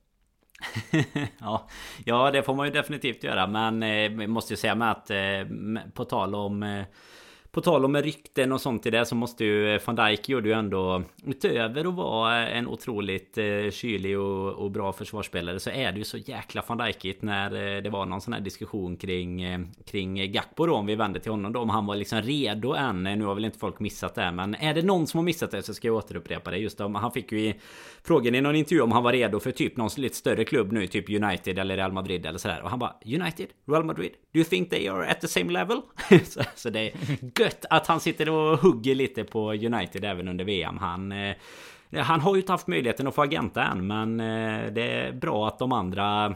ja, 1.39 1.69
ja, 2.05 2.31
det 2.31 2.43
får 2.43 2.55
man 2.55 2.67
ju 2.67 2.73
definitivt 2.73 3.25
göra. 3.25 3.47
Men 3.47 3.83
eh, 3.83 4.27
måste 4.27 4.53
ju 4.53 4.57
säga 4.57 4.75
med 4.75 4.91
att 4.91 5.11
eh, 5.11 5.89
på 5.95 6.05
tal 6.05 6.35
om 6.35 6.63
eh, 6.63 6.85
på 7.59 7.63
tal 7.63 7.85
om 7.85 7.97
rykten 7.97 8.53
och 8.53 8.61
sånt 8.61 8.87
i 8.87 8.91
det 8.91 9.07
så 9.07 9.15
måste 9.15 9.45
ju 9.45 9.75
eh, 9.75 9.81
van 9.87 9.97
Dijk 9.97 10.29
gjorde 10.29 10.49
ju 10.49 10.55
ändå 10.55 11.03
Utöver 11.27 11.85
att 11.85 11.95
vara 11.95 12.49
en 12.49 12.69
otroligt 12.69 13.39
eh, 13.39 13.71
kylig 13.71 14.19
och, 14.19 14.53
och, 14.53 14.71
bra 14.71 14.93
försvarsspelare 14.93 15.61
Så 15.61 15.71
är 15.71 15.93
det 15.93 15.99
ju 15.99 16.05
så 16.05 16.17
jäkla 16.17 16.65
van 16.67 16.79
Dijkigt 16.79 17.23
när 17.23 17.77
eh, 17.77 17.83
det 17.83 17.91
var 17.91 18.07
någon 18.07 18.21
sån 18.21 18.33
här 18.33 18.41
diskussion 18.41 18.97
kring 18.97 19.45
Kring 19.87 20.33
Gakpo 20.33 20.67
då 20.67 20.75
om 20.75 20.87
vi 20.87 20.95
vänder 20.95 21.21
till 21.21 21.31
honom 21.31 21.53
då 21.53 21.61
Om 21.61 21.71
han 21.71 21.87
var 21.87 21.97
liksom 21.97 22.23
redo 22.23 22.73
än 22.73 23.03
Nu 23.03 23.25
har 23.25 23.35
väl 23.35 23.45
inte 23.45 23.59
folk 23.59 23.81
missat 23.81 24.15
det 24.15 24.33
Men 24.33 24.55
är 24.55 24.75
det 24.75 24.83
någon 24.83 25.07
som 25.07 25.19
har 25.19 25.25
missat 25.25 25.51
det 25.51 25.63
så 25.63 25.75
ska 25.75 25.89
jag 25.89 25.97
återupprepa 25.97 26.51
det 26.51 26.57
Just 26.57 26.81
om 26.81 26.95
han 26.95 27.13
fick 27.13 27.33
ju 27.33 27.41
i 27.41 27.55
Frågan 28.03 28.35
i 28.35 28.41
någon 28.41 28.57
intervju 28.57 28.83
om 28.83 28.93
han 28.93 29.03
var 29.03 29.13
redo 29.13 29.41
för 29.41 29.51
typ 29.51 29.77
någon 29.77 29.91
lite 29.97 30.17
större 30.17 30.45
klubb 30.45 30.73
nu 30.73 30.87
Typ 30.87 31.11
United 31.11 31.59
eller 31.59 31.77
Real 31.77 31.93
Madrid 31.93 32.27
eller 32.27 32.39
sådär 32.39 32.63
Och 32.63 32.71
han 32.71 32.79
bara 32.79 32.95
United? 33.05 33.49
Real 33.67 33.85
Madrid? 33.85 34.13
Do 34.33 34.39
you 34.39 34.45
think 34.45 34.71
they 34.71 34.89
are 34.89 35.07
at 35.07 35.21
the 35.21 35.29
same 35.29 35.53
level? 35.53 35.81
så, 36.25 36.41
så 36.55 36.71
det 36.71 36.81
är 36.81 36.93
gött 37.49 37.65
att 37.71 37.87
han 37.87 38.01
sitter 38.01 38.29
och 38.31 38.59
hugger 38.59 38.95
lite 38.95 39.25
på 39.25 39.53
United 39.53 40.05
även 40.05 40.29
under 40.29 40.45
VM. 40.45 40.79
Han... 40.79 41.13
Eh, 41.13 41.37
han 41.91 42.21
har 42.21 42.35
ju 42.35 42.41
inte 42.41 42.53
haft 42.53 42.67
möjligheten 42.67 43.07
att 43.07 43.15
få 43.15 43.23
agenta 43.23 43.65
än 43.65 43.87
men 43.87 44.21
eh, 44.21 44.73
det 44.73 44.83
är 44.83 45.13
bra 45.13 45.49
att 45.49 45.59
de 45.59 45.73
andra 45.73 46.35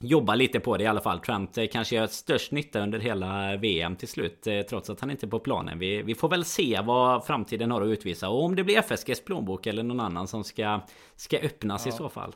jobbar 0.00 0.36
lite 0.36 0.60
på 0.60 0.76
det 0.76 0.84
i 0.84 0.86
alla 0.86 1.00
fall. 1.00 1.18
Trent 1.18 1.58
eh, 1.58 1.66
kanske 1.72 1.96
gör 1.96 2.06
störst 2.06 2.52
nytta 2.52 2.80
under 2.80 2.98
hela 2.98 3.56
VM 3.56 3.96
till 3.96 4.08
slut 4.08 4.46
trots 4.68 4.90
att 4.90 5.00
han 5.00 5.10
inte 5.10 5.26
är 5.26 5.28
på 5.28 5.38
planen. 5.38 5.78
Vi, 5.78 6.02
vi 6.02 6.14
får 6.14 6.28
väl 6.28 6.44
se 6.44 6.80
vad 6.84 7.26
framtiden 7.26 7.70
har 7.70 7.82
att 7.82 7.88
utvisa 7.88 8.28
och 8.28 8.44
om 8.44 8.56
det 8.56 8.64
blir 8.64 8.78
FSGs 8.78 9.24
plånbok 9.24 9.66
eller 9.66 9.82
någon 9.82 10.00
annan 10.00 10.28
som 10.28 10.44
ska, 10.44 10.80
ska 11.16 11.38
öppnas 11.38 11.86
ja. 11.86 11.92
i 11.92 11.96
så 11.96 12.08
fall. 12.08 12.32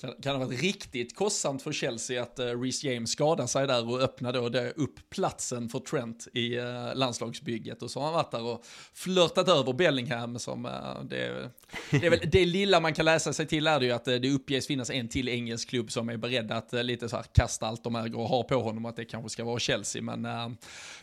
Kan, 0.00 0.10
kan 0.10 0.32
det 0.32 0.38
ha 0.38 0.46
varit 0.46 0.62
riktigt 0.62 1.16
kostsamt 1.16 1.62
för 1.62 1.72
Chelsea 1.72 2.22
att 2.22 2.38
uh, 2.38 2.60
Reece 2.60 2.84
James 2.84 3.10
skadade 3.10 3.48
sig 3.48 3.66
där 3.66 3.90
och 3.90 4.00
öppnade 4.00 4.38
då 4.38 4.48
det 4.48 4.70
upp 4.70 5.10
platsen 5.10 5.68
för 5.68 5.78
Trent 5.78 6.28
i 6.34 6.58
uh, 6.58 6.94
landslagsbygget 6.94 7.82
och 7.82 7.90
så 7.90 8.00
har 8.00 8.06
han 8.06 8.14
varit 8.14 8.30
där 8.30 8.42
och 8.42 8.64
flörtat 8.94 9.48
över 9.48 9.72
Bellingham 9.72 10.38
som 10.38 10.66
uh, 10.66 11.04
det, 11.04 11.50
det, 11.90 12.06
är 12.06 12.10
väl, 12.10 12.20
det 12.32 12.46
lilla 12.46 12.80
man 12.80 12.94
kan 12.94 13.04
läsa 13.04 13.32
sig 13.32 13.46
till 13.46 13.66
är 13.66 13.80
det 13.80 13.86
ju 13.86 13.92
att 13.92 14.08
uh, 14.08 14.14
det 14.14 14.30
uppges 14.30 14.66
finnas 14.66 14.90
en 14.90 15.08
till 15.08 15.28
engelsk 15.28 15.68
klubb 15.68 15.90
som 15.90 16.08
är 16.08 16.16
beredd 16.16 16.52
att 16.52 16.74
uh, 16.74 16.82
lite 16.82 17.08
så 17.08 17.16
här 17.16 17.24
kasta 17.32 17.66
allt 17.66 17.84
de 17.84 17.96
äger 17.96 18.18
och 18.18 18.28
har 18.28 18.42
på 18.42 18.60
honom 18.60 18.84
att 18.84 18.96
det 18.96 19.04
kanske 19.04 19.30
ska 19.30 19.44
vara 19.44 19.58
Chelsea 19.58 20.02
men 20.02 20.26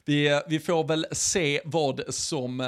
vi, 0.05 0.41
vi 0.47 0.59
får 0.59 0.83
väl 0.87 1.05
se 1.11 1.61
vad 1.65 2.01
som 2.09 2.59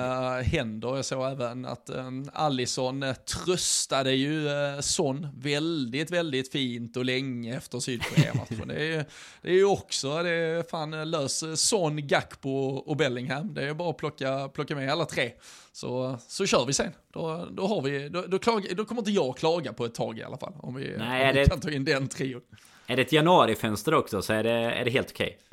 händer. 0.45 0.95
Jag 0.95 1.05
såg 1.05 1.31
även 1.31 1.65
att 1.65 1.89
um, 1.89 2.29
Allison 2.33 3.05
tröstade 3.25 4.11
ju 4.11 4.47
Son 4.81 5.27
väldigt, 5.37 6.11
väldigt 6.11 6.18
väldigt 6.19 6.51
fint 6.51 6.97
och 6.97 7.05
länge 7.05 7.57
efter 7.57 7.79
Sydkorea-matchen. 7.79 8.67
det, 8.67 8.93
är, 8.93 9.05
det 9.41 9.49
är 9.49 9.53
ju 9.53 9.65
också, 9.65 10.23
det 10.23 10.29
är 10.29 10.63
fan 10.63 11.11
lös 11.11 11.43
Son, 11.55 12.07
Gakpo 12.07 12.49
och 12.67 12.97
Bellingham. 12.97 13.53
Det 13.53 13.63
är 13.63 13.73
bara 13.73 13.89
att 13.89 13.97
plocka, 13.97 14.49
plocka 14.53 14.75
med 14.75 14.91
alla 14.91 15.05
tre. 15.05 15.31
Så, 15.71 16.17
så 16.27 16.45
kör 16.45 16.65
vi 16.65 16.73
sen. 16.73 16.91
Då, 17.13 17.47
då, 17.51 17.67
har 17.67 17.81
vi, 17.81 18.09
då, 18.09 18.21
då, 18.21 18.39
klag, 18.39 18.67
då 18.77 18.85
kommer 18.85 19.01
inte 19.01 19.11
jag 19.11 19.37
klaga 19.37 19.73
på 19.73 19.85
ett 19.85 19.95
tag 19.95 20.19
i 20.19 20.23
alla 20.23 20.37
fall. 20.37 20.53
Om 20.59 20.75
vi, 20.75 20.95
Nej, 20.97 21.29
om 21.29 21.35
vi 21.35 21.39
det... 21.39 21.49
kan 21.49 21.59
ta 21.59 21.71
in 21.71 21.85
den 21.85 22.07
trion. 22.07 22.41
Är 22.87 22.95
det 22.95 23.01
ett 23.01 23.11
januarifönster 23.11 23.93
också 23.93 24.21
så 24.21 24.33
är 24.33 24.43
det, 24.43 24.51
är 24.51 24.85
det 24.85 24.91
helt 24.91 25.11
okej. 25.11 25.39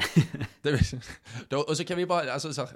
Okay. 0.66 1.59
och 1.59 1.76
så 1.76 1.85
kan 1.85 1.96
vi 1.96 2.07
bara, 2.07 2.33
alltså, 2.33 2.52
så 2.52 2.68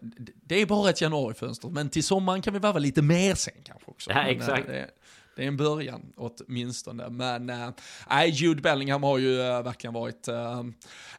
det 0.44 0.62
är 0.62 0.66
bara 0.66 0.90
ett 0.90 1.00
januarifönster, 1.00 1.68
men 1.68 1.88
till 1.88 2.04
sommaren 2.04 2.42
kan 2.42 2.52
vi 2.52 2.58
vara 2.58 2.78
lite 2.78 3.02
mer 3.02 3.34
sen 3.34 3.54
kanske 3.64 3.90
också. 3.90 4.10
Ja, 4.10 4.22
exakt. 4.22 4.66
Det, 4.66 4.90
det 5.40 5.44
är 5.44 5.48
en 5.48 5.56
början 5.56 6.12
åtminstone. 6.16 7.10
Men 7.10 7.50
äh, 7.50 8.26
Jude 8.32 8.62
Bellingham 8.62 9.02
har 9.02 9.18
ju 9.18 9.40
äh, 9.40 9.62
verkligen 9.62 9.94
varit 9.94 10.28
äh, 10.28 10.64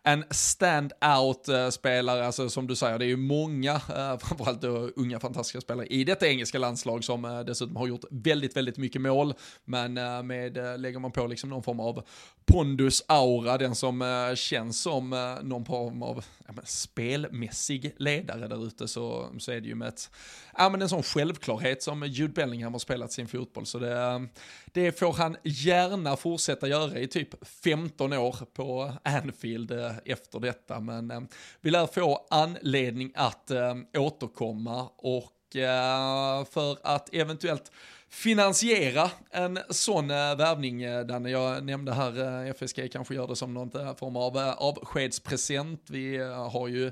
en 0.04 0.24
stand-out-spelare. 0.30 2.26
Alltså 2.26 2.50
som 2.50 2.68
du 2.68 2.76
säger, 2.76 3.00
det 3.00 3.06
är 3.06 3.08
ju 3.08 3.18
många, 3.18 3.74
äh, 3.76 4.18
framförallt 4.20 4.64
äh, 4.64 4.88
unga 4.96 5.20
fantastiska 5.20 5.62
spelare 5.62 5.88
i 5.88 6.04
detta 6.04 6.28
engelska 6.28 6.60
landslag 6.60 7.04
som 7.04 7.26
äh, 7.26 7.40
dessutom 7.40 7.76
har 7.76 7.88
gjort 7.88 8.04
väldigt, 8.12 8.58
väldigt 8.58 8.78
mycket 8.78 9.02
mål. 9.02 9.34
Men 9.66 9.98
äh, 9.98 10.24
med, 10.24 10.58
äh, 10.58 10.78
lägger 10.78 11.00
man 11.00 11.12
på 11.12 11.28
liksom 11.28 11.50
någon 11.50 11.64
form 11.64 11.80
av 11.80 12.04
pondus 12.46 13.04
aura, 13.08 13.58
den 13.58 13.76
som 13.76 14.02
äh, 14.02 14.36
känns 14.36 14.82
som 14.82 15.14
äh, 15.14 15.44
någon 15.44 15.66
form 15.66 16.04
av 16.04 16.26
ja, 16.48 16.54
men, 16.54 16.66
spelmässig 16.66 17.96
ledare 17.98 18.48
där 18.48 18.68
ute 18.68 18.88
så, 18.88 19.30
så 19.40 19.52
är 19.52 19.62
det 19.62 19.68
ju 19.68 19.76
med 19.76 19.88
ett, 19.88 20.10
ja, 20.58 20.70
men 20.70 20.82
en 20.82 20.90
sån 20.90 21.04
självklarhet 21.04 21.84
som 21.84 22.04
Jude 22.04 22.34
Bellingham 22.34 22.74
har 22.74 22.80
spelat 22.80 23.12
sin 23.12 23.28
fotboll. 23.28 23.66
Så 23.66 23.80
det, 23.80 23.98
ehm, 23.98 24.30
det 24.66 25.00
får 25.00 25.14
han 25.14 25.38
gärna 25.44 26.18
fortsätta 26.18 26.68
göra 26.68 27.00
i 27.00 27.08
typ 27.08 27.48
15 27.48 28.14
år 28.14 28.36
på 28.54 28.94
Anfield 29.04 29.72
eh, 29.72 29.92
efter 30.06 30.40
detta. 30.40 30.80
Men 30.80 31.12
ehm, 31.12 31.28
vi 31.62 31.72
lär 31.72 31.86
få 31.86 32.28
anledning 32.30 33.12
att 33.16 33.52
ehm, 33.52 33.86
återkomma 33.98 34.90
och 34.98 35.56
eh, 35.56 36.46
för 36.46 36.78
att 36.84 37.14
eventuellt 37.14 37.72
finansiera 38.10 39.12
en 39.32 39.60
sån 39.70 40.12
eh, 40.12 40.36
värvning, 40.36 41.08
Danne. 41.08 41.30
Jag 41.30 41.64
nämnde 41.64 41.94
här, 41.94 42.46
FSG 42.54 42.92
kanske 42.92 43.16
gör 43.16 43.28
det 43.28 43.36
som 43.36 43.54
någon 43.54 43.96
form 43.96 44.16
av 44.16 44.38
avskedspresent. 44.38 45.90
Vi 45.90 46.18
har 46.34 46.68
ju 46.68 46.92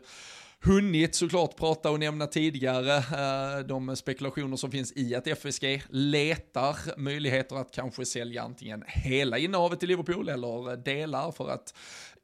hunnit 0.62 1.16
såklart 1.16 1.56
prata 1.56 1.92
och 1.92 2.00
nämna 2.00 2.28
tidigare 2.28 2.96
eh, 2.98 3.66
de 3.66 3.96
spekulationer 3.96 4.58
som 4.58 4.72
finns 4.72 4.94
i 4.96 5.16
att 5.16 5.28
FSG 5.28 5.84
letar 5.90 6.76
möjligheter 6.98 7.56
att 7.56 7.72
kanske 7.72 8.06
sälja 8.06 8.44
antingen 8.44 8.84
hela 8.88 9.38
innehavet 9.38 9.84
i 9.84 9.88
Liverpool 9.88 10.30
eller 10.30 10.78
delar 10.78 11.32
för 11.32 11.50
att 11.50 11.74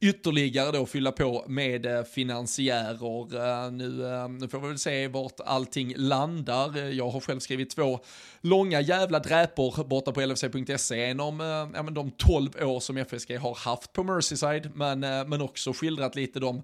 ytterligare 0.00 0.72
då 0.72 0.86
fylla 0.86 1.12
på 1.12 1.44
med 1.48 1.86
eh, 1.86 2.02
finansiärer. 2.02 3.64
Eh, 3.64 3.72
nu, 3.72 3.88
nu 4.28 4.48
får 4.48 4.60
vi 4.60 4.68
väl 4.68 4.78
se 4.78 5.08
vart 5.08 5.40
allting 5.40 5.94
landar. 5.96 6.92
Jag 6.92 7.10
har 7.10 7.20
själv 7.20 7.40
skrivit 7.40 7.70
två 7.70 8.00
långa 8.40 8.80
jävla 8.80 9.18
dräpor 9.18 9.84
borta 9.84 10.12
på 10.12 10.20
LFC.se. 10.20 11.14
Om 11.14 11.40
ja, 11.74 11.82
men 11.82 11.94
de 11.94 12.10
12 12.10 12.50
år 12.62 12.80
som 12.80 12.96
FSG 12.96 13.38
har 13.38 13.54
haft 13.54 13.92
på 13.92 14.02
Merseyside, 14.02 14.70
men, 14.74 15.00
men 15.00 15.42
också 15.42 15.72
skildrat 15.72 16.16
lite 16.16 16.40
de 16.40 16.62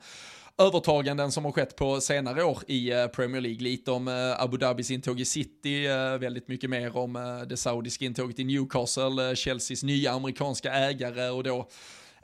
övertaganden 0.66 1.32
som 1.32 1.44
har 1.44 1.52
skett 1.52 1.76
på 1.76 2.00
senare 2.00 2.44
år 2.44 2.58
i 2.66 2.92
eh, 2.92 3.06
Premier 3.06 3.40
League. 3.40 3.60
Lite 3.60 3.90
om 3.90 4.08
eh, 4.08 4.42
Abu 4.42 4.56
Dhabis 4.56 4.90
intåg 4.90 5.20
i 5.20 5.24
City, 5.24 5.86
eh, 5.86 6.18
väldigt 6.18 6.48
mycket 6.48 6.70
mer 6.70 6.96
om 6.96 7.42
det 7.48 7.56
saudiska 7.56 8.04
intåget 8.04 8.38
i 8.38 8.44
Newcastle, 8.44 9.36
Chelseas 9.36 9.82
nya 9.82 10.12
amerikanska 10.12 10.72
ägare 10.72 11.28
och 11.28 11.44
då 11.44 11.68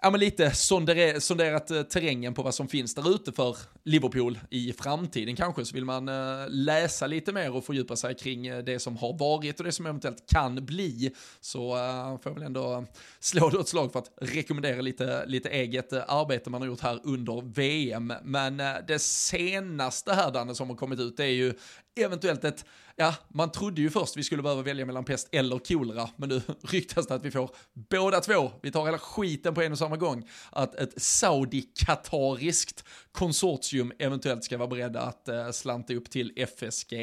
ja, 0.03 0.11
men 0.11 0.21
lite 0.21 0.51
sonder, 0.51 1.21
sonderat 1.21 1.71
eh, 1.71 1.83
terrängen 1.83 2.35
på 2.35 2.43
vad 2.43 2.55
som 2.55 2.69
finns 2.69 2.95
där 2.95 3.15
ute 3.15 3.33
för 3.33 3.57
Liverpool 3.85 4.39
i 4.51 4.73
framtiden 4.73 5.37
kanske. 5.37 5.65
Så 5.65 5.75
vill 5.75 5.85
man 5.85 6.09
eh, 6.09 6.49
läsa 6.49 7.07
lite 7.07 7.33
mer 7.33 7.57
och 7.57 7.65
fördjupa 7.65 7.97
sig 7.97 8.15
kring 8.15 8.47
eh, 8.47 8.65
det 8.65 8.79
som 8.79 8.97
har 8.97 9.19
varit 9.19 9.61
och 9.61 9.67
det 9.67 9.73
som 9.73 9.87
eventuellt 9.87 10.27
kan 10.27 10.67
bli 10.67 11.15
så 11.41 11.71
får 12.23 12.31
jag 12.31 12.35
väl 12.35 12.43
ändå 12.43 12.85
slå 13.21 13.51
då 13.51 13.61
ett 13.61 13.69
slag 13.69 13.93
för 13.93 13.99
att 13.99 14.13
rekommendera 14.21 14.81
lite, 14.81 15.27
lite 15.27 15.49
eget 15.49 15.93
arbete 15.93 16.51
man 16.51 16.61
har 16.61 16.69
gjort 16.69 16.81
här 16.81 17.01
under 17.05 17.55
VM. 17.55 18.13
Men 18.23 18.57
det 18.89 18.99
senaste 19.03 20.13
här 20.13 20.33
Danne 20.33 20.55
som 20.55 20.69
har 20.69 20.77
kommit 20.77 21.01
ut 21.01 21.17
det 21.17 21.25
är 21.25 21.29
ju 21.29 21.55
eventuellt 22.03 22.45
ett 22.45 22.65
ja, 22.97 23.15
man 23.29 23.53
trodde 23.53 23.81
ju 23.81 23.91
först 23.91 24.17
vi 24.17 24.23
skulle 24.23 24.43
behöva 24.43 24.63
välja 24.63 24.87
mellan 24.87 25.05
pest 25.05 25.29
eller 25.33 25.59
kolera, 25.59 26.11
men 26.17 26.29
nu 26.29 26.43
ryktas 26.63 27.07
det 27.07 27.15
att 27.15 27.25
vi 27.25 27.31
får 27.31 27.51
båda 27.91 28.21
två. 28.21 28.53
Vi 28.63 28.71
tar 28.71 28.85
hela 28.85 28.99
skiten 28.99 29.55
på 29.55 29.63
en 29.63 29.73
och 29.73 29.79
samma 29.79 29.97
gång. 29.97 30.29
Att 30.53 30.75
ett 30.75 31.03
saudi-katariskt 31.03 32.85
konsortium 33.13 33.93
eventuellt 33.99 34.45
ska 34.45 34.59
vara 34.59 34.69
beredda 34.69 35.01
att 35.01 35.29
eh, 35.29 35.51
slanta 35.51 35.95
upp 35.95 36.11
till 36.11 36.33
FSG. 36.37 36.95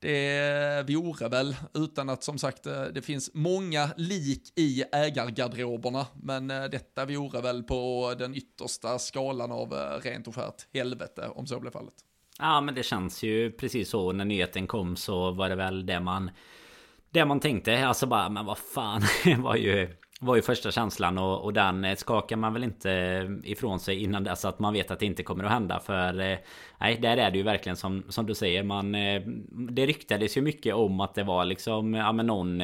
Det 0.00 0.84
vore 0.88 1.28
väl, 1.28 1.56
utan 1.74 2.08
att 2.08 2.22
som 2.22 2.38
sagt 2.38 2.66
eh, 2.66 2.82
det 2.82 3.02
finns 3.02 3.30
många 3.34 3.90
lik 3.96 4.52
i 4.56 4.84
ägargarderoberna, 4.92 6.06
men 6.22 6.50
eh, 6.50 6.64
detta 6.64 7.04
vore 7.04 7.40
väl 7.40 7.62
på 7.62 8.14
den 8.18 8.34
yttersta 8.34 8.98
skalan 8.98 9.52
av 9.52 9.72
eh, 9.72 10.00
rent 10.02 10.28
och 10.28 10.34
skärt 10.34 10.66
helvete 10.72 11.28
om 11.34 11.46
så 11.46 11.60
blev 11.60 11.70
fallet. 11.70 11.94
Ja 12.40 12.60
men 12.60 12.74
det 12.74 12.82
känns 12.82 13.22
ju 13.22 13.52
precis 13.52 13.90
så. 13.90 14.12
När 14.12 14.24
nyheten 14.24 14.66
kom 14.66 14.96
så 14.96 15.30
var 15.30 15.48
det 15.48 15.54
väl 15.54 15.86
det 15.86 16.00
man 16.00 16.30
Det 17.10 17.24
man 17.24 17.40
tänkte. 17.40 17.86
Alltså 17.86 18.06
bara 18.06 18.28
men 18.28 18.46
vad 18.46 18.58
fan 18.58 19.02
var 19.42 19.56
ju 19.56 19.88
var 20.22 20.36
ju 20.36 20.42
första 20.42 20.70
känslan 20.70 21.18
och, 21.18 21.44
och 21.44 21.52
den 21.52 21.84
eh, 21.84 21.96
skakar 21.96 22.36
man 22.36 22.52
väl 22.52 22.64
inte 22.64 22.90
ifrån 23.44 23.80
sig 23.80 24.02
innan 24.02 24.24
dess 24.24 24.44
att 24.44 24.58
man 24.58 24.72
vet 24.72 24.90
att 24.90 24.98
det 24.98 25.06
inte 25.06 25.22
kommer 25.22 25.44
att 25.44 25.50
hända. 25.50 25.80
För 25.80 26.20
eh, 26.20 26.38
Nej 26.78 26.98
där 27.02 27.16
är 27.16 27.30
det 27.30 27.38
ju 27.38 27.44
verkligen 27.44 27.76
som, 27.76 28.04
som 28.08 28.26
du 28.26 28.34
säger. 28.34 28.62
Man 28.62 28.94
eh, 28.94 29.22
Det 29.50 29.86
ryktades 29.86 30.36
ju 30.36 30.42
mycket 30.42 30.74
om 30.74 31.00
att 31.00 31.14
det 31.14 31.22
var 31.22 31.44
liksom 31.44 31.94
ja 31.94 32.12
men 32.12 32.26
någon 32.26 32.60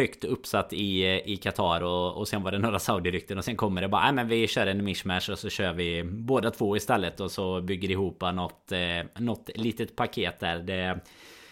högt 0.00 0.24
uppsatt 0.24 0.72
i, 0.72 1.04
i 1.24 1.36
Qatar 1.36 1.80
och, 1.80 2.16
och 2.16 2.28
sen 2.28 2.42
var 2.42 2.50
det 2.50 2.58
några 2.58 2.78
Saudi-rykten 2.78 3.38
och 3.38 3.44
sen 3.44 3.56
kommer 3.56 3.80
det 3.80 3.88
bara 3.88 4.02
Nej 4.02 4.12
men 4.12 4.28
vi 4.28 4.46
kör 4.46 4.66
en 4.66 4.84
mishmash 4.84 5.30
och 5.30 5.38
så 5.38 5.48
kör 5.48 5.72
vi 5.72 6.04
båda 6.04 6.50
två 6.50 6.76
istället 6.76 7.20
och 7.20 7.30
så 7.30 7.60
bygger 7.60 7.90
ihop 7.90 8.20
något, 8.20 8.72
eh, 8.72 9.22
något 9.22 9.50
litet 9.54 9.96
paket 9.96 10.40
där. 10.40 10.58
Det, 10.58 11.00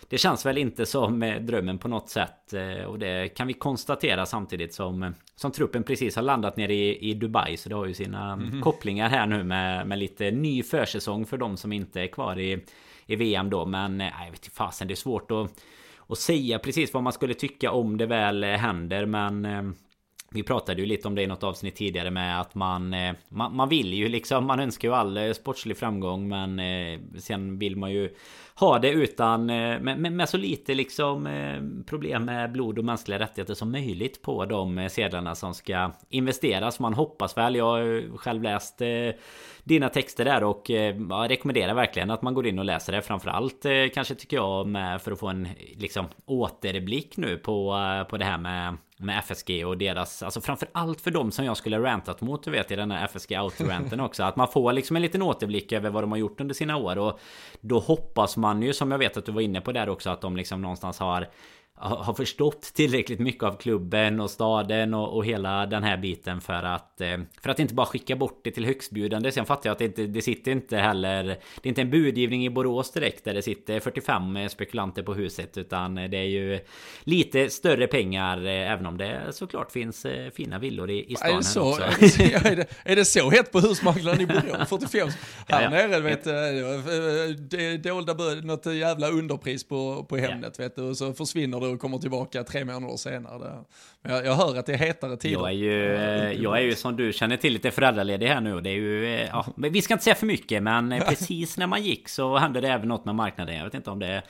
det 0.09 0.19
känns 0.19 0.47
väl 0.47 0.59
inte 0.59 0.87
som 0.87 1.23
eh, 1.23 1.41
drömmen 1.41 1.79
på 1.79 1.89
något 1.89 2.09
sätt 2.09 2.53
eh, 2.53 2.85
och 2.85 2.99
det 2.99 3.29
kan 3.29 3.47
vi 3.47 3.53
konstatera 3.53 4.27
samtidigt 4.27 4.75
som 4.75 5.15
som 5.37 5.53
truppen 5.53 5.83
precis 5.83 6.17
har 6.17 6.23
landat 6.23 6.57
nere 6.57 6.75
i, 6.75 7.11
i 7.11 7.15
Dubai 7.15 7.57
så 7.57 7.69
det 7.69 7.75
har 7.75 7.87
ju 7.87 7.95
sina 7.95 8.33
mm 8.33 8.51
-hmm. 8.51 8.61
kopplingar 8.61 9.09
här 9.09 9.27
nu 9.27 9.45
med, 9.45 9.87
med 9.87 9.99
lite 9.99 10.31
ny 10.31 10.63
försäsong 10.63 11.27
för 11.27 11.37
de 11.37 11.57
som 11.57 11.73
inte 11.73 12.01
är 12.01 12.07
kvar 12.07 12.39
i, 12.39 12.65
i 13.07 13.17
VM 13.17 13.51
då 13.51 13.67
men 13.67 13.99
nej, 13.99 14.13
jag 14.25 14.31
vet 14.31 14.45
inte 14.45 14.57
fasen 14.57 14.89
det 14.89 14.95
är 14.95 14.97
svårt 14.97 15.31
att 15.31 15.51
och 16.09 16.19
säga 16.19 16.59
precis 16.59 16.95
vad 16.95 17.03
man 17.03 17.13
skulle 17.13 17.35
tycka 17.35 17.71
om 17.71 17.97
det 17.97 18.07
väl 18.07 18.45
eh, 18.45 18.51
händer 18.51 19.07
men 19.07 19.45
eh, 19.45 19.63
vi 20.31 20.43
pratade 20.43 20.81
ju 20.81 20.87
lite 20.87 21.09
om 21.09 21.15
det 21.15 21.23
i 21.23 21.27
något 21.27 21.45
avsnitt 21.45 21.77
tidigare 21.77 22.11
med 22.11 22.41
att 22.41 22.55
man, 22.55 22.95
eh, 22.95 23.15
man, 23.29 23.57
man 23.57 23.69
vill 23.69 23.95
ju 23.95 24.09
liksom 24.09 24.47
Man 24.47 24.61
önskar 24.61 24.89
ju 24.89 24.95
all 24.95 25.35
sportslig 25.35 25.77
framgång 25.77 26.29
men 26.29 26.61
sen 27.19 27.59
vill 27.59 27.77
man 27.77 27.93
ju 27.93 28.15
ha 28.61 28.79
det 28.79 28.91
utan 28.91 29.47
med, 29.47 29.83
med, 29.83 30.13
med, 30.13 30.29
så 30.29 30.37
lite 30.37 30.75
liksom 30.75 31.29
problem 31.87 32.25
med 32.25 32.53
blod 32.53 32.79
och 32.79 32.85
mänskliga 32.85 33.19
rättigheter 33.19 33.55
som 33.55 33.73
möjligt 33.73 34.23
på 34.23 34.45
de 34.45 34.89
sedlarna 34.91 35.35
som 35.35 35.55
ska 35.55 35.91
investeras. 36.09 36.81
Man 36.81 36.95
hoppas 36.95 37.37
väl. 37.37 37.55
Jag 37.55 37.65
har 37.65 38.17
själv 38.19 38.43
läst 38.43 38.83
dina 39.69 39.89
texter 39.89 40.25
där 40.25 40.45
och 40.45 40.71
eh, 40.71 40.97
ja, 41.11 41.27
rekommenderar 41.29 41.75
verkligen 41.75 42.11
att 42.11 42.23
man 42.23 42.35
går 42.35 42.47
in 42.47 42.59
och 42.59 42.65
läser 42.65 42.93
det. 42.93 43.03
Framförallt 43.03 43.65
eh, 43.65 43.73
kanske 43.95 44.15
tycker 44.15 44.37
jag 44.37 44.67
med 44.67 45.03
för 45.03 45.13
att 45.13 45.19
få 45.19 45.29
en 45.29 45.49
liksom 45.77 46.07
återblick 46.27 47.17
nu 47.17 47.37
på, 47.37 47.75
eh, 47.75 48.11
på 48.11 48.17
det 48.17 48.25
här 48.25 48.39
med 48.39 48.77
med 49.01 49.19
FSG 49.19 49.65
och 49.67 49.79
deras, 49.79 50.23
alltså 50.23 50.41
framförallt 50.41 51.01
för 51.01 51.11
dem 51.11 51.31
som 51.31 51.45
jag 51.45 51.57
skulle 51.57 51.79
rantat 51.79 52.21
mot, 52.21 52.43
du 52.43 52.51
vet 52.51 52.71
i 52.71 52.77
den 52.77 52.91
här 52.91 53.05
FSG 53.05 53.35
Auto-ranten 53.35 54.01
också. 54.07 54.23
Att 54.23 54.37
man 54.37 54.49
får 54.49 54.73
liksom 54.73 54.97
en 54.97 55.03
liten 55.03 55.23
återblick 55.23 55.73
över 55.73 55.91
vad 55.91 56.03
de 56.03 56.13
har 56.13 56.19
gjort 56.19 56.41
under 56.41 56.55
sina 56.55 56.77
år 56.77 56.99
och 56.99 57.21
då 57.61 57.79
hoppas 57.79 58.37
man 58.37 58.48
ju 58.63 58.73
som 58.73 58.91
jag 58.91 58.99
vet 58.99 59.17
att 59.17 59.25
du 59.25 59.33
var 59.33 59.41
inne 59.41 59.61
på 59.61 59.73
där 59.73 59.89
också 59.89 60.11
att 60.11 60.21
de 60.21 60.37
liksom 60.37 60.63
någonstans 60.63 60.99
har 60.99 61.29
har 61.81 62.15
förstått 62.15 62.63
tillräckligt 62.63 63.19
mycket 63.19 63.43
av 63.43 63.57
klubben 63.57 64.21
och 64.21 64.31
staden 64.31 64.95
och, 64.95 65.17
och, 65.17 65.25
hela 65.25 65.67
den 65.67 65.83
här 65.83 65.97
biten 65.97 66.41
för 66.41 66.63
att 66.63 67.01
eh, 67.01 67.19
För 67.43 67.51
att 67.51 67.59
inte 67.59 67.75
bara 67.75 67.87
skicka 67.87 68.17
bort 68.17 68.41
det 68.45 68.51
till 68.51 68.65
högstbjudande. 68.65 69.33
Sen 69.33 69.47
fattar 69.47 69.71
jag 69.71 69.73
att 69.73 69.79
det, 69.79 69.85
inte, 69.85 70.07
det 70.07 70.23
sitter 70.23 70.53
inte 70.53 70.77
heller 70.77 71.25
Det 71.25 71.63
är 71.63 71.69
inte 71.69 71.81
en 71.81 71.91
budgivning 71.91 72.47
i 72.47 72.51
Borås 72.51 72.93
direkt 72.93 73.25
där 73.25 73.35
det 73.35 73.43
sitter 73.43 73.81
45 73.81 74.49
spekulanter 74.49 75.03
på 75.03 75.15
huset 75.15 75.59
Utan 75.59 75.95
det 75.95 76.17
är 76.17 76.29
ju 76.29 76.61
Lite 77.05 77.51
större 77.51 77.87
pengar 77.87 78.47
eh, 78.47 78.73
Även 78.73 78.87
om 78.87 78.99
det 78.99 79.23
såklart 79.31 79.73
finns 79.73 80.05
eh, 80.05 80.31
fina 80.31 80.59
villor 80.59 80.91
i, 80.91 81.13
i 81.13 81.17
stan 81.17 81.31
är 81.31 81.37
det 81.37 81.43
så, 81.43 81.71
också. 81.71 81.83
Är, 82.49 82.57
det, 82.57 82.67
är 82.85 82.97
det 82.97 83.05
så 83.05 83.31
hett 83.31 83.53
på 83.53 83.61
husmarknaden 83.61 84.21
i 84.21 84.27
Borås? 84.27 84.69
45 84.69 85.09
Här 85.49 85.63
ja, 85.63 85.71
nere 85.71 86.01
vet 86.01 86.25
du 86.25 87.35
Det 87.35 87.77
dolda 87.77 88.15
något 88.43 88.67
jävla 88.67 89.09
underpris 89.09 89.69
på, 89.69 90.07
på 90.09 90.17
Hemnet 90.17 90.55
ja. 90.59 90.65
vet 90.65 90.77
du 90.77 90.83
Och 90.83 90.97
så 90.97 91.13
försvinner 91.13 91.61
det 91.61 91.68
och 91.69 91.81
kommer 91.81 91.99
tillbaka 91.99 92.45
tre 92.45 92.65
månader 92.65 92.97
senare. 92.97 93.65
Men 94.03 94.13
jag, 94.13 94.27
jag 94.27 94.35
hör 94.35 94.59
att 94.59 94.67
det 94.67 94.73
är 94.73 94.79
hetare 94.79 95.17
tider. 95.17 95.35
Jag 95.35 95.49
är 95.49 95.53
ju, 95.53 95.95
eh, 95.95 96.33
jag 96.33 96.59
är 96.59 96.63
ju 96.63 96.75
som 96.75 96.97
du 96.97 97.13
känner 97.13 97.37
till 97.37 97.53
lite 97.53 97.71
föräldraledig 97.71 98.27
här 98.27 98.41
nu 98.41 98.61
det 98.61 98.71
är 98.71 98.75
ju... 98.75 99.15
Eh, 99.15 99.27
ja, 99.27 99.47
vi 99.57 99.83
ska 99.83 99.95
inte 99.95 100.05
säga 100.05 100.15
för 100.15 100.27
mycket 100.27 100.63
men 100.63 100.95
precis 101.09 101.57
när 101.57 101.67
man 101.67 101.83
gick 101.83 102.09
så 102.09 102.37
hände 102.37 102.61
det 102.61 102.69
även 102.69 102.89
något 102.89 103.05
med 103.05 103.15
marknaden. 103.15 103.57
Jag 103.57 103.65
vet 103.65 103.75
inte 103.75 103.91
om 103.91 103.99
det 103.99 104.23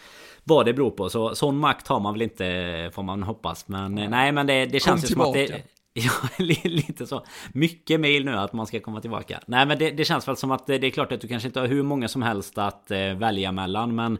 vad 0.44 0.66
det 0.66 0.72
beror 0.72 0.90
på. 0.90 1.10
Så 1.10 1.34
sån 1.34 1.58
makt 1.58 1.88
har 1.88 2.00
man 2.00 2.14
väl 2.14 2.22
inte 2.22 2.90
får 2.94 3.02
man 3.02 3.22
hoppas. 3.22 3.68
Men 3.68 3.94
nej 3.94 4.32
men 4.32 4.46
det, 4.46 4.66
det 4.66 4.80
känns 4.80 5.04
ju 5.04 5.08
som 5.08 5.20
att 5.20 5.32
det... 5.32 5.62
Ja, 5.92 6.44
lite 6.64 7.06
så. 7.06 7.24
Mycket 7.52 8.00
mail 8.00 8.24
nu 8.24 8.36
att 8.36 8.52
man 8.52 8.66
ska 8.66 8.80
komma 8.80 9.00
tillbaka. 9.00 9.40
Nej 9.46 9.66
men 9.66 9.78
det, 9.78 9.90
det, 9.90 10.04
känns 10.04 10.28
väl 10.28 10.36
som 10.36 10.50
att 10.50 10.66
det 10.66 10.74
är 10.74 10.90
klart 10.90 11.12
att 11.12 11.20
du 11.20 11.28
kanske 11.28 11.46
inte 11.46 11.60
har 11.60 11.66
hur 11.66 11.82
många 11.82 12.08
som 12.08 12.22
helst 12.22 12.58
att 12.58 12.90
eh, 12.90 13.14
välja 13.14 13.52
mellan. 13.52 13.94
Men 13.94 14.18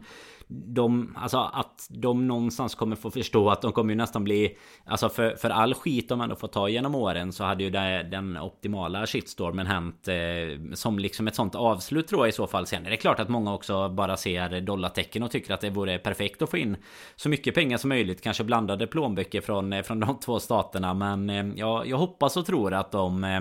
de, 0.49 1.17
alltså 1.17 1.39
att 1.39 1.87
de 1.91 2.27
någonstans 2.27 2.75
kommer 2.75 2.97
få 2.97 3.11
förstå 3.11 3.51
att 3.51 3.63
de 3.63 3.73
kommer 3.73 3.93
ju 3.93 3.97
nästan 3.97 4.25
bli 4.25 4.59
Alltså 4.87 5.09
för, 5.09 5.37
för 5.37 5.51
all 5.51 5.75
skit 5.75 6.09
de 6.09 6.21
ändå 6.21 6.37
får 6.37 6.49
ta 6.49 6.69
genom 6.69 6.95
åren 6.95 7.33
så 7.33 7.45
hade 7.45 7.65
ju 7.65 7.71
det, 7.71 8.09
den 8.11 8.37
optimala 8.37 9.07
shitstormen 9.07 9.67
hänt 9.67 10.09
eh, 10.09 10.75
Som 10.75 10.99
liksom 10.99 11.29
ett 11.29 11.35
sånt 11.35 11.55
avslut 11.55 12.09
tror 12.09 12.23
jag 12.23 12.29
i 12.29 12.33
så 12.33 12.47
fall. 12.47 12.67
Sen 12.67 12.85
Det 12.85 12.91
är 12.91 12.97
klart 12.97 13.21
att 13.21 13.29
många 13.29 13.55
också 13.55 13.89
bara 13.89 14.17
ser 14.17 14.61
dollartecken 14.61 15.23
och 15.23 15.31
tycker 15.31 15.55
att 15.55 15.61
det 15.61 15.71
vore 15.71 15.99
perfekt 15.99 16.43
att 16.43 16.51
få 16.51 16.57
in 16.57 16.77
Så 17.17 17.29
mycket 17.29 17.55
pengar 17.55 17.79
som 17.79 17.89
möjligt. 17.89 18.23
Kanske 18.23 18.45
blandade 18.45 18.87
plånböcker 18.87 19.41
från, 19.41 19.73
eh, 19.73 19.83
från 19.83 20.01
de 20.01 20.21
två 20.21 20.41
staterna. 20.41 20.95
Men 20.95 21.31
eh, 21.31 21.47
ja, 21.57 21.85
jag 21.85 21.97
hoppas 21.97 22.37
och 22.37 22.47
tror 22.47 22.75
att 22.75 22.91
de 22.91 23.25
eh, 23.25 23.41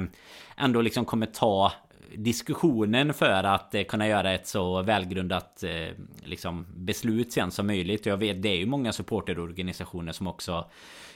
ändå 0.58 0.82
liksom 0.82 1.05
kommer 1.05 1.26
ta 1.26 1.72
diskussionen 2.16 3.14
för 3.14 3.43
att 3.43 3.76
eh, 3.76 3.84
kunna 3.84 4.08
göra 4.08 4.32
ett 4.32 4.47
så 4.47 4.82
välgrundat 4.82 5.64
eh, 5.64 5.88
liksom, 6.24 6.66
beslut 6.76 7.32
sen 7.32 7.51
som 7.51 7.68
möjligt. 7.68 8.05
Jag 8.05 8.18
vet, 8.18 8.41
det 8.41 8.49
är 8.49 8.58
ju 8.58 8.66
många 8.66 8.93
supporterorganisationer 8.93 10.12
som 10.12 10.28
också 10.28 10.66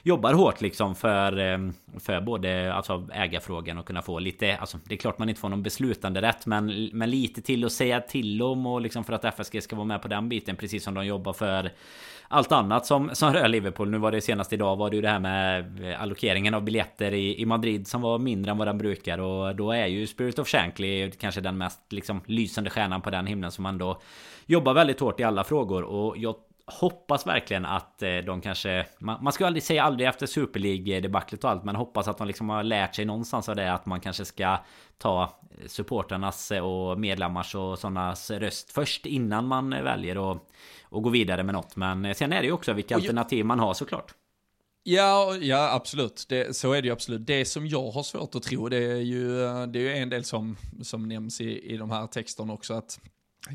jobbar 0.04 0.34
hårt 0.34 0.62
liksom 0.62 0.96
för, 0.96 1.40
eh, 1.40 1.58
för 2.00 2.22
både 2.22 2.74
alltså, 2.74 3.08
ägarfrågan 3.14 3.78
och 3.78 3.86
kunna 3.86 4.02
få 4.02 4.20
lite, 4.20 4.58
alltså 4.58 4.80
det 4.84 4.96
är 4.96 4.98
klart 4.98 5.20
man 5.20 5.30
inte 5.30 5.42
får 5.42 5.50
någon 5.50 5.64
beslutande 5.64 6.22
rätt 6.22 6.46
men, 6.46 6.90
men 6.94 7.10
lite 7.10 7.42
till 7.42 7.66
att 7.66 7.72
säga 7.72 8.02
till 8.02 8.42
om 8.42 8.66
och 8.66 8.82
liksom 8.82 9.04
för 9.04 9.14
att 9.14 9.26
FSG 9.26 9.62
ska 9.64 9.76
vara 9.76 9.86
med 9.86 10.02
på 10.02 10.08
den 10.08 10.30
biten 10.30 10.56
precis 10.56 10.84
som 10.84 10.94
de 10.94 11.06
jobbar 11.06 11.34
för 11.34 11.72
allt 12.32 12.52
annat 12.52 12.86
som, 12.86 13.10
som 13.14 13.34
rör 13.34 13.48
Liverpool. 13.48 13.90
Nu 13.90 13.98
var 13.98 14.12
det 14.12 14.22
senast 14.22 14.54
idag 14.54 14.76
var 14.76 14.90
det 14.90 14.96
ju 14.96 15.02
det 15.02 15.10
här 15.10 15.20
med 15.20 15.80
eh, 15.90 16.02
allokeringen 16.02 16.54
av 16.54 16.64
biljetter 16.64 17.14
i, 17.14 17.42
i 17.42 17.46
Madrid 17.46 17.88
som 17.88 18.02
var 18.02 18.20
mindre 18.20 18.52
än 18.52 18.58
vad 18.58 18.68
den 18.68 18.78
brukar 18.78 19.18
och 19.18 19.56
då 19.56 19.72
är 19.72 19.88
ju 19.88 20.08
Spirit 20.08 20.40
of 20.40 20.48
Shankly 20.48 21.12
kanske 21.12 21.42
den 21.42 21.58
mest 21.58 21.80
liksom 21.90 22.22
lysande 22.26 22.70
stjärnan 22.70 23.02
på 23.02 23.10
den 23.10 23.28
himlen 23.28 23.52
som 23.52 23.64
man 23.64 23.78
då 23.78 24.02
jobbar 24.46 24.74
väldigt 24.74 25.00
hårt 25.00 25.20
i 25.20 25.24
alla 25.24 25.44
frågor 25.44 25.84
och 25.84 26.18
jag 26.18 26.36
hoppas 26.66 27.28
verkligen 27.28 27.66
att 27.66 28.04
eh, 28.04 28.18
de 28.18 28.42
kanske... 28.42 28.86
Man, 29.00 29.24
man 29.24 29.34
ska 29.34 29.46
aldrig 29.46 29.64
säga 29.64 29.84
aldrig 29.84 30.10
efter 30.10 30.26
Super 30.26 30.60
League-debaclet 30.60 31.44
och 31.44 31.50
allt 31.50 31.64
Men 31.64 31.76
hoppas 31.76 32.08
att 32.08 32.18
de 32.18 32.28
liksom 32.28 32.50
har 32.50 32.64
lärt 32.64 32.96
sig 32.96 33.06
någonstans 33.06 33.50
av 33.50 33.56
det 33.56 33.74
Att 33.74 33.86
man 33.86 34.00
kanske 34.00 34.26
ska 34.26 34.58
ta 34.98 35.40
supporternas 35.68 36.52
och 36.52 37.00
medlemmars 37.00 37.56
och 37.56 37.80
sådana 37.80 38.14
röst 38.30 38.72
först 38.72 39.06
innan 39.06 39.48
man 39.48 39.70
väljer 39.70 40.18
och, 40.18 40.48
och 40.92 41.04
gå 41.04 41.10
vidare 41.10 41.44
med 41.44 41.54
något 41.54 41.76
Men 41.76 42.16
sen 42.16 42.34
är 42.34 42.42
det 42.42 42.46
ju 42.46 42.52
också 42.52 42.74
vilka 42.74 42.96
alternativ 42.96 43.46
man 43.46 43.60
har 43.60 43.74
såklart 43.74 44.16
Ja, 44.84 45.36
ja 45.42 45.74
absolut. 45.74 46.26
Det, 46.30 46.56
så 46.56 46.74
är 46.74 46.82
det 46.82 46.86
ju 46.86 46.92
absolut. 46.92 47.28
Det 47.28 47.46
som 47.46 47.68
jag 47.68 47.92
har 47.92 48.04
svårt 48.04 48.36
att 48.36 48.44
tro, 48.44 48.70
det 48.70 48.78
är 48.78 48.96
ju, 48.96 49.28
det 49.68 49.80
är 49.80 49.84
ju 49.84 49.94
en 49.94 50.10
del 50.10 50.24
som, 50.24 50.58
som 50.82 51.08
nämns 51.08 51.42
i, 51.42 51.74
i 51.74 51.78
de 51.78 51.92
här 51.92 52.08
texterna 52.08 52.54
också, 52.54 52.74
att 52.74 53.00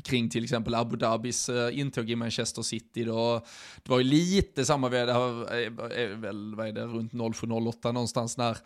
kring 0.03 0.29
till 0.29 0.43
exempel 0.43 0.75
Abu 0.75 0.97
Dhabis 0.97 1.49
uh, 1.49 1.79
intåg 1.79 2.09
i 2.09 2.15
Manchester 2.15 2.61
City. 2.61 3.03
Då, 3.03 3.45
det 3.83 3.89
var 3.89 3.97
ju 3.97 4.03
lite 4.03 4.65
samma, 4.65 4.89
det 4.89 4.97
är 4.99 6.15
väl, 6.15 6.55
vad 6.55 6.67
är 6.67 6.71
det, 6.71 6.85
runt 6.85 7.13
07-08 7.13 7.91
någonstans 7.91 8.37
när 8.37 8.57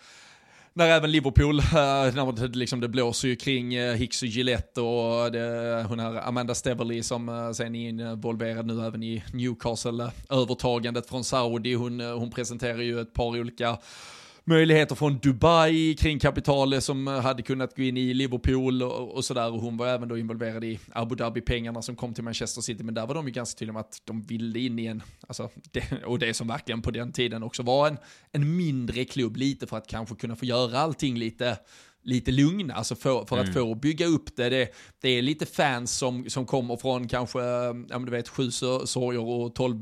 när 0.73 0.87
även 0.87 1.11
Liverpool, 1.11 1.59
eh, 1.59 1.63
när 1.73 2.47
det, 2.47 2.55
liksom, 2.57 2.79
det 2.79 2.87
blåser 2.87 3.27
ju 3.27 3.35
kring 3.35 3.73
eh, 3.73 3.93
Hicks 3.95 4.21
och 4.21 4.27
Gillette 4.27 4.81
och 4.81 5.25
eh, 5.25 5.31
det, 5.31 5.85
hon 5.89 5.99
här 5.99 6.27
Amanda 6.27 6.55
Steverly 6.55 7.03
som 7.03 7.53
sen 7.55 7.75
är 7.75 7.89
involverad 7.89 8.65
nu 8.65 8.85
även 8.85 9.03
i 9.03 9.23
Newcastle-övertagandet 9.33 11.09
från 11.09 11.23
Saudi. 11.23 11.73
Hon, 11.73 11.99
hon 11.99 12.31
presenterar 12.31 12.81
ju 12.81 13.01
ett 13.01 13.13
par 13.13 13.39
olika 13.39 13.77
möjligheter 14.43 14.95
från 14.95 15.17
Dubai 15.17 15.95
kring 15.95 16.19
kapitalet 16.19 16.83
som 16.83 17.07
eh, 17.07 17.19
hade 17.19 17.43
kunnat 17.43 17.75
gå 17.75 17.83
in 17.83 17.97
i 17.97 18.13
Liverpool 18.13 18.83
och, 18.83 19.15
och 19.15 19.25
sådär. 19.25 19.51
Och 19.53 19.61
hon 19.61 19.77
var 19.77 19.87
även 19.87 20.09
då 20.09 20.17
involverad 20.17 20.63
i 20.63 20.79
Abu 20.91 21.15
Dhabi-pengarna 21.15 21.81
som 21.81 21.95
kom 21.95 22.13
till 22.13 22.23
Manchester 22.23 22.61
City. 22.61 22.83
Men 22.83 22.93
där 22.93 23.07
var 23.07 23.15
de 23.15 23.27
ju 23.27 23.33
ganska 23.33 23.59
tydliga 23.59 23.73
med 23.73 23.79
att 23.79 24.01
de 24.05 24.21
ville 24.21 24.59
in 24.59 24.79
i 24.79 24.85
en, 24.85 25.03
alltså, 25.27 25.49
det, 25.71 26.03
och 26.05 26.19
det 26.19 26.33
som 26.33 26.47
verkligen 26.47 26.81
på 26.81 26.91
den 26.91 27.11
tiden 27.11 27.43
också 27.43 27.63
var 27.63 27.87
en, 27.87 27.97
en 28.31 28.57
mindre 28.57 29.05
klubb, 29.05 29.37
lite 29.37 29.67
för 29.67 29.77
att 29.77 29.87
kanske 29.87 30.15
kunna 30.15 30.35
få 30.35 30.45
göra 30.45 30.79
allting 30.79 31.17
lite 31.17 31.57
lite 32.03 32.31
lugna, 32.31 32.73
alltså 32.73 32.95
för, 32.95 33.25
för 33.25 33.35
mm. 33.35 33.49
att 33.49 33.53
få 33.53 33.75
bygga 33.75 34.05
upp 34.05 34.35
det. 34.35 34.49
det. 34.49 34.73
det. 35.01 35.09
är 35.09 35.21
lite 35.21 35.45
fans 35.45 35.97
som, 35.97 36.29
som 36.29 36.45
kommer 36.45 36.77
från 36.77 37.07
kanske, 37.07 37.39
ja 37.89 37.99
du 37.99 38.11
vet, 38.11 38.29
sju 38.29 38.51
sorger 38.51 39.21
och 39.21 39.55
tolv 39.55 39.77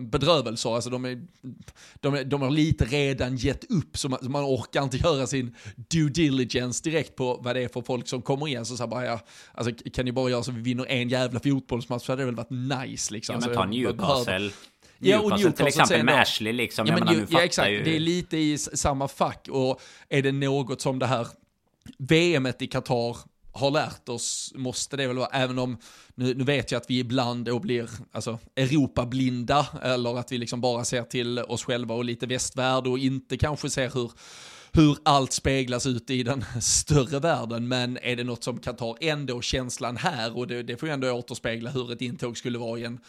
bedrövelser. 0.00 0.74
Alltså 0.74 0.90
de, 0.90 1.04
är, 1.04 1.22
de, 2.00 2.14
är, 2.14 2.24
de 2.24 2.42
har 2.42 2.50
lite 2.50 2.84
redan 2.84 3.36
gett 3.36 3.70
upp, 3.70 3.98
så 3.98 4.08
man, 4.08 4.18
så 4.22 4.30
man, 4.30 4.44
orkar 4.44 4.82
inte 4.82 4.96
göra 4.96 5.26
sin 5.26 5.56
due 5.76 6.10
diligence 6.10 6.90
direkt 6.90 7.16
på 7.16 7.40
vad 7.42 7.56
det 7.56 7.62
är 7.62 7.68
för 7.68 7.82
folk 7.82 8.08
som 8.08 8.22
kommer 8.22 8.48
in. 8.48 8.64
Så, 8.64 8.76
så 8.76 8.86
bara, 8.86 9.04
ja, 9.04 9.20
alltså, 9.54 9.72
kan 9.92 10.04
ni 10.04 10.12
bara 10.12 10.30
göra 10.30 10.42
så 10.42 10.52
vi 10.52 10.60
vinner 10.60 10.86
en 10.88 11.08
jävla 11.08 11.40
fotbollsmatch 11.40 12.04
så 12.04 12.12
hade 12.12 12.22
det 12.22 12.26
väl 12.26 12.34
varit 12.34 12.88
nice 12.88 13.12
liksom. 13.12 13.36
Ja 13.40 13.46
men 13.46 13.56
ta 13.56 13.64
Newcastle. 13.64 14.50
Ja, 15.00 15.20
och 15.20 15.30
Newcastle 15.30 15.52
till 15.52 15.66
exempel 15.66 16.04
med 16.04 16.20
Ashley 16.20 16.52
liksom. 16.52 16.86
Ja, 16.86 16.94
men 16.94 17.04
menar, 17.04 17.14
ju, 17.14 17.26
ja, 17.30 17.44
exakt. 17.44 17.70
Ju... 17.70 17.82
Det 17.82 17.96
är 17.96 18.00
lite 18.00 18.36
i 18.36 18.58
samma 18.58 19.08
fack 19.08 19.48
och 19.50 19.80
är 20.08 20.22
det 20.22 20.32
något 20.32 20.80
som 20.80 20.98
det 20.98 21.06
här 21.06 21.26
VMet 21.98 22.62
i 22.62 22.66
Qatar 22.66 23.16
har 23.52 23.70
lärt 23.70 24.08
oss, 24.08 24.52
måste 24.54 24.96
det 24.96 25.06
väl 25.06 25.16
vara, 25.16 25.28
även 25.32 25.58
om, 25.58 25.78
nu, 26.14 26.34
nu 26.34 26.44
vet 26.44 26.72
jag 26.72 26.80
att 26.80 26.90
vi 26.90 26.98
ibland 26.98 27.44
då 27.44 27.58
blir 27.58 27.90
alltså, 28.12 28.38
Europablinda, 28.56 29.66
eller 29.82 30.18
att 30.18 30.32
vi 30.32 30.38
liksom 30.38 30.60
bara 30.60 30.84
ser 30.84 31.02
till 31.02 31.38
oss 31.38 31.64
själva 31.64 31.94
och 31.94 32.04
lite 32.04 32.26
västvärld 32.26 32.86
och 32.86 32.98
inte 32.98 33.36
kanske 33.36 33.70
ser 33.70 33.90
hur 33.94 34.12
hur 34.72 34.98
allt 35.02 35.32
speglas 35.32 35.86
ut 35.86 36.10
i 36.10 36.22
den 36.22 36.44
större 36.60 37.18
världen, 37.18 37.68
men 37.68 37.98
är 38.02 38.16
det 38.16 38.24
något 38.24 38.44
som 38.44 38.58
kan 38.58 38.76
ta 38.76 38.96
ändå 39.00 39.40
känslan 39.40 39.96
här 39.96 40.36
och 40.36 40.46
det, 40.46 40.62
det 40.62 40.76
får 40.76 40.88
ju 40.88 40.92
ändå 40.92 41.12
återspegla 41.12 41.70
hur 41.70 41.92
ett 41.92 42.00
intåg 42.00 42.38
skulle 42.38 42.58
vara 42.58 42.78
i 42.78 42.84
en, 42.84 43.00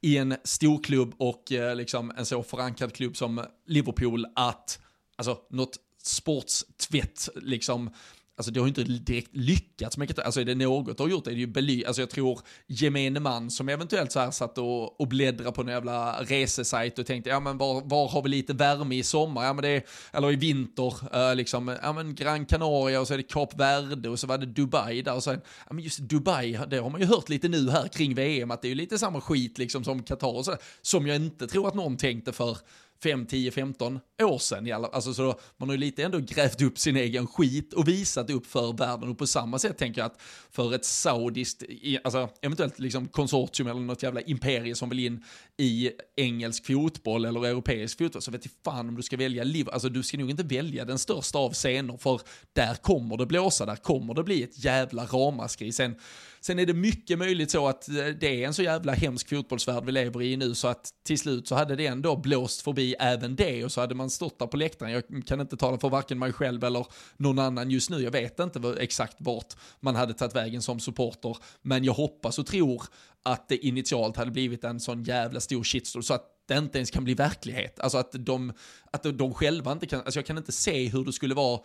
i 0.00 0.16
en 0.16 0.36
storklubb 0.44 1.14
och 1.16 1.52
eh, 1.52 1.76
liksom 1.76 2.12
en 2.16 2.26
så 2.26 2.42
förankrad 2.42 2.92
klubb 2.92 3.16
som 3.16 3.44
Liverpool 3.66 4.26
att, 4.34 4.80
alltså 5.16 5.38
något 5.50 5.76
sportstvätt 6.02 7.28
liksom 7.36 7.90
Alltså 8.36 8.52
det 8.52 8.60
har 8.60 8.68
inte 8.68 8.84
direkt 8.84 9.36
lyckats 9.36 9.96
med 9.96 10.08
Qatar, 10.08 10.22
Alltså 10.22 10.40
är 10.40 10.44
det 10.44 10.54
något 10.54 10.96
de 10.96 11.02
har 11.02 11.10
gjort 11.10 11.26
är 11.26 11.30
det 11.30 11.36
ju 11.36 11.46
bely... 11.46 11.84
Alltså 11.84 12.02
jag 12.02 12.10
tror 12.10 12.40
gemene 12.66 13.20
man 13.20 13.50
som 13.50 13.68
eventuellt 13.68 14.12
så 14.12 14.20
här 14.20 14.30
satt 14.30 14.58
och, 14.58 15.00
och 15.00 15.08
bläddra 15.08 15.52
på 15.52 15.60
en 15.62 15.68
jävla 15.68 16.22
resesajt 16.22 16.98
och 16.98 17.06
tänkte, 17.06 17.30
ja 17.30 17.40
men 17.40 17.58
var, 17.58 17.82
var 17.84 18.08
har 18.08 18.22
vi 18.22 18.28
lite 18.28 18.52
värme 18.52 18.94
i 18.96 19.02
sommar? 19.02 19.44
Ja 19.44 19.52
men 19.52 19.62
det 19.62 19.68
är, 19.68 19.82
eller 20.12 20.32
i 20.32 20.36
vinter, 20.36 20.94
uh, 21.16 21.36
liksom, 21.36 21.76
ja 21.82 21.92
men 21.92 22.14
Gran 22.14 22.46
Canaria 22.46 23.00
och 23.00 23.06
så 23.06 23.14
är 23.14 23.18
det 23.18 23.22
Kap 23.22 23.54
Verde 23.54 24.08
och 24.08 24.18
så 24.18 24.26
var 24.26 24.38
det 24.38 24.46
Dubai 24.46 25.02
där 25.02 25.14
och 25.14 25.24
sen, 25.24 25.40
ja 25.68 25.74
men 25.74 25.84
just 25.84 25.98
Dubai, 25.98 26.58
det 26.70 26.78
har 26.78 26.90
man 26.90 27.00
ju 27.00 27.06
hört 27.06 27.28
lite 27.28 27.48
nu 27.48 27.70
här 27.70 27.88
kring 27.88 28.14
VM, 28.14 28.50
att 28.50 28.62
det 28.62 28.68
är 28.68 28.70
ju 28.70 28.74
lite 28.74 28.98
samma 28.98 29.20
skit 29.20 29.58
liksom 29.58 29.84
som 29.84 30.02
Qatar 30.02 30.36
och 30.36 30.44
så, 30.44 30.56
som 30.82 31.06
jag 31.06 31.16
inte 31.16 31.46
tror 31.46 31.68
att 31.68 31.74
någon 31.74 31.96
tänkte 31.96 32.32
för 32.32 32.58
5, 33.02 33.26
10, 33.26 33.50
15 33.50 34.00
år 34.22 34.38
sedan. 34.38 34.72
Alltså, 34.72 35.14
så 35.14 35.38
man 35.56 35.68
har 35.68 35.74
ju 35.74 35.80
lite 35.80 36.02
ändå 36.02 36.18
grävt 36.18 36.62
upp 36.62 36.78
sin 36.78 36.96
egen 36.96 37.26
skit 37.26 37.72
och 37.72 37.88
visat 37.88 38.30
upp 38.30 38.46
för 38.46 38.72
världen. 38.72 39.08
Och 39.08 39.18
på 39.18 39.26
samma 39.26 39.58
sätt 39.58 39.78
tänker 39.78 40.00
jag 40.00 40.06
att 40.06 40.20
för 40.50 40.74
ett 40.74 40.84
saudiskt, 40.84 41.62
alltså 42.04 42.28
eventuellt 42.42 42.78
liksom 42.78 43.08
konsortium 43.08 43.68
eller 43.68 43.80
något 43.80 44.02
jävla 44.02 44.20
imperie 44.20 44.74
som 44.74 44.88
vill 44.88 45.06
in 45.06 45.24
i 45.56 45.90
engelsk 46.16 46.66
fotboll 46.66 47.24
eller 47.24 47.46
europeisk 47.46 47.98
fotboll, 47.98 48.22
så 48.22 48.30
vet 48.30 48.44
jag 48.44 48.52
fan 48.64 48.88
om 48.88 48.96
du 48.96 49.02
ska 49.02 49.16
välja 49.16 49.44
liv. 49.44 49.68
Alltså 49.70 49.88
du 49.88 50.02
ska 50.02 50.18
nog 50.18 50.30
inte 50.30 50.42
välja 50.42 50.84
den 50.84 50.98
största 50.98 51.38
av 51.38 51.52
scener, 51.52 51.96
för 51.96 52.20
där 52.52 52.74
kommer 52.74 53.16
det 53.16 53.26
blåsa, 53.26 53.66
där 53.66 53.76
kommer 53.76 54.14
det 54.14 54.22
bli 54.22 54.42
ett 54.42 54.64
jävla 54.64 55.04
ramaskri. 55.04 55.72
Sen 55.72 55.94
Sen 56.40 56.58
är 56.58 56.66
det 56.66 56.74
mycket 56.74 57.18
möjligt 57.18 57.50
så 57.50 57.68
att 57.68 57.88
eh, 57.88 57.94
det 57.94 58.42
är 58.42 58.46
en 58.46 58.54
så 58.54 58.62
jävla 58.62 58.92
hemsk 58.92 59.28
fotbollsvärld 59.28 59.84
vi 59.84 59.92
lever 59.92 60.22
i 60.22 60.36
nu 60.36 60.54
så 60.54 60.68
att 60.68 60.90
till 61.04 61.18
slut 61.18 61.48
så 61.48 61.54
hade 61.54 61.76
det 61.76 61.86
ändå 61.86 62.16
blåst 62.16 62.62
förbi 62.62 62.94
även 62.98 63.36
det 63.36 63.64
och 63.64 63.72
så 63.72 63.80
hade 63.80 63.94
man 63.94 64.10
stått 64.10 64.38
där 64.38 64.46
på 64.46 64.56
läktaren. 64.56 64.92
Jag 64.92 65.26
kan 65.26 65.40
inte 65.40 65.56
tala 65.56 65.78
för 65.78 65.88
varken 65.88 66.18
mig 66.18 66.32
själv 66.32 66.64
eller 66.64 66.86
någon 67.16 67.38
annan 67.38 67.70
just 67.70 67.90
nu. 67.90 68.02
Jag 68.02 68.10
vet 68.10 68.40
inte 68.40 68.76
exakt 68.80 69.16
vart 69.18 69.56
man 69.80 69.96
hade 69.96 70.14
tagit 70.14 70.36
vägen 70.36 70.62
som 70.62 70.80
supporter, 70.80 71.36
men 71.62 71.84
jag 71.84 71.92
hoppas 71.92 72.38
och 72.38 72.46
tror 72.46 72.82
att 73.22 73.48
det 73.48 73.66
initialt 73.66 74.16
hade 74.16 74.30
blivit 74.30 74.64
en 74.64 74.80
sån 74.80 75.04
jävla 75.04 75.40
stor 75.40 75.64
shitstorm 75.64 76.02
så 76.02 76.14
att 76.14 76.26
det 76.48 76.58
inte 76.58 76.78
ens 76.78 76.90
kan 76.90 77.04
bli 77.04 77.14
verklighet. 77.14 77.80
Alltså 77.80 77.98
att 77.98 78.12
de, 78.12 78.52
att 78.90 79.02
de 79.02 79.34
själva 79.34 79.72
inte 79.72 79.86
kan, 79.86 80.00
alltså 80.00 80.18
jag 80.18 80.26
kan 80.26 80.38
inte 80.38 80.52
se 80.52 80.88
hur 80.88 81.04
det 81.04 81.12
skulle 81.12 81.34
vara 81.34 81.60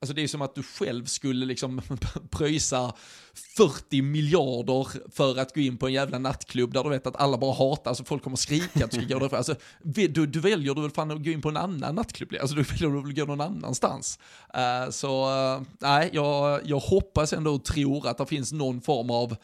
Alltså 0.00 0.14
det 0.14 0.22
är 0.22 0.28
som 0.28 0.42
att 0.42 0.54
du 0.54 0.62
själv 0.62 1.04
skulle 1.04 1.46
liksom 1.46 1.82
pröjsa 2.30 2.92
40 3.56 4.02
miljarder 4.02 5.10
för 5.10 5.38
att 5.38 5.54
gå 5.54 5.60
in 5.60 5.78
på 5.78 5.86
en 5.86 5.92
jävla 5.92 6.18
nattklubb 6.18 6.72
där 6.72 6.84
du 6.84 6.90
vet 6.90 7.06
att 7.06 7.16
alla 7.16 7.38
bara 7.38 7.52
hatar, 7.52 7.90
alltså 7.90 8.04
folk 8.04 8.22
kommer 8.22 8.36
skrika 8.36 8.84
att 8.84 8.90
du 8.90 8.96
ska 8.96 9.14
gå 9.14 9.18
därifrån. 9.18 9.36
Alltså, 9.36 9.54
du, 9.82 10.26
du 10.26 10.40
väljer 10.40 10.74
du 10.74 10.82
väl 10.82 10.90
fan 10.90 11.10
att 11.10 11.24
gå 11.24 11.30
in 11.30 11.42
på 11.42 11.48
en 11.48 11.56
annan 11.56 11.94
nattklubb, 11.94 12.34
alltså 12.40 12.56
du 12.56 12.62
väljer 12.62 12.88
du 12.88 13.02
väl 13.02 13.14
gå 13.14 13.24
någon 13.24 13.40
annanstans. 13.40 14.18
Uh, 14.56 14.90
så 14.90 15.30
uh, 15.30 15.62
nej, 15.78 16.10
jag, 16.12 16.60
jag 16.64 16.78
hoppas 16.78 17.32
ändå 17.32 17.54
och 17.54 17.64
tror 17.64 18.08
att 18.08 18.18
det 18.18 18.26
finns 18.26 18.52
någon 18.52 18.80
form 18.80 19.10
av 19.10 19.36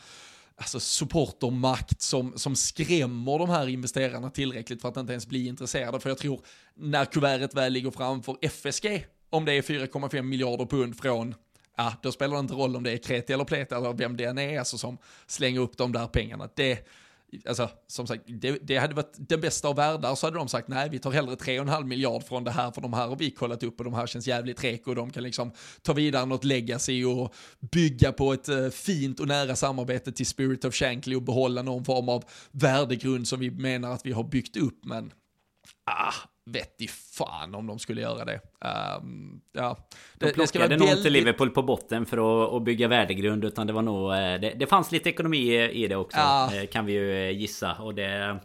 alltså 0.57 0.81
supportermakt 0.81 2.03
som, 2.03 2.33
som 2.37 2.57
skrämmer 2.57 3.39
de 3.39 3.51
här 3.51 3.69
investerarna 3.69 4.31
tillräckligt 4.31 4.81
för 4.81 4.89
att 4.89 4.97
inte 4.97 5.13
ens 5.13 5.27
bli 5.27 5.47
intresserade. 5.47 6.01
För 6.01 6.11
jag 6.11 6.19
tror 6.19 6.41
när 6.75 7.05
kuvertet 7.05 7.55
väl 7.55 7.73
ligger 7.73 7.91
framför 7.91 8.37
FSG, 8.43 9.07
om 9.35 9.45
det 9.45 9.53
är 9.53 9.63
4,5 9.63 10.23
miljarder 10.23 10.67
pund 10.67 10.97
från 10.97 11.35
ja, 11.77 11.93
då 12.03 12.13
spelar 12.13 12.35
det 12.35 12.41
inte 12.41 12.55
roll 12.55 12.77
om 12.77 12.83
det 12.83 12.93
är 12.93 12.97
Kreti 12.97 13.33
eller 13.33 13.45
Pleti 13.45 13.75
eller 13.75 13.93
vem 13.93 14.17
det 14.17 14.25
än 14.25 14.39
är 14.39 14.59
alltså, 14.59 14.79
som 14.79 14.99
slänger 15.27 15.61
upp 15.61 15.77
de 15.77 15.93
där 15.93 16.07
pengarna. 16.07 16.49
Det, 16.55 16.89
alltså, 17.47 17.71
som 17.87 18.07
sagt, 18.07 18.23
det, 18.27 18.59
det, 18.63 18.77
hade 18.77 18.95
varit 18.95 19.15
den 19.17 19.41
bästa 19.41 19.69
av 19.69 19.77
världar 19.77 20.15
så 20.15 20.27
hade 20.27 20.37
de 20.37 20.49
sagt 20.49 20.69
nej, 20.69 20.89
vi 20.91 20.99
tar 20.99 21.11
hellre 21.11 21.35
3,5 21.35 21.85
miljard 21.85 22.25
från 22.25 22.45
det 22.45 22.51
här 22.51 22.71
för 22.71 22.81
de 22.81 22.93
här 22.93 23.07
har 23.07 23.17
vi 23.17 23.31
kollat 23.31 23.63
upp 23.63 23.79
och 23.79 23.85
de 23.85 23.95
här 23.95 24.07
känns 24.07 24.27
jävligt 24.27 24.65
reko 24.65 24.91
och 24.91 24.97
de 24.97 25.11
kan 25.11 25.23
liksom 25.23 25.53
ta 25.83 25.93
vidare 25.93 26.27
något 26.27 26.45
legacy 26.45 27.05
och 27.05 27.35
bygga 27.73 28.13
på 28.13 28.33
ett 28.33 28.49
uh, 28.49 28.69
fint 28.69 29.21
och 29.21 29.29
nära 29.29 29.57
samarbete 29.57 30.13
till 30.13 30.27
Spirit 30.27 30.65
of 30.65 30.75
Shankly 30.75 31.17
och 31.17 31.23
behålla 31.23 31.63
någon 31.63 31.85
form 31.85 32.09
av 32.09 32.25
värdegrund 32.51 33.29
som 33.29 33.41
vi 33.41 33.51
menar 33.51 33.93
att 33.93 34.07
vi 34.07 34.13
har 34.13 34.25
byggt 34.25 34.57
upp, 34.57 34.85
men 34.85 35.13
ah, 35.85 36.15
vet 36.47 36.81
i 36.81 36.89
fan 36.89 37.55
om 37.55 37.67
de 37.67 37.79
skulle 37.79 38.01
göra 38.01 38.25
det. 38.25 38.41
Um, 39.01 39.41
ja. 39.53 39.79
De 40.15 40.27
det, 40.27 40.33
det 40.37 40.47
ska 40.47 40.59
vara 40.59 40.69
nog 40.69 40.79
väldigt... 40.79 40.97
inte 40.97 41.11
Liverpool 41.11 41.51
på 41.51 41.63
botten 41.63 42.07
för 42.07 42.45
att, 42.45 42.53
att, 42.53 42.63
bygga 42.63 42.89
värdegrund 42.89 43.45
utan 43.45 43.67
det 43.67 43.73
var 43.73 43.83
nog... 43.83 44.13
Eh, 44.13 44.41
det, 44.41 44.55
det 44.57 44.67
fanns 44.67 44.93
lite 44.93 45.09
ekonomi 45.09 45.63
i 45.63 45.89
det 45.89 45.97
också 45.97 46.19
ja. 46.19 46.55
Eh, 46.55 46.67
kan 46.67 46.87
vi 46.87 46.93
ju 46.93 47.29
eh, 47.29 47.39
gissa 47.39 47.75
och 47.75 47.95
det 47.95 48.41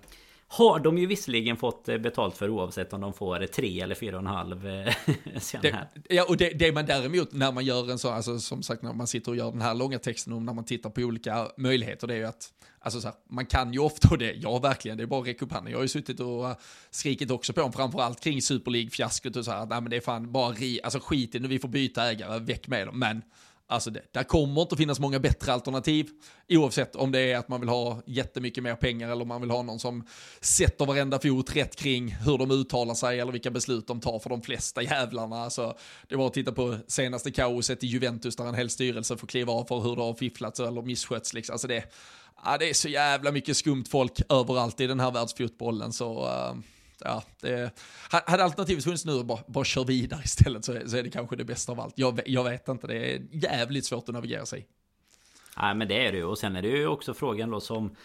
har 0.47 0.79
de 0.79 0.97
ju 0.97 1.05
visserligen 1.05 1.57
fått 1.57 1.85
betalt 1.85 2.37
för 2.37 2.49
oavsett 2.49 2.93
om 2.93 3.01
de 3.01 3.13
får 3.13 3.47
tre 3.47 3.81
eller 3.81 3.95
fyra 3.95 4.15
och 4.15 4.21
en 4.21 4.27
halv 4.27 4.61
sen 5.37 5.61
här. 5.63 5.87
Ja, 6.09 6.25
och 6.29 6.37
det, 6.37 6.49
det 6.49 6.71
man 6.71 6.85
däremot 6.85 7.31
när 7.31 7.51
man 7.51 7.65
gör 7.65 7.91
en 7.91 7.99
sån, 7.99 8.13
alltså 8.13 8.39
som 8.39 8.63
sagt 8.63 8.81
när 8.81 8.93
man 8.93 9.07
sitter 9.07 9.31
och 9.31 9.37
gör 9.37 9.51
den 9.51 9.61
här 9.61 9.75
långa 9.75 9.99
texten 9.99 10.33
och 10.33 10.41
när 10.41 10.53
man 10.53 10.65
tittar 10.65 10.89
på 10.89 11.01
olika 11.01 11.47
möjligheter, 11.57 12.07
det 12.07 12.13
är 12.13 12.17
ju 12.17 12.25
att 12.25 12.53
Alltså 12.81 13.01
så 13.01 13.07
här, 13.07 13.15
man 13.29 13.45
kan 13.45 13.73
ju 13.73 13.79
ofta, 13.79 14.07
och 14.11 14.17
det, 14.17 14.33
ja 14.33 14.59
verkligen, 14.59 14.97
det 14.97 15.03
är 15.03 15.07
bara 15.07 15.21
att 15.21 15.27
räcka 15.27 15.45
upp 15.45 15.51
handen. 15.51 15.71
Jag 15.71 15.77
har 15.77 15.83
ju 15.83 15.89
suttit 15.89 16.19
och 16.19 16.49
eh, 16.49 16.55
skrikit 16.91 17.31
också 17.31 17.53
på 17.53 17.61
dem, 17.61 17.73
framförallt 17.73 18.19
kring 18.19 18.41
Super 18.41 18.71
League-fiaskot 18.71 19.37
och 19.37 19.45
så 19.45 19.51
här, 19.51 19.65
nej 19.65 19.81
men 19.81 19.89
det 19.89 19.95
är 19.95 20.01
fan 20.01 20.31
bara 20.31 20.51
ri, 20.51 20.79
alltså 20.83 20.99
skit 20.99 21.35
i 21.35 21.39
nu, 21.39 21.47
vi 21.47 21.59
får 21.59 21.69
byta 21.69 22.11
ägare, 22.11 22.39
väck 22.39 22.67
med 22.67 22.87
dem. 22.87 22.99
Men 22.99 23.21
Alltså 23.71 23.89
det, 23.89 24.01
där 24.11 24.23
kommer 24.23 24.61
inte 24.61 24.75
finnas 24.75 24.99
många 24.99 25.19
bättre 25.19 25.53
alternativ. 25.53 26.09
Oavsett 26.49 26.95
om 26.95 27.11
det 27.11 27.19
är 27.19 27.37
att 27.37 27.49
man 27.49 27.59
vill 27.59 27.69
ha 27.69 28.01
jättemycket 28.05 28.63
mer 28.63 28.75
pengar 28.75 29.09
eller 29.11 29.21
om 29.21 29.27
man 29.27 29.41
vill 29.41 29.49
ha 29.49 29.61
någon 29.61 29.79
som 29.79 30.07
sätter 30.41 30.85
varenda 30.85 31.19
fot 31.19 31.55
rätt 31.55 31.75
kring 31.75 32.11
hur 32.11 32.37
de 32.37 32.51
uttalar 32.51 32.93
sig 32.93 33.19
eller 33.19 33.31
vilka 33.31 33.51
beslut 33.51 33.87
de 33.87 33.99
tar 33.99 34.19
för 34.19 34.29
de 34.29 34.41
flesta 34.41 34.81
jävlarna. 34.81 35.43
Alltså, 35.43 35.77
det 36.07 36.15
var 36.15 36.27
att 36.27 36.33
titta 36.33 36.51
på 36.51 36.77
senaste 36.87 37.31
kaoset 37.31 37.83
i 37.83 37.87
Juventus 37.87 38.35
där 38.35 38.45
en 38.45 38.55
hel 38.55 38.69
styrelse 38.69 39.17
får 39.17 39.27
kliva 39.27 39.53
av 39.53 39.65
för 39.65 39.79
hur 39.79 39.95
det 39.95 40.01
har 40.01 40.13
fifflats 40.13 40.59
eller 40.59 40.81
misskötts. 40.81 41.33
Liksom. 41.33 41.53
Alltså 41.53 41.67
det, 41.67 41.83
ja, 42.45 42.57
det 42.57 42.69
är 42.69 42.73
så 42.73 42.89
jävla 42.89 43.31
mycket 43.31 43.57
skumt 43.57 43.83
folk 43.89 44.21
överallt 44.29 44.79
i 44.79 44.87
den 44.87 44.99
här 44.99 45.11
världsfotbollen 45.11 45.93
så 45.93 46.25
uh, 46.25 46.55
ja, 46.99 47.23
det, 47.41 47.71
hade 48.09 48.43
alternativet 48.43 48.83
funnits 48.83 49.05
nu 49.05 49.13
och 49.13 49.25
bara, 49.25 49.39
bara 49.47 49.63
kör 49.63 49.83
vidare 49.83 50.21
istället 50.23 50.65
så 50.65 50.73
är, 50.73 50.87
så 50.87 50.97
är 50.97 51.03
det 51.03 51.09
kanske 51.09 51.35
det 51.35 51.43
bästa 51.43 51.71
av 51.71 51.79
allt. 51.79 51.93
Jag, 51.97 52.21
jag 52.25 52.43
vet 52.43 52.67
inte, 52.67 52.87
det 52.87 53.13
är 53.13 53.21
jävligt 53.31 53.85
svårt 53.85 54.09
att 54.09 54.13
navigera 54.13 54.45
sig. 54.45 54.67
Nej 55.57 55.75
men 55.75 55.87
det 55.87 56.07
är 56.07 56.11
det 56.11 56.17
ju 56.17 56.23
och 56.23 56.37
sen 56.37 56.55
är 56.55 56.61
det 56.61 56.67
ju 56.67 56.87
också 56.87 57.13
frågan 57.13 57.49
då 57.49 57.59
som 57.59 57.95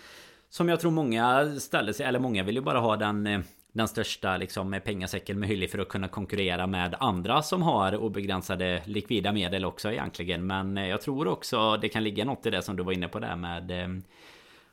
Som 0.51 0.69
jag 0.69 0.81
tror 0.81 0.91
många 0.91 1.57
ställer 1.61 1.93
sig, 1.93 2.07
eller 2.07 2.19
många 2.19 2.43
vill 2.43 2.55
ju 2.55 2.61
bara 2.61 2.81
ha 2.81 2.97
den 2.97 3.27
eh, 3.27 3.41
den 3.75 3.89
största 3.89 4.37
liksom, 4.37 4.81
pengasäcken 4.85 5.39
med 5.39 5.49
Hylly 5.49 5.69
för 5.69 5.79
att 5.79 5.89
kunna 5.89 6.09
konkurrera 6.09 6.67
med 6.67 6.95
andra 7.01 7.43
som 7.43 7.63
har 7.63 7.97
obegränsade 7.97 8.83
likvida 8.85 9.33
medel 9.33 9.65
också 9.65 9.93
egentligen. 9.93 10.47
Men 10.47 10.79
eh, 10.79 10.89
jag 10.89 11.01
tror 11.01 11.29
också 11.29 11.77
det 11.77 11.89
kan 11.89 12.05
ligga 12.05 12.25
något 12.25 12.47
i 12.47 12.51
det 12.51 12.63
som 12.63 12.77
du 12.77 12.83
var 12.83 12.93
inne 12.93 13.09
på 13.09 13.19
där 13.19 13.37
med 13.37 13.71
eh, 13.71 13.89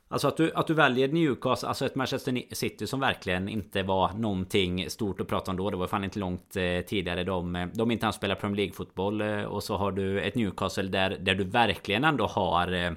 Alltså 0.08 0.28
att 0.28 0.38
du, 0.38 0.52
att 0.56 0.68
du 0.68 0.74
väljer 0.74 1.08
Newcastle, 1.08 1.68
alltså 1.68 1.86
ett 1.86 1.96
Manchester 1.96 2.44
City 2.56 2.88
som 2.88 3.00
verkligen 3.00 3.50
inte 3.50 3.84
var 3.84 4.14
någonting 4.14 4.90
stort 4.90 5.22
att 5.22 5.28
prata 5.28 5.52
om 5.52 5.58
då. 5.58 5.70
Det 5.70 5.78
var 5.78 5.88
fan 5.88 6.04
inte 6.04 6.20
långt 6.20 6.56
eh, 6.56 6.82
tidigare 6.88 7.24
de, 7.24 7.56
eh, 7.56 7.68
de 7.74 7.92
inte 7.92 8.06
ens 8.06 8.16
spelar 8.16 8.36
Premier 8.36 8.58
League-fotboll. 8.58 9.22
och 9.46 9.64
så 9.64 9.78
har 9.78 9.92
du 9.92 10.22
ett 10.22 10.36
Newcastle 10.36 10.90
där, 10.90 11.18
där 11.20 11.36
du 11.36 11.44
verkligen 11.44 12.04
ändå 12.04 12.26
har 12.26 12.96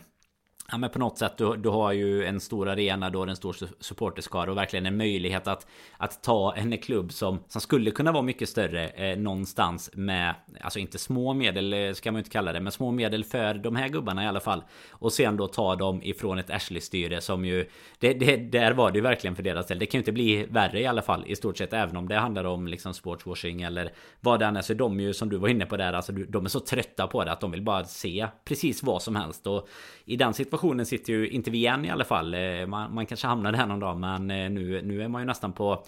Ja 0.71 0.79
men 0.79 0.91
på 0.91 0.99
något 0.99 1.19
sätt 1.19 1.37
du, 1.37 1.57
du 1.57 1.69
har 1.69 1.93
ju 1.93 2.25
en 2.25 2.41
stor 2.41 2.69
arena 2.69 3.11
då, 3.11 3.23
en 3.23 3.37
stor 3.37 3.57
supporterskara 3.81 4.51
och 4.51 4.57
verkligen 4.57 4.87
en 4.87 4.97
möjlighet 4.97 5.47
att 5.47 5.67
Att 5.97 6.23
ta 6.23 6.55
en 6.55 6.79
klubb 6.79 7.13
som, 7.13 7.39
som 7.49 7.61
skulle 7.61 7.91
kunna 7.91 8.13
vara 8.13 8.23
mycket 8.23 8.49
större 8.49 8.89
eh, 8.89 9.19
någonstans 9.19 9.91
med 9.95 10.35
Alltså 10.61 10.79
inte 10.79 10.99
små 10.99 11.35
medel 11.35 11.73
eh, 11.73 11.93
ska 11.93 12.13
man 12.13 12.19
ju 12.19 12.21
inte 12.21 12.31
kalla 12.31 12.53
det 12.53 12.61
men 12.61 12.73
små 12.73 12.91
medel 12.91 13.25
för 13.25 13.55
de 13.55 13.77
här 13.77 13.89
gubbarna 13.89 14.25
i 14.25 14.27
alla 14.27 14.41
fall. 14.41 14.65
Och 14.91 15.13
sen 15.13 15.37
då 15.37 15.47
ta 15.47 15.77
dem 15.77 16.03
ifrån 16.03 16.39
ett 16.39 16.51
Ashley-styre 16.51 17.21
som 17.21 17.45
ju 17.45 17.69
det, 17.99 18.13
det, 18.13 18.37
Där 18.37 18.73
var 18.73 18.91
det 18.91 18.99
ju 18.99 19.03
verkligen 19.03 19.37
för 19.37 19.43
deras 19.43 19.67
del. 19.67 19.79
Det 19.79 19.87
kan 19.87 19.99
ju 19.99 20.01
inte 20.01 20.13
bli 20.13 20.45
värre 20.45 20.81
i 20.81 20.87
alla 20.87 21.03
fall 21.03 21.25
i 21.27 21.37
stort 21.37 21.59
sett 21.59 21.73
även 21.73 21.97
om 21.97 22.09
det 22.09 22.17
handlar 22.17 22.45
om 22.45 22.67
liksom 22.67 22.95
sportswashing 22.95 23.63
eller 23.63 23.93
Vad 24.21 24.41
det 24.41 24.47
än 24.47 24.57
är. 24.57 24.63
Så 24.63 24.75
de 24.75 25.01
ju 25.01 25.15
som 25.15 25.29
du 25.29 25.37
var 25.37 25.49
inne 25.49 25.67
på 25.67 25.77
där 25.77 25.93
alltså 25.93 26.13
de 26.13 26.45
är 26.45 26.49
så 26.49 26.61
trötta 26.61 27.07
på 27.07 27.25
det 27.25 27.33
att 27.33 27.41
de 27.41 27.51
vill 27.51 27.63
bara 27.63 27.85
se 27.85 28.27
precis 28.45 28.83
vad 28.83 29.03
som 29.03 29.17
helst. 29.17 29.47
Och 29.47 29.69
I 30.05 30.17
den 30.17 30.35
situationen 30.35 30.54
situationen 30.55 30.87
sitter 30.87 31.13
ju 31.13 31.29
inte 31.29 31.51
vi 31.51 31.67
än 31.67 31.85
i 31.85 31.91
alla 31.91 32.05
fall. 32.05 32.35
Eh, 32.35 32.67
man, 32.67 32.95
man 32.95 33.07
kanske 33.07 33.27
hamnar 33.27 33.53
där 33.53 33.67
någon 33.67 33.81
dag 33.81 33.99
men 33.99 34.31
eh, 34.31 34.51
nu, 34.51 34.83
nu 34.83 35.03
är 35.03 35.09
man 35.09 35.23
ju 35.23 35.27
nästan 35.27 35.53
på 35.53 35.85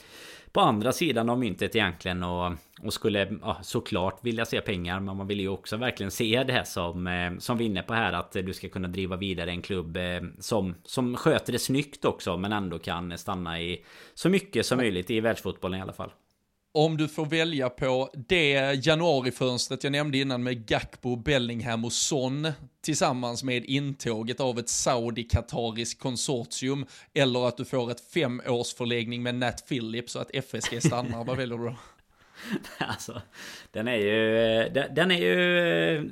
på 0.53 0.61
andra 0.61 0.93
sidan 0.93 1.31
av 1.31 1.39
myntet 1.39 1.77
egentligen 1.77 2.23
och, 2.23 2.53
och 2.83 2.93
skulle 2.93 3.39
ja, 3.43 3.57
såklart 3.63 4.25
vilja 4.25 4.45
se 4.45 4.61
pengar 4.61 5.01
men 5.01 5.17
man 5.17 5.27
vill 5.27 5.41
ju 5.41 5.49
också 5.49 5.77
verkligen 5.77 6.11
se 6.11 6.45
det 6.47 6.53
här 6.53 6.65
som 6.65 7.07
eh, 7.07 7.39
som 7.39 7.59
vi 7.59 7.65
är 7.65 7.69
inne 7.69 7.83
på 7.83 7.95
här 7.95 8.13
att 8.13 8.33
du 8.33 8.53
ska 8.53 8.69
kunna 8.69 8.89
driva 8.89 9.17
vidare 9.17 9.51
en 9.51 9.63
klubb 9.63 9.99
som 10.39 10.75
som 10.85 11.17
sköter 11.17 11.53
det 11.53 11.59
snyggt 11.59 12.05
också 12.05 12.37
men 12.37 12.53
ändå 12.53 12.79
kan 12.79 13.19
stanna 13.19 13.61
i 13.61 13.85
så 14.15 14.29
mycket 14.29 14.67
som 14.67 14.79
möjligt 14.79 15.11
i 15.11 15.21
världsfotbollen 15.21 15.79
i 15.79 15.83
alla 15.83 15.93
fall 15.93 16.11
om 16.77 16.97
du 16.97 17.09
får 17.09 17.27
välja 17.27 17.69
på 17.69 18.11
det 18.29 18.87
januarifönstret 18.87 19.85
jag 19.85 19.91
nämnde 19.91 20.19
innan 20.19 20.43
med 20.43 20.67
Gakpo, 20.67 21.17
Bellingham 21.17 21.85
och 21.85 21.93
Son 21.93 22.53
tillsammans 22.83 23.43
med 23.43 23.65
intåget 23.65 24.41
av 24.41 24.59
ett 24.59 24.69
Saudi-Katariskt 24.69 25.99
konsortium 25.99 26.87
eller 27.15 27.49
att 27.49 27.57
du 27.57 27.65
får 27.65 27.91
ett 27.91 28.01
femårsförlängning 28.01 29.23
med 29.23 29.35
Nat 29.35 29.69
Phillips 29.69 30.13
så 30.13 30.19
att 30.19 30.31
FSG 30.35 30.83
stannar, 30.83 31.25
vad 31.25 31.37
väljer 31.37 31.59
du 31.59 31.65
då? 31.65 31.77
Alltså, 32.79 33.23
den 33.71 33.89
är 33.89 33.97
ju, 33.97 34.39
eh, 34.39 34.85
den 34.95 35.11
är 35.11 35.19
ju 35.19 35.59
eh, 35.97 36.03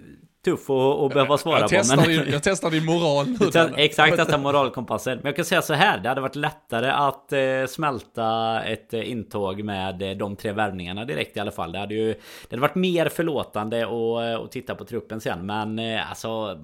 tuff 0.45 0.71
att, 0.71 1.01
att 1.01 1.13
behöva 1.13 1.39
svara 1.39 1.61
jag 1.61 1.71
på. 1.89 1.97
Men... 1.97 2.09
Din, 2.09 2.33
jag 2.33 2.43
testar 2.43 2.71
din 2.71 2.85
moral 2.85 3.27
nu. 3.27 3.75
Exakt, 3.77 4.17
testar 4.17 4.39
moralkompassen. 4.39 5.17
Men 5.17 5.27
jag 5.27 5.37
kan 5.37 5.45
säga 5.45 5.63
så 5.63 5.75
här. 5.75 5.99
Det 5.99 6.09
hade 6.09 6.21
varit 6.21 6.37
lättare 6.37 6.91
att 6.91 7.33
eh, 7.33 7.67
smälta 7.69 8.61
ett 8.63 8.95
eh, 8.95 9.11
intåg 9.11 9.63
med 9.63 10.03
eh, 10.03 10.11
de 10.11 10.37
tre 10.37 10.53
värvningarna 10.53 11.05
direkt 11.05 11.37
i 11.37 11.41
alla 11.41 11.53
fall. 11.53 11.73
Det 11.73 11.79
hade 11.79 11.95
ju 11.95 12.13
det 12.13 12.51
hade 12.51 12.61
varit 12.61 12.75
mer 12.75 13.09
förlåtande 13.09 13.85
att, 13.85 14.45
att 14.45 14.53
titta 14.53 14.75
på 14.75 14.85
truppen 14.85 15.21
sen. 15.21 15.47
Men 15.47 15.79
alltså... 16.09 16.59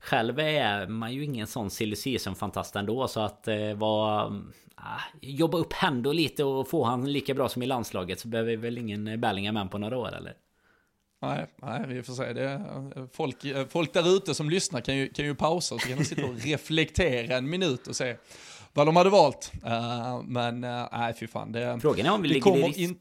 Själv 0.00 0.40
är 0.40 0.86
man 0.86 1.12
ju 1.12 1.24
ingen 1.24 1.46
sån 1.46 1.70
silly 1.70 1.96
season 1.96 2.34
fantast 2.34 2.76
ändå 2.76 3.08
så 3.08 3.20
att 3.20 3.48
eh, 3.48 3.74
vara... 3.74 4.42
Ah, 4.74 5.00
jobba 5.20 5.58
upp 5.58 5.72
Hendo 5.72 6.12
lite 6.12 6.44
och 6.44 6.68
få 6.68 6.84
han 6.84 7.12
lika 7.12 7.34
bra 7.34 7.48
som 7.48 7.62
i 7.62 7.66
landslaget 7.66 8.20
så 8.20 8.28
behöver 8.28 8.50
vi 8.50 8.56
väl 8.56 8.78
ingen 8.78 9.20
Bellingham 9.20 9.68
på 9.68 9.78
några 9.78 9.98
år 9.98 10.14
eller? 10.16 10.32
Nej, 11.28 11.46
nej, 11.56 11.84
vi 11.88 12.02
får 12.02 12.12
se. 12.12 12.32
Det, 12.32 12.60
folk, 13.12 13.36
folk 13.70 13.92
där 13.92 14.16
ute 14.16 14.34
som 14.34 14.50
lyssnar 14.50 14.80
kan 14.80 14.96
ju, 14.96 15.08
kan 15.08 15.24
ju 15.24 15.34
pausa 15.34 15.74
och 15.74 15.80
så 15.80 15.88
kan 15.88 15.98
de 15.98 16.04
sitta 16.04 16.24
och 16.24 16.38
reflektera 16.44 17.36
en 17.36 17.50
minut 17.50 17.86
och 17.86 17.96
se 17.96 18.16
vad 18.76 18.86
de 18.86 18.96
hade 18.96 19.10
valt. 19.10 19.52
Uh, 19.66 20.22
men 20.24 20.64
uh, 20.64 20.88
nej, 20.92 21.14
fy 21.20 21.26
fan. 21.26 21.52
Det, 21.52 21.78
Frågan 21.82 22.06
är 22.06 22.12
om 22.12 22.22
vi 22.22 22.28
ligger 22.28 22.56
i 22.56 22.62
risk... 22.62 22.78
In... 22.78 22.98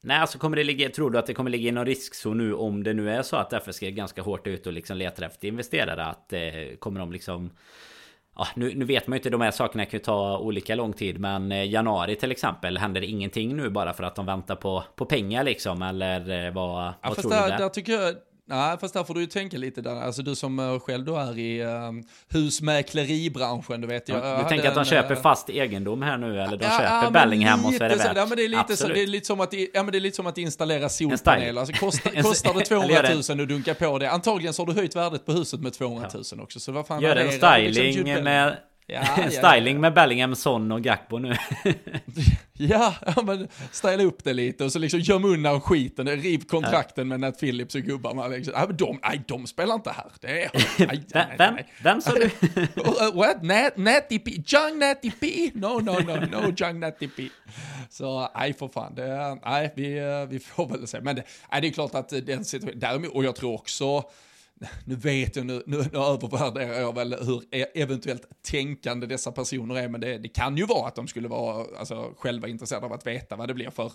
Nej, 0.00 0.16
alltså 0.16 0.38
kommer 0.38 0.56
det 0.56 0.64
ligga, 0.64 0.90
tror 0.90 1.10
du 1.10 1.18
att 1.18 1.26
det 1.26 1.34
kommer 1.34 1.50
ligga 1.50 1.68
i 1.68 1.72
någon 1.72 1.86
riskzon 1.86 2.38
nu 2.38 2.54
om 2.54 2.82
det 2.82 2.94
nu 2.94 3.10
är 3.10 3.22
så 3.22 3.36
att 3.36 3.52
FSG 3.52 3.82
är 3.82 3.90
ganska 3.90 4.22
hårt 4.22 4.46
ute 4.46 4.68
och 4.68 4.72
liksom 4.72 4.96
letar 4.96 5.22
efter 5.22 5.48
investerare? 5.48 6.04
Att 6.04 6.32
eh, 6.32 6.40
kommer 6.78 7.00
de 7.00 7.12
liksom 7.12 7.50
Ja, 8.36 8.46
nu, 8.54 8.74
nu, 8.74 8.84
vet 8.84 9.06
man 9.06 9.16
ju 9.16 9.18
inte, 9.18 9.30
de 9.30 9.40
här 9.40 9.50
sakerna 9.50 9.84
kan 9.84 9.98
ju 9.98 10.04
ta 10.04 10.38
olika 10.38 10.74
lång 10.74 10.92
tid 10.92 11.20
Men 11.20 11.52
eh, 11.52 11.70
januari 11.70 12.16
till 12.16 12.30
exempel 12.30 12.78
Händer 12.78 13.00
det 13.00 13.06
ingenting 13.06 13.56
nu 13.56 13.70
bara 13.70 13.92
för 13.92 14.04
att 14.04 14.16
de 14.16 14.26
väntar 14.26 14.56
på, 14.56 14.84
på 14.96 15.04
pengar 15.04 15.44
liksom? 15.44 15.82
Eller 15.82 16.46
eh, 16.46 16.52
vad, 16.52 16.84
ja, 16.86 16.94
vad 17.02 17.16
tror 17.16 17.30
du 17.30 17.36
där? 17.36 17.58
där 17.58 17.68
tycker 17.68 17.92
jag 17.92 18.14
Nej, 18.46 18.78
fast 18.80 18.94
där 18.94 19.04
får 19.04 19.14
du 19.14 19.20
ju 19.20 19.26
tänka 19.26 19.58
lite 19.58 19.80
där, 19.80 20.00
alltså 20.00 20.22
du 20.22 20.34
som 20.34 20.58
uh, 20.58 20.78
själv 20.78 21.04
då 21.04 21.16
är 21.16 21.38
i 21.38 21.64
uh, 21.64 21.70
husmäkleribranschen, 22.28 23.80
du 23.80 23.86
vet. 23.86 24.08
Jag, 24.08 24.44
du 24.44 24.48
tänker 24.48 24.68
att 24.68 24.74
de 24.74 24.80
en, 24.80 24.84
köper 24.84 25.14
fast 25.14 25.50
egendom 25.50 26.02
här 26.02 26.18
nu, 26.18 26.40
eller 26.40 26.56
de 26.56 26.64
ja, 26.64 26.70
köper 26.70 27.02
ja, 27.04 27.10
Bellingham 27.10 27.64
och 27.64 27.74
så 27.74 27.84
är 27.84 27.88
det 27.88 27.96
värt? 27.96 28.16
Ja, 28.16 28.26
men 28.26 28.36
det 28.36 28.44
är 28.44 28.48
lite, 28.48 28.76
så, 28.76 28.88
det 28.88 29.02
är 29.02 29.06
lite 29.06 29.26
som 29.26 29.40
att, 29.40 29.52
ja, 29.52 29.82
men 29.82 29.86
det 29.86 29.98
är 29.98 30.00
lite 30.00 30.16
som 30.16 30.26
att 30.26 30.38
installera 30.38 30.88
solpaneler. 30.88 31.60
Alltså, 31.60 31.74
kostar, 31.74 32.10
kostar 32.22 32.54
det 32.54 32.64
200 32.64 33.02
000 33.28 33.40
att 33.40 33.48
dunka 33.48 33.74
på 33.74 33.98
det, 33.98 34.10
antagligen 34.10 34.54
så 34.54 34.62
har 34.62 34.66
du 34.66 34.72
höjt 34.72 34.96
värdet 34.96 35.26
på 35.26 35.32
huset 35.32 35.60
med 35.60 35.72
200 35.72 36.08
000 36.14 36.24
också. 36.40 36.60
Så 36.60 36.72
vad 36.72 36.86
fan 36.86 37.02
Gör 37.02 37.16
en 37.16 37.32
styling 37.32 38.04
liksom 38.04 38.24
med 38.24 38.56
Ja, 38.86 39.30
Styling 39.30 39.74
ja, 39.74 39.80
med 39.80 39.94
Bellingham, 39.94 40.34
Son 40.34 40.72
och 40.72 40.82
Gakpo 40.82 41.18
nu. 41.18 41.36
ja, 42.52 42.94
men 43.24 43.48
styla 43.70 44.02
upp 44.02 44.24
det 44.24 44.32
lite 44.32 44.64
och 44.64 44.72
så 44.72 44.78
liksom 44.78 45.00
göm 45.00 45.24
undan 45.24 45.60
skiten, 45.60 46.08
riv 46.08 46.38
kontrakten 46.38 47.08
med 47.08 47.20
Nat 47.20 47.40
Phillips 47.40 47.74
och 47.74 47.80
gubbarna. 47.80 48.26
Liksom. 48.28 48.54
Ja, 48.56 48.66
men 48.66 48.76
de, 48.76 48.98
nej, 49.02 49.22
de 49.26 49.46
spelar 49.46 49.74
inte 49.74 49.90
här. 49.90 50.06
Det 50.20 50.42
är, 50.42 50.50
nej, 50.86 51.04
nej, 51.14 51.34
vem, 51.38 51.56
vem 51.82 52.00
sa 52.00 52.12
du? 52.12 52.30
What? 53.14 53.42
Nat, 53.42 53.76
Natty 53.76 54.18
P? 54.18 54.42
John 54.46 54.78
Natty 54.78 55.10
P? 55.10 55.50
No, 55.54 55.80
no, 55.80 55.92
no, 55.92 56.26
no, 56.30 56.54
John 56.56 56.80
Natty 56.80 57.08
P. 57.08 57.28
Så 57.90 58.30
nej, 58.34 58.52
för 58.52 58.68
fan, 58.68 58.94
det, 58.94 59.38
nej, 59.44 59.72
vi, 59.76 60.00
vi 60.30 60.38
får 60.38 60.68
väl 60.68 60.86
se. 60.86 61.00
Men 61.00 61.16
det, 61.16 61.22
nej, 61.52 61.60
det 61.60 61.68
är 61.68 61.72
klart 61.72 61.94
att 61.94 62.08
den 62.08 62.44
situationen, 62.44 62.80
däremot, 62.80 63.12
och 63.12 63.24
jag 63.24 63.36
tror 63.36 63.54
också, 63.54 64.04
nu 64.84 64.94
vet 64.94 65.36
jag, 65.36 65.46
nu, 65.46 65.62
nu, 65.66 65.76
nu 65.76 65.98
övervärderar 65.98 66.80
jag 66.80 66.94
väl 66.94 67.16
hur 67.20 67.42
e-, 67.50 67.66
eventuellt 67.74 68.28
tänkande 68.42 69.06
dessa 69.06 69.32
personer 69.32 69.74
är, 69.74 69.88
men 69.88 70.00
det, 70.00 70.18
det, 70.18 70.28
kan 70.28 70.56
ju 70.56 70.66
vara 70.66 70.88
att 70.88 70.94
de 70.94 71.08
skulle 71.08 71.28
vara 71.28 71.66
alltså, 71.78 72.14
själva 72.16 72.48
intresserade 72.48 72.86
av 72.86 72.92
att 72.92 73.06
veta 73.06 73.36
vad 73.36 73.48
det 73.48 73.54
blir 73.54 73.70
för 73.70 73.92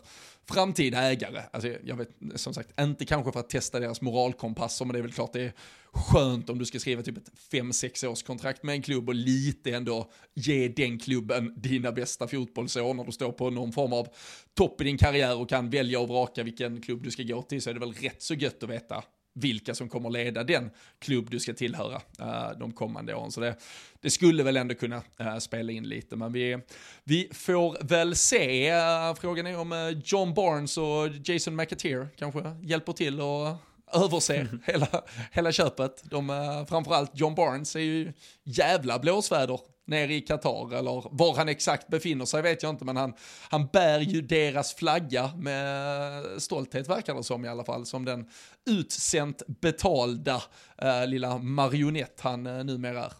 framtida 0.49 1.01
ägare. 1.01 1.41
Alltså, 1.51 1.69
jag 1.83 1.95
vet, 1.95 2.09
som 2.35 2.53
sagt, 2.53 2.79
inte 2.79 3.05
kanske 3.05 3.31
för 3.31 3.39
att 3.39 3.49
testa 3.49 3.79
deras 3.79 4.01
moralkompasser, 4.01 4.85
men 4.85 4.93
det 4.93 4.99
är 4.99 5.03
väl 5.03 5.13
klart 5.13 5.33
det 5.33 5.41
är 5.41 5.53
skönt 5.93 6.49
om 6.49 6.59
du 6.59 6.65
ska 6.65 6.79
skriva 6.79 7.01
typ 7.01 7.17
ett 7.17 7.31
5-6 7.51 8.05
års 8.05 8.23
kontrakt 8.23 8.63
med 8.63 8.73
en 8.75 8.81
klubb 8.81 9.09
och 9.09 9.15
lite 9.15 9.71
ändå 9.71 10.11
ge 10.33 10.67
den 10.67 10.99
klubben 10.99 11.53
dina 11.57 11.91
bästa 11.91 12.27
fotbollsår 12.27 12.93
när 12.93 13.03
du 13.03 13.11
står 13.11 13.31
på 13.31 13.49
någon 13.49 13.71
form 13.71 13.93
av 13.93 14.07
topp 14.53 14.81
i 14.81 14.83
din 14.83 14.97
karriär 14.97 15.37
och 15.37 15.49
kan 15.49 15.69
välja 15.69 15.99
och 15.99 16.07
vraka 16.07 16.43
vilken 16.43 16.81
klubb 16.81 17.03
du 17.03 17.11
ska 17.11 17.23
gå 17.23 17.41
till 17.41 17.61
så 17.61 17.69
är 17.69 17.73
det 17.73 17.79
väl 17.79 17.93
rätt 17.93 18.21
så 18.21 18.33
gött 18.33 18.63
att 18.63 18.69
veta 18.69 19.03
vilka 19.39 19.75
som 19.75 19.89
kommer 19.89 20.09
leda 20.09 20.43
den 20.43 20.71
klubb 20.99 21.29
du 21.29 21.39
ska 21.39 21.53
tillhöra 21.53 21.95
uh, 21.95 22.59
de 22.59 22.71
kommande 22.71 23.15
åren. 23.15 23.31
Så 23.31 23.41
det, 23.41 23.55
det 24.01 24.09
skulle 24.09 24.43
väl 24.43 24.57
ändå 24.57 24.75
kunna 24.75 24.97
uh, 25.21 25.37
spela 25.37 25.71
in 25.71 25.89
lite, 25.89 26.15
men 26.15 26.33
vi, 26.33 26.57
vi 27.03 27.29
får 27.31 27.77
väl 27.83 28.15
se. 28.15 28.73
Uh, 28.73 29.15
frågan 29.15 29.47
är 29.47 29.57
om 29.57 30.01
John 30.05 30.33
Barnes 30.33 30.77
och 30.77 31.29
Jason 31.29 31.55
McAteer 31.55 32.07
kanske 32.15 32.55
hjälper 32.61 32.93
till 32.93 33.21
och 33.21 33.55
överse 33.93 34.47
hela, 34.65 34.87
hela 35.31 35.51
köpet. 35.51 36.03
De, 36.03 36.65
framförallt 36.69 37.11
John 37.13 37.35
Barnes 37.35 37.75
är 37.75 37.79
ju 37.79 38.13
jävla 38.43 38.99
blåsväder 38.99 39.59
nere 39.89 40.13
i 40.13 40.21
Qatar 40.21 40.73
eller 40.73 41.07
var 41.11 41.35
han 41.35 41.49
exakt 41.49 41.87
befinner 41.87 42.25
sig 42.25 42.41
vet 42.41 42.63
jag 42.63 42.69
inte 42.69 42.85
men 42.85 42.97
han, 42.97 43.13
han 43.49 43.67
bär 43.67 43.99
ju 43.99 44.21
deras 44.21 44.73
flagga 44.73 45.31
med 45.37 46.23
stolthet 46.37 46.89
verkar 46.89 47.15
det 47.15 47.23
som 47.23 47.45
i 47.45 47.47
alla 47.47 47.63
fall 47.63 47.85
som 47.85 48.05
den 48.05 48.27
utsänt 48.69 49.41
betalda 49.47 50.43
eh, 50.81 51.07
lilla 51.07 51.37
marionett 51.37 52.21
han 52.21 52.47
eh, 52.47 52.63
numera 52.63 53.05
är. 53.05 53.13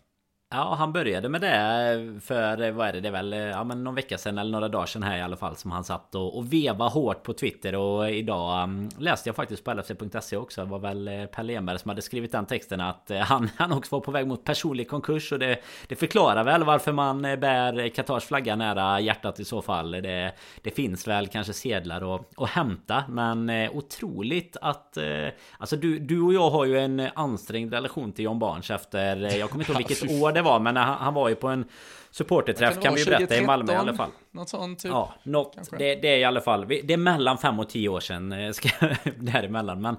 Ja, 0.52 0.76
han 0.80 0.93
började 0.93 1.30
med 1.30 1.41
det 1.41 2.20
för, 2.22 2.72
vad 2.72 2.88
är 2.88 2.93
det, 2.93 3.00
det 3.00 3.08
är 3.08 3.12
väl 3.12 3.32
ja, 3.32 3.64
men 3.64 3.84
någon 3.84 3.95
vecka 3.95 4.18
sedan 4.18 4.38
eller 4.38 4.52
några 4.52 4.68
dagar 4.68 4.86
sedan 4.86 5.04
här 5.04 5.18
i 5.18 5.22
alla 5.22 5.36
fall 5.36 5.56
som 5.56 5.72
han 5.72 5.84
satt 5.84 6.16
och, 6.16 6.38
och 6.38 6.54
veva 6.54 6.88
hårt 6.88 7.24
på 7.24 7.34
Twitter 7.34 7.76
och 7.76 8.12
idag 8.12 8.64
um, 8.64 8.89
läste 8.97 9.30
jag 9.30 9.36
faktiskt 9.36 9.64
på 9.64 9.74
LFC.se 9.74 10.38
också. 10.38 10.62
Det 10.62 10.68
var 10.68 10.80
väl 10.80 11.08
eh, 11.08 11.26
Per 11.26 11.43
Lemberg 11.43 11.80
som 11.80 11.89
hade 11.89 12.02
skrivit 12.02 12.32
den 12.32 12.45
texten 12.45 12.82
att 12.82 13.12
uh, 13.12 13.18
han, 13.18 13.50
han 13.58 13.72
också 13.72 13.95
var 13.95 14.00
på 14.00 14.12
väg 14.12 14.28
mot 14.28 14.43
personlig 14.43 14.89
konkurs 14.89 15.32
och 15.32 15.39
det, 15.39 15.60
det 15.88 15.95
förklarar 15.95 16.43
väl 16.43 16.64
varför 16.64 16.91
man 16.91 17.26
eh, 17.26 17.36
bär 17.36 17.89
Qatars 17.89 18.24
flagga 18.24 18.56
nära 18.56 19.00
hjärtat 19.00 19.39
i 19.39 19.45
så 19.45 19.62
fall. 19.62 19.91
Det, 19.91 20.34
det 20.62 20.72
finns 20.72 21.08
väl 21.08 21.28
kanske 21.28 21.54
sedlar 21.54 22.16
att, 22.16 22.22
att 22.38 22.50
hämta 22.50 23.04
men 23.10 23.50
otroligt 23.74 24.58
att 24.62 24.97
alltså 25.58 25.76
du, 25.76 26.00
du 26.00 26.22
och 26.22 26.34
jag 26.34 26.50
har 26.50 26.66
ju 26.66 26.80
en 26.80 27.08
ansträngd 27.16 27.74
relation 27.74 28.12
till 28.12 28.26
John 28.26 28.39
Barnes 28.39 28.72
efter 28.72 29.38
jag 29.38 29.50
kommer 29.50 29.64
inte 29.64 29.72
ihåg 29.72 29.88
vilket 29.88 30.22
år 30.22 30.39
det 30.39 30.39
var 30.42 30.60
men 30.60 30.76
han, 30.76 30.98
han 31.00 31.14
var 31.14 31.30
ju 31.30 31.36
på 31.36 31.48
en 31.48 31.66
supporterträff 32.12 32.82
kan 32.82 32.96
vi 32.96 33.06
berätta 33.06 33.38
i 33.38 33.46
Malmö 33.46 33.74
i 33.74 33.76
alla 33.76 33.94
fall. 33.94 34.10
Något 34.32 34.50
sånt 34.50 34.80
typ. 34.80 34.92
Ja, 34.92 35.14
något, 35.24 35.58
det, 35.78 35.96
det, 35.96 36.08
är 36.08 36.18
i 36.18 36.24
alla 36.24 36.42
fall. 36.42 36.68
Det 36.68 36.94
är 36.94 36.98
mellan 36.98 37.38
fem 37.38 37.60
och 37.60 37.70
tio 37.70 37.90
år 37.90 38.00
sedan. 38.00 38.32
Eh, 38.32 38.52
ska, 38.52 38.70
däremellan. 39.18 39.82
Men 39.82 39.98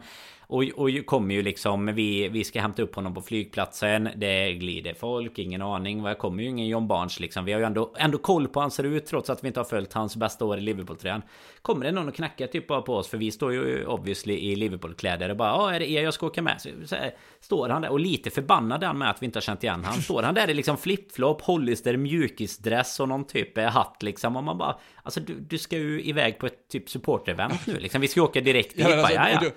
och, 0.51 0.65
och 0.77 1.07
kommer 1.07 1.35
ju 1.35 1.43
liksom 1.43 1.87
vi, 1.87 2.29
vi 2.29 2.45
ska 2.45 2.61
hämta 2.61 2.83
upp 2.83 2.95
honom 2.95 3.15
på 3.15 3.23
flygplatsen. 3.23 4.09
Det 4.17 4.53
glider 4.53 4.95
folk, 4.95 5.39
ingen 5.39 5.63
aning. 5.63 6.03
Vad 6.03 6.19
kommer 6.19 6.43
ju 6.43 6.49
ingen 6.49 6.67
John 6.67 6.89
Barnes 6.89 7.21
liksom. 7.21 7.45
Vi 7.45 7.53
har 7.53 7.61
ju 7.61 7.67
ändå, 7.67 7.95
ändå 7.97 8.19
koll 8.19 8.49
på 8.49 8.61
hur 8.61 8.63
han 8.63 8.71
ser 8.71 8.85
ut 8.85 9.07
Trots 9.07 9.31
att 9.31 9.45
vi 9.45 9.49
inte 9.49 9.61
har 9.61 9.65
följt 9.65 9.93
hans 9.93 10.17
bästa 10.17 10.45
år 10.45 10.59
i 10.59 10.61
Liverpool-tröjan. 10.61 11.23
Kommer 11.63 11.87
det 11.87 11.93
någon 11.93 12.09
och 12.09 12.15
knackar 12.15 12.47
typ 12.47 12.67
bara 12.67 12.83
på 12.83 12.95
oss? 12.95 13.09
För 13.09 13.19
vi 13.19 13.31
står 13.31 13.53
ju 13.53 13.87
obviously 13.87 14.35
i 14.35 14.57
Liverpool-kläder 14.57 15.29
Och 15.29 15.37
bara 15.37 15.49
ja 15.49 15.75
är 15.75 15.79
det 15.79 15.91
er 15.91 16.03
jag 16.03 16.15
ska 16.15 16.27
åka 16.27 16.43
med? 16.43 16.61
Så, 16.61 16.69
så 16.85 16.97
här, 16.97 17.15
Står 17.41 17.69
han 17.69 17.83
där. 17.83 17.91
Och 17.91 18.01
lite 18.01 18.31
förbannad 18.31 18.85
han 18.85 18.99
med 18.99 19.11
att 19.11 19.23
vi 19.23 19.27
inte 19.27 19.37
har 19.37 19.43
känt 19.43 19.63
igen 19.63 19.85
han. 19.85 20.03
Står 20.03 20.23
han 20.23 20.35
där 20.35 20.51
i 20.51 20.55
liksom 20.55 20.77
flipflop, 20.77 21.43
Hollister, 21.43 21.97
mjukisdress 21.97 23.01
och 23.01 23.09
någon 23.09 23.25
typ 23.25 23.59
eh, 23.59 23.65
hatt 23.65 24.03
liksom. 24.03 24.37
Och 24.37 24.45
man 24.45 24.59
bara 24.59 24.77
Alltså 25.03 25.21
du, 25.21 25.35
du 25.41 25.59
ska 25.59 25.77
ju 25.77 26.03
iväg 26.03 26.39
på 26.39 26.47
ett 26.47 26.69
typ 26.69 26.91
supporterevent 26.91 27.67
nu 27.67 27.79
liksom. 27.79 28.01
Vi 28.01 28.09
ska 28.09 28.23
åka 28.23 28.41
direkt 28.41 28.77
dit. 28.77 28.87
Ja, 28.89 28.97
alltså, 28.97 29.15
ja, 29.15 29.29
ja 29.31 29.51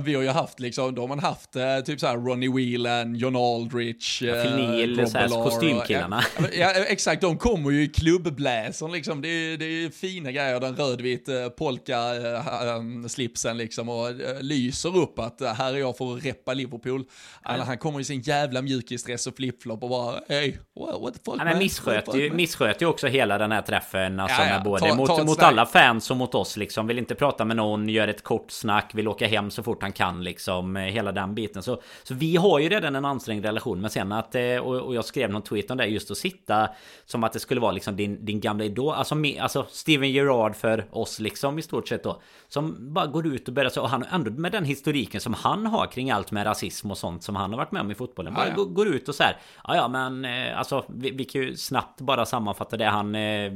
vi 0.00 0.14
har 0.14 0.22
ju 0.22 0.28
haft 0.28 0.60
liksom, 0.60 0.94
då 0.94 1.02
har 1.02 1.08
man 1.08 1.18
haft 1.18 1.56
eh, 1.56 1.80
typ 1.80 2.00
såhär 2.00 2.16
Ronnie 2.16 2.48
Whelan, 2.48 3.14
John 3.14 3.36
Aldrich, 3.36 4.22
ja, 4.22 4.42
Phil 4.42 4.52
Neal, 4.52 4.98
eh, 4.98 5.42
kostymkillarna. 5.44 6.22
Ja, 6.38 6.46
ja, 6.52 6.70
exakt, 6.70 7.22
de 7.22 7.38
kommer 7.38 7.70
ju 7.70 7.82
i 7.82 7.88
klubbbläsern 7.88 8.92
liksom, 8.92 9.22
det 9.22 9.28
är, 9.28 9.56
det 9.56 9.64
är 9.64 9.90
fina 9.90 10.32
grejer, 10.32 10.60
den 10.60 10.76
rödvit 10.76 11.28
eh, 11.28 11.48
polka 11.48 11.98
eh, 11.98 13.06
slipsen 13.08 13.56
liksom 13.56 13.88
och 13.88 14.08
eh, 14.08 14.40
lyser 14.40 14.96
upp 14.96 15.18
att 15.18 15.40
eh, 15.40 15.52
här 15.52 15.74
är 15.74 15.78
jag 15.78 15.96
för 15.96 16.16
att 16.16 16.24
reppa 16.24 16.54
Liverpool. 16.54 17.04
Ja. 17.44 17.50
Han 17.50 17.78
kommer 17.78 18.00
i 18.00 18.04
sin 18.04 18.20
jävla 18.20 18.62
mjukisdress 18.62 19.26
och 19.26 19.36
flipflop 19.36 19.82
och 19.82 19.88
bara, 19.88 20.20
hey, 20.28 20.54
what, 21.00 21.14
the 21.14 21.20
fuck 21.24 21.38
Han 21.38 21.48
man? 21.48 21.58
missköt 21.58 22.14
ju, 22.14 22.32
missköt 22.32 22.82
ju 22.82 22.86
också 22.86 23.06
hela 23.06 23.38
den 23.38 23.52
här 23.52 23.62
träffen, 23.62 24.20
alltså 24.20 24.40
med 24.40 24.62
både 24.62 24.88
ta, 24.88 24.94
mot, 24.94 25.08
ta 25.08 25.24
mot 25.24 25.42
alla 25.42 25.66
fans 25.66 26.10
och 26.10 26.16
mot 26.16 26.34
oss 26.34 26.56
liksom, 26.56 26.86
vill 26.86 26.98
inte 26.98 27.14
prata 27.14 27.44
med 27.44 27.56
någon, 27.56 27.88
gör 27.88 28.08
ett 28.08 28.24
kort 28.24 28.50
snack, 28.50 28.90
vill 28.94 29.08
åka 29.08 29.26
hem 29.26 29.37
så 29.50 29.62
fort 29.62 29.82
han 29.82 29.92
kan 29.92 30.24
liksom 30.24 30.76
eh, 30.76 30.82
hela 30.82 31.12
den 31.12 31.34
biten. 31.34 31.62
Så, 31.62 31.80
så 32.02 32.14
vi 32.14 32.36
har 32.36 32.58
ju 32.58 32.68
redan 32.68 32.96
en 32.96 33.04
ansträngd 33.04 33.44
relation. 33.44 33.80
Men 33.80 33.90
sen 33.90 34.12
att, 34.12 34.34
eh, 34.34 34.56
och, 34.56 34.76
och 34.76 34.94
jag 34.94 35.04
skrev 35.04 35.30
någon 35.30 35.42
tweet 35.42 35.70
om 35.70 35.76
det, 35.76 35.86
just 35.86 36.10
att 36.10 36.18
sitta 36.18 36.68
som 37.06 37.24
att 37.24 37.32
det 37.32 37.40
skulle 37.40 37.60
vara 37.60 37.72
liksom 37.72 37.96
din, 37.96 38.24
din 38.24 38.40
gamla 38.40 38.64
idol. 38.64 38.94
Alltså, 38.94 39.14
alltså 39.40 39.66
Steven 39.70 40.10
Gerrard 40.10 40.56
för 40.56 40.86
oss 40.90 41.20
liksom 41.20 41.58
i 41.58 41.62
stort 41.62 41.88
sett 41.88 42.04
då. 42.04 42.20
Som 42.48 42.76
bara 42.94 43.06
går 43.06 43.26
ut 43.26 43.48
och 43.48 43.54
börjar 43.54 43.70
så. 43.70 43.82
Och 43.82 43.88
han 43.88 44.04
ändå 44.12 44.30
med 44.30 44.52
den 44.52 44.64
historiken 44.64 45.20
som 45.20 45.34
han 45.34 45.66
har 45.66 45.86
kring 45.86 46.10
allt 46.10 46.30
med 46.30 46.46
rasism 46.46 46.90
och 46.90 46.98
sånt 46.98 47.22
som 47.22 47.36
han 47.36 47.50
har 47.50 47.56
varit 47.56 47.72
med 47.72 47.82
om 47.82 47.90
i 47.90 47.94
fotbollen. 47.94 48.34
Bara 48.34 48.46
ja, 48.46 48.54
ja. 48.56 48.64
Går, 48.64 48.88
ut 48.88 49.08
och 49.08 49.14
så 49.14 49.22
här. 49.22 49.36
Ja, 49.64 49.76
ja, 49.76 49.88
men 49.88 50.24
eh, 50.24 50.58
alltså 50.58 50.84
vi, 50.88 51.10
vi, 51.10 51.24
kan 51.24 51.42
ju 51.42 51.56
snabbt 51.56 52.00
bara 52.00 52.26
sammanfatta 52.26 52.76
det. 52.76 52.84
Han 52.84 53.12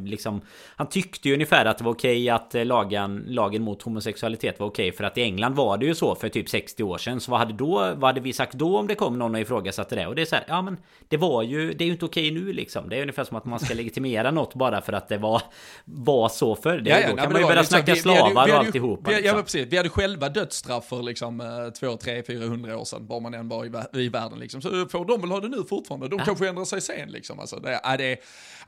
liksom. 0.07 0.41
Han 0.77 0.87
tyckte 0.87 1.29
ju 1.29 1.35
ungefär 1.35 1.65
att 1.65 1.79
det 1.79 1.85
var 1.85 1.93
okej 1.93 2.31
att 2.31 2.55
lagen, 2.55 3.25
lagen 3.27 3.63
mot 3.63 3.83
homosexualitet 3.83 4.61
var 4.61 4.67
okej. 4.67 4.93
För 4.93 5.05
att 5.05 5.19
i 5.19 5.23
England 5.23 5.55
var 5.55 5.72
det 5.77 5.87
ju 5.87 5.95
så 5.95 6.15
för 6.15 6.29
typ 6.29 6.49
60 6.49 6.83
år 6.83 6.99
sedan. 6.99 7.21
Så 7.21 7.31
vad 7.31 7.41
hade, 7.41 7.53
då, 7.53 7.75
vad 7.75 8.05
hade 8.05 8.21
vi 8.21 8.33
sagt 8.33 8.53
då 8.53 8.79
om 8.79 8.87
det 8.87 8.95
kom 8.95 9.19
någon 9.19 9.35
och 9.35 9.41
ifrågasatte 9.41 9.95
det? 9.95 10.07
Och 10.07 10.15
det 10.15 10.23
är 10.23 10.27
så 10.27 10.37
här, 10.37 10.45
ja 10.49 10.63
men 10.63 10.77
det 11.09 11.17
var 11.17 11.43
ju, 11.43 11.73
det 11.73 11.85
är 11.85 11.87
ju 11.87 11.93
inte 11.93 12.05
okej 12.05 12.31
nu 12.31 12.53
liksom. 12.53 12.89
Det 12.89 12.97
är 12.97 13.01
ungefär 13.03 13.25
som 13.25 13.37
att 13.37 13.45
man 13.45 13.61
ska 13.61 13.75
legitimera 13.75 14.31
något 14.31 14.55
bara 14.55 14.81
för 14.81 14.93
att 14.93 15.09
det 15.09 15.19
var, 15.19 15.43
var 15.85 16.29
så 16.29 16.55
förr. 16.55 16.79
Det, 16.79 16.91
ja, 16.91 17.01
ja, 17.01 17.11
då 17.11 17.17
kan 17.17 17.33
man 17.33 17.41
ju 17.41 17.47
börja 17.47 17.61
liksom, 17.61 17.79
snacka 17.79 17.97
slavar 17.97 18.49
och 18.49 18.55
alltihopa. 18.55 19.11
Vi, 19.11 19.17
liksom. 19.17 19.37
Ja 19.37 19.43
precis, 19.43 19.67
vi 19.67 19.77
hade 19.77 19.89
själva 19.89 20.29
dödsstraff 20.29 20.89
för 20.89 21.03
liksom 21.03 21.73
2, 21.81 21.97
3, 21.97 22.23
400 22.23 22.79
år 22.79 22.85
sedan. 22.85 23.07
Var 23.07 23.21
man 23.21 23.35
än 23.35 23.49
var 23.49 23.65
i, 23.65 24.01
i 24.05 24.09
världen 24.09 24.39
liksom. 24.39 24.63
Så 24.63 24.87
får 24.87 25.05
de 25.05 25.21
väl 25.21 25.31
ha 25.31 25.41
det 25.41 25.49
nu 25.49 25.65
fortfarande. 25.65 26.09
De 26.09 26.19
ja. 26.19 26.25
kanske 26.25 26.49
ändrar 26.49 26.65
sig 26.65 26.81
sen 26.81 27.09
liksom. 27.09 27.41
Alltså, 27.41 27.57
det, 27.57 27.81
är, 27.85 27.99
det, 27.99 28.17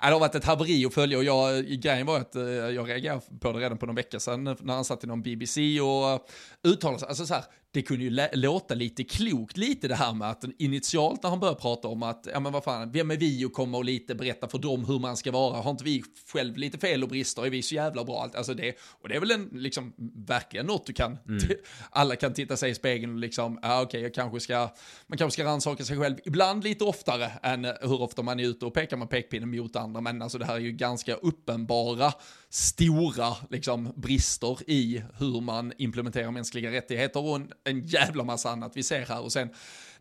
det 0.00 0.10
har 0.12 0.20
varit 0.20 0.34
ett 0.34 0.44
haveri 0.44 0.86
att 0.86 0.94
följa 0.94 1.18
och 1.18 1.24
jag, 1.24 1.64
grejen 1.64 2.06
var 2.06 2.18
att 2.18 2.36
eh, 2.36 2.42
jag 2.42 2.88
reagerade 2.88 3.20
på 3.40 3.52
det 3.52 3.58
redan 3.58 3.78
på 3.78 3.86
någon 3.86 3.94
vecka 3.94 4.20
sedan 4.20 4.44
när 4.44 4.74
han 4.74 4.84
satt 4.84 5.04
i 5.04 5.06
någon 5.06 5.22
BBC 5.22 5.80
och 5.80 6.28
uttalade 6.62 6.93
någonstans. 6.94 7.20
Alltså 7.20 7.26
så 7.26 7.34
här, 7.34 7.44
det 7.74 7.82
kunde 7.82 8.04
ju 8.04 8.28
låta 8.32 8.74
lite 8.74 9.04
klokt, 9.04 9.56
lite 9.56 9.88
det 9.88 9.94
här 9.94 10.14
med 10.14 10.30
att 10.30 10.44
initialt 10.58 11.22
när 11.22 11.30
han 11.30 11.40
började 11.40 11.60
prata 11.60 11.88
om 11.88 12.02
att, 12.02 12.28
ja 12.32 12.40
men 12.40 12.52
vad 12.52 12.64
fan, 12.64 12.92
vem 12.92 13.10
är 13.10 13.16
vi 13.16 13.44
och 13.44 13.52
komma 13.52 13.78
och 13.78 13.84
lite 13.84 14.14
berätta 14.14 14.48
för 14.48 14.58
dem 14.58 14.84
hur 14.84 14.98
man 14.98 15.16
ska 15.16 15.32
vara, 15.32 15.60
har 15.60 15.70
inte 15.70 15.84
vi 15.84 16.02
själv 16.32 16.56
lite 16.56 16.78
fel 16.78 17.02
och 17.02 17.08
brister, 17.08 17.46
är 17.46 17.50
vi 17.50 17.62
så 17.62 17.74
jävla 17.74 18.04
bra? 18.04 18.30
Alltså 18.34 18.54
det, 18.54 18.74
och 19.02 19.08
det 19.08 19.16
är 19.16 19.20
väl 19.20 19.30
en, 19.30 19.48
liksom, 19.52 19.92
verkligen 20.26 20.66
något 20.66 20.86
du 20.86 20.92
kan, 20.92 21.18
mm. 21.28 21.40
alla 21.90 22.16
kan 22.16 22.34
titta 22.34 22.56
sig 22.56 22.70
i 22.70 22.74
spegeln 22.74 23.12
och 23.12 23.18
liksom, 23.18 23.58
ja 23.62 23.82
okej, 23.82 23.86
okay, 23.86 24.00
jag 24.00 24.14
kanske 24.14 24.40
ska, 24.40 24.70
man 25.06 25.18
kanske 25.18 25.42
ska 25.42 25.50
rannsaka 25.50 25.84
sig 25.84 25.98
själv, 25.98 26.16
ibland 26.24 26.64
lite 26.64 26.84
oftare 26.84 27.30
än 27.42 27.64
hur 27.64 28.02
ofta 28.02 28.22
man 28.22 28.40
är 28.40 28.44
ute 28.44 28.66
och 28.66 28.74
pekar 28.74 28.96
med 28.96 29.10
pekpinnen 29.10 29.56
mot 29.56 29.76
andra, 29.76 30.00
men 30.00 30.22
alltså 30.22 30.38
det 30.38 30.44
här 30.44 30.54
är 30.54 30.60
ju 30.60 30.72
ganska 30.72 31.14
uppenbara, 31.14 32.12
stora, 32.50 33.36
liksom, 33.50 33.92
brister 33.96 34.70
i 34.70 35.02
hur 35.18 35.40
man 35.40 35.72
implementerar 35.78 36.30
mänskliga 36.30 36.70
rättigheter 36.70 37.24
och 37.24 37.36
en 37.36 37.52
en 37.64 37.86
jävla 37.86 38.24
massa 38.24 38.50
annat 38.50 38.72
vi 38.74 38.82
ser 38.82 39.06
här 39.06 39.20
och 39.20 39.32
sen 39.32 39.48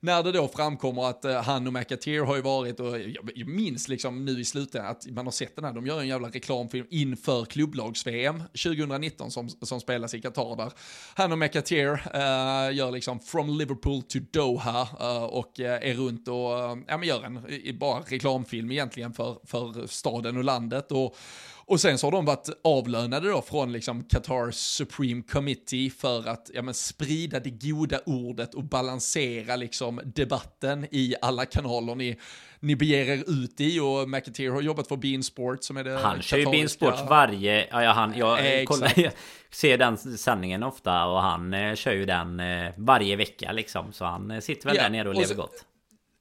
när 0.04 0.24
det 0.24 0.32
då 0.32 0.48
framkommer 0.48 1.10
att 1.10 1.26
eh, 1.26 1.42
han 1.42 1.68
och 1.68 1.74
McAteer 1.74 2.22
har 2.22 2.36
ju 2.36 2.42
varit, 2.42 2.80
och 2.80 3.00
jag, 3.00 3.32
jag 3.36 3.48
minns 3.48 3.88
liksom 3.88 4.26
nu 4.26 4.40
i 4.40 4.46
slutet 4.46 4.82
att 4.82 5.08
man 5.08 5.26
har 5.26 5.32
sett 5.32 5.56
den 5.56 5.66
här, 5.66 5.74
de 5.74 5.88
gör 5.88 6.00
en 6.00 6.08
jävla 6.08 6.28
reklamfilm 6.28 6.88
inför 6.90 7.46
klubblags-VM 7.46 8.44
2019 8.64 9.32
som, 9.32 9.50
som 9.50 9.80
spelas 9.80 10.14
i 10.14 10.22
Qatar 10.22 10.56
där. 10.56 10.72
Han 11.16 11.32
och 11.32 11.38
McAteer 11.38 11.92
uh, 11.92 12.76
gör 12.76 12.92
liksom 12.92 13.20
from 13.20 13.58
Liverpool 13.58 14.02
to 14.02 14.20
Doha 14.32 14.82
uh, 14.82 15.24
och 15.24 15.60
är 15.60 15.94
runt 15.94 16.28
och 16.28 16.84
ja, 16.88 16.98
men 16.98 17.04
gör 17.04 17.24
en 17.24 17.78
bara 17.80 18.00
reklamfilm 18.00 18.72
egentligen 18.72 19.14
för, 19.14 19.38
för 19.46 19.88
staden 19.88 20.38
och 20.38 20.44
landet. 20.44 20.92
Och 20.92 21.18
och 21.66 21.82
sen 21.82 21.98
så 21.98 22.08
har 22.08 22.12
de 22.12 22.26
varit 22.26 22.50
avlönade 22.64 23.30
då 23.30 23.42
från 23.42 23.72
liksom 23.72 24.04
Qatars 24.04 24.56
Supreme 24.56 25.22
Committee 25.22 25.90
för 25.90 26.28
att 26.28 26.52
ja, 26.54 26.62
men 26.62 26.74
sprida 26.74 27.40
det 27.40 27.50
goda 27.50 28.00
ordet 28.06 28.54
och 28.54 28.64
balansera 28.64 29.56
liksom 29.56 30.02
debatten 30.06 30.88
i 30.92 31.16
alla 31.22 31.46
kanaler 31.46 31.96
ni, 31.96 32.20
ni 32.60 32.76
beger 32.76 33.10
er 33.10 33.24
ut 33.28 33.62
i. 33.62 33.80
Och 33.80 34.10
McAteer 34.10 34.52
har 34.52 34.62
jobbat 34.62 34.88
för 34.88 34.96
Bean 34.96 35.24
Sport 35.24 35.64
som 35.64 35.78
är 35.78 35.84
det 35.84 35.98
Han 35.98 36.22
kör 36.22 36.38
ju 36.38 36.46
Bean 36.46 36.70
Sport 36.70 37.10
varje... 37.10 37.68
Ja, 37.72 37.92
han, 37.92 38.14
jag, 38.18 38.60
eh, 38.60 38.66
kollar, 38.66 38.94
jag 38.96 39.14
ser 39.52 39.78
den 39.78 39.98
sändningen 39.98 40.64
ofta 40.64 41.06
och 41.06 41.22
han 41.22 41.54
eh, 41.54 41.76
kör 41.76 41.94
ju 41.94 42.06
den 42.06 42.40
eh, 42.40 42.72
varje 42.78 43.16
vecka 43.16 43.52
liksom. 43.52 43.94
Så 43.94 44.06
han 44.06 44.32
eh, 44.32 44.40
sitter 44.40 44.68
väl 44.68 44.76
ja, 44.78 44.84
där 44.84 44.90
nere 44.90 45.10
och, 45.10 45.16
och 45.16 45.22
lever 45.22 45.36
så, 45.36 45.42
gott. 45.42 45.66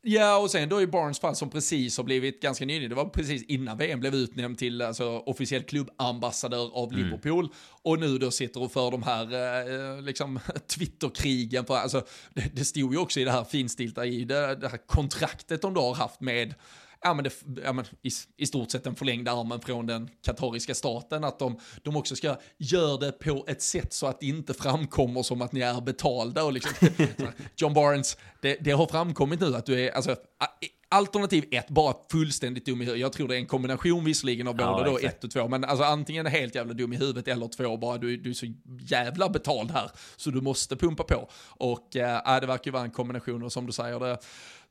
Ja, 0.05 0.37
och 0.37 0.51
sen 0.51 0.69
då 0.69 0.83
i 0.83 0.87
Barnes 0.87 1.21
fall 1.21 1.37
som 1.37 1.51
precis 1.51 1.97
har 1.97 2.05
blivit 2.05 2.43
ganska 2.43 2.65
nyligen, 2.65 2.91
det 2.91 2.97
var 2.97 3.05
precis 3.05 3.43
innan 3.43 3.79
VM 3.79 4.01
blev 4.01 4.15
utnämnd 4.15 4.59
till 4.59 4.83
alltså, 4.83 5.05
officiell 5.05 5.63
klubbambassadör 5.63 6.71
av 6.77 6.93
mm. 6.93 7.05
Liverpool. 7.05 7.49
Och 7.83 7.99
nu 7.99 8.19
då 8.19 8.31
sitter 8.31 8.63
och 8.63 8.73
för 8.73 8.91
de 8.91 9.03
här 9.03 9.25
eh, 9.97 10.03
liksom 10.03 10.41
Twitterkrigen. 10.67 11.65
För, 11.65 11.75
alltså, 11.77 12.05
det, 12.35 12.57
det 12.57 12.65
stod 12.65 12.93
ju 12.93 12.99
också 12.99 13.21
i 13.21 13.25
det 13.25 13.33
här 13.33 13.45
finstilta 13.45 14.07
i 14.07 14.25
det, 14.25 14.55
det 14.55 14.69
här 14.69 14.87
kontraktet 14.87 15.63
de 15.63 15.75
då 15.75 15.81
har 15.81 15.95
haft 15.95 16.21
med 16.21 16.55
ja, 17.03 17.15
men 17.15 17.25
det, 17.25 17.33
ja, 17.65 17.73
men 17.73 17.85
i, 18.03 18.11
i, 18.37 18.47
stort 18.47 18.71
sett 18.71 18.85
den 18.85 18.95
förlängda 18.95 19.33
armen 19.33 19.61
från 19.61 19.87
den 19.87 20.11
katariska 20.25 20.75
staten, 20.75 21.25
att 21.25 21.39
de, 21.39 21.59
de 21.83 21.97
också 21.97 22.17
ska 22.17 22.37
göra 22.59 22.97
det 22.97 23.13
på 23.13 23.45
ett 23.49 23.63
sätt 23.63 23.93
så 23.93 24.07
att 24.07 24.21
det 24.21 24.27
inte 24.27 24.55
framkommer 24.55 25.23
som 25.23 25.43
att 25.43 25.53
ni 25.53 25.61
är 25.61 25.81
betalda. 25.81 26.45
Och 26.45 26.53
liksom, 26.53 26.89
John 27.57 27.75
Barnes, 27.75 28.17
det, 28.43 28.57
det, 28.61 28.71
har 28.71 28.87
framkommit 28.87 29.41
nu 29.41 29.57
att 29.57 29.67
du 29.67 29.81
är, 29.81 29.91
alltså, 29.91 30.17
alternativ 30.93 31.45
ett, 31.51 31.68
bara 31.68 31.95
fullständigt 32.11 32.66
dum 32.66 32.82
i 32.82 32.84
huvudet. 32.84 33.01
Jag 33.01 33.12
tror 33.12 33.28
det 33.28 33.34
är 33.34 33.38
en 33.38 33.47
kombination 33.47 34.05
visserligen 34.05 34.49
av 34.49 34.57
både 34.57 34.70
ja, 34.70 34.84
då 34.84 34.99
ett 34.99 35.24
och 35.24 35.30
två, 35.30 35.49
men 35.49 35.64
alltså 35.64 35.84
antingen 35.84 36.26
helt 36.26 36.55
jävla 36.55 36.74
dum 36.74 36.93
i 36.93 36.97
huvudet 36.97 37.28
eller 37.28 37.49
två, 37.49 37.76
bara 37.76 37.99
du, 37.99 38.16
du 38.16 38.30
är 38.30 38.34
så 38.34 38.47
jävla 38.80 39.28
betald 39.28 39.70
här 39.70 39.90
så 40.16 40.30
du 40.30 40.40
måste 40.40 40.76
pumpa 40.76 41.03
på. 41.03 41.28
Och 41.49 41.97
äh, 41.97 42.40
det 42.40 42.47
verkar 42.47 42.66
ju 42.66 42.72
vara 42.72 42.84
en 42.84 42.90
kombination 42.90 43.43
och 43.43 43.53
som 43.53 43.66
du 43.66 43.72
säger, 43.72 44.01
det 44.01 44.18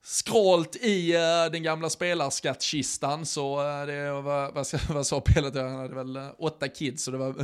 skralt 0.04 0.76
i 0.76 1.16
uh, 1.16 1.52
den 1.52 1.64
gamla 1.64 1.90
spelarskattkistan 1.90 3.26
så 3.26 3.60
uh, 3.60 3.86
det 3.86 4.12
var, 4.12 4.52
vad, 4.52 4.68
vad 4.96 5.08
sa 5.08 5.22
Pellet, 5.22 5.56
han 5.56 5.76
hade 5.76 5.96
väl 5.96 6.18
uh, 6.18 6.30
åtta 6.38 6.68
kids 6.68 7.04
så 7.04 7.12
det 7.12 7.18
var 7.18 7.36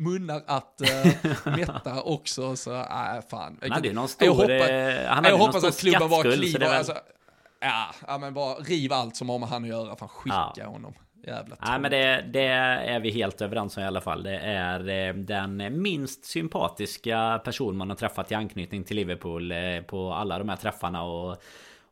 munnar 0.00 0.42
att 0.46 0.80
uh, 0.82 1.56
mätta 1.56 2.02
också 2.02 2.56
så 2.56 2.70
nej 2.70 3.18
uh, 3.18 3.24
fan. 3.30 3.58
Han 3.62 3.70
hade 3.70 3.88
ju 3.88 3.94
någon 3.94 4.08
stor, 4.08 4.26
jag 4.26 4.34
hoppas, 4.34 4.70
han 5.06 5.16
hade 5.16 5.28
jag 5.28 5.38
hoppas 5.38 5.64
att 5.64 5.78
klubben 5.78 6.08
väl... 6.08 6.62
alltså, 6.62 6.94
ja, 7.62 7.94
ja 8.06 8.18
men 8.18 8.34
bara 8.34 8.54
riv 8.54 8.92
allt 8.92 9.16
som 9.16 9.28
har 9.28 9.38
med 9.38 9.48
han 9.48 9.62
att 9.62 9.68
göra, 9.68 9.96
fan 9.96 10.08
skicka 10.08 10.52
ja. 10.56 10.66
honom. 10.66 10.94
Jävla 11.26 11.56
Nej 11.60 11.80
men 11.80 11.90
det, 11.90 12.24
det, 12.32 12.46
är 12.46 13.00
vi 13.00 13.10
helt 13.10 13.40
överens 13.40 13.76
om 13.76 13.82
i 13.82 13.86
alla 13.86 14.00
fall. 14.00 14.22
Det 14.22 14.38
är 14.38 15.12
den 15.12 15.82
minst 15.82 16.24
sympatiska 16.24 17.40
person 17.44 17.76
man 17.76 17.88
har 17.88 17.96
träffat 17.96 18.32
i 18.32 18.34
anknytning 18.34 18.84
till 18.84 18.96
Liverpool 18.96 19.52
på 19.86 20.12
alla 20.12 20.38
de 20.38 20.48
här 20.48 20.56
träffarna 20.56 21.02
och 21.02 21.42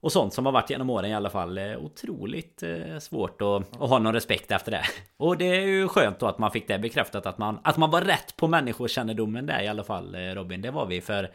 och 0.02 0.12
sånt 0.12 0.34
som 0.34 0.46
har 0.46 0.52
varit 0.52 0.70
genom 0.70 0.90
åren 0.90 1.10
i 1.10 1.14
alla 1.14 1.30
fall. 1.30 1.58
Otroligt 1.58 2.62
eh, 2.62 2.98
svårt 2.98 3.42
att, 3.42 3.82
att 3.82 3.90
ha 3.90 3.98
någon 3.98 4.12
respekt 4.12 4.50
efter 4.50 4.70
det. 4.70 4.84
Och 5.16 5.36
det 5.36 5.44
är 5.44 5.60
ju 5.60 5.88
skönt 5.88 6.18
då 6.18 6.26
att 6.26 6.38
man 6.38 6.50
fick 6.50 6.68
det 6.68 6.78
bekräftat 6.78 7.26
att 7.26 7.38
man, 7.38 7.58
att 7.64 7.76
man 7.76 7.90
var 7.90 8.00
rätt 8.00 8.36
på 8.36 8.48
människokännedomen 8.48 9.46
där 9.46 9.62
i 9.62 9.68
alla 9.68 9.84
fall 9.84 10.14
eh, 10.14 10.18
Robin. 10.18 10.62
Det 10.62 10.70
var 10.70 10.86
vi 10.86 11.00
för 11.00 11.30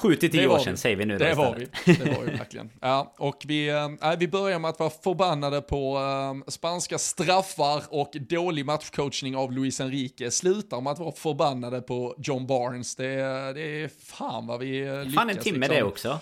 7 0.00 0.16
till 0.16 0.30
10 0.30 0.48
år 0.48 0.58
sedan 0.58 0.76
säger 0.76 0.96
vi 0.96 1.04
nu. 1.04 1.18
Det 1.18 1.34
var 1.34 1.54
vi. 1.54 1.94
Det 1.94 2.16
var 2.16 2.24
vi 2.24 2.30
verkligen. 2.30 2.70
Ja, 2.80 3.14
och 3.18 3.44
vi, 3.46 3.68
äh, 3.68 4.16
vi 4.18 4.28
börjar 4.28 4.58
med 4.58 4.68
att 4.68 4.78
vara 4.78 4.90
förbannade 4.90 5.60
på 5.60 5.98
äh, 6.44 6.50
spanska 6.50 6.98
straffar 6.98 7.82
och 7.88 8.16
dålig 8.20 8.66
matchcoachning 8.66 9.36
av 9.36 9.52
Luis 9.52 9.80
Enrique. 9.80 10.30
Slutar 10.30 10.80
med 10.80 10.92
att 10.92 10.98
vara 10.98 11.12
förbannade 11.12 11.80
på 11.80 12.14
John 12.18 12.46
Barnes. 12.46 12.96
Det, 12.96 13.06
det 13.54 13.82
är 13.82 13.90
fan 14.04 14.46
vad 14.46 14.60
vi 14.60 14.80
lyckas. 14.80 15.14
Fan 15.14 15.30
en 15.30 15.36
timme 15.36 15.58
liksom. 15.58 15.76
det 15.76 15.82
också. 15.82 16.18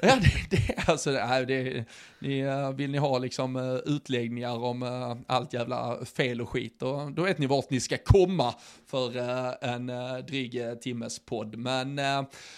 ja, 0.00 0.16
det, 0.20 0.56
det, 0.56 0.88
alltså, 0.88 1.10
det, 1.10 1.44
det, 1.46 1.84
ni, 2.20 2.44
vill 2.74 2.90
ni 2.90 2.98
ha 2.98 3.18
liksom 3.18 3.80
utläggningar 3.86 4.64
om 4.64 4.82
allt 5.26 5.52
jävla 5.52 6.04
fel 6.04 6.40
och 6.40 6.48
skit, 6.48 6.82
och 6.82 7.12
då 7.12 7.22
vet 7.22 7.38
ni 7.38 7.46
vart 7.46 7.70
ni 7.70 7.80
ska 7.80 7.98
komma 8.04 8.54
för 8.86 9.18
en 9.64 9.86
dryg 10.26 10.80
timmes 10.80 11.18
podd. 11.18 11.56
Men... 11.56 12.00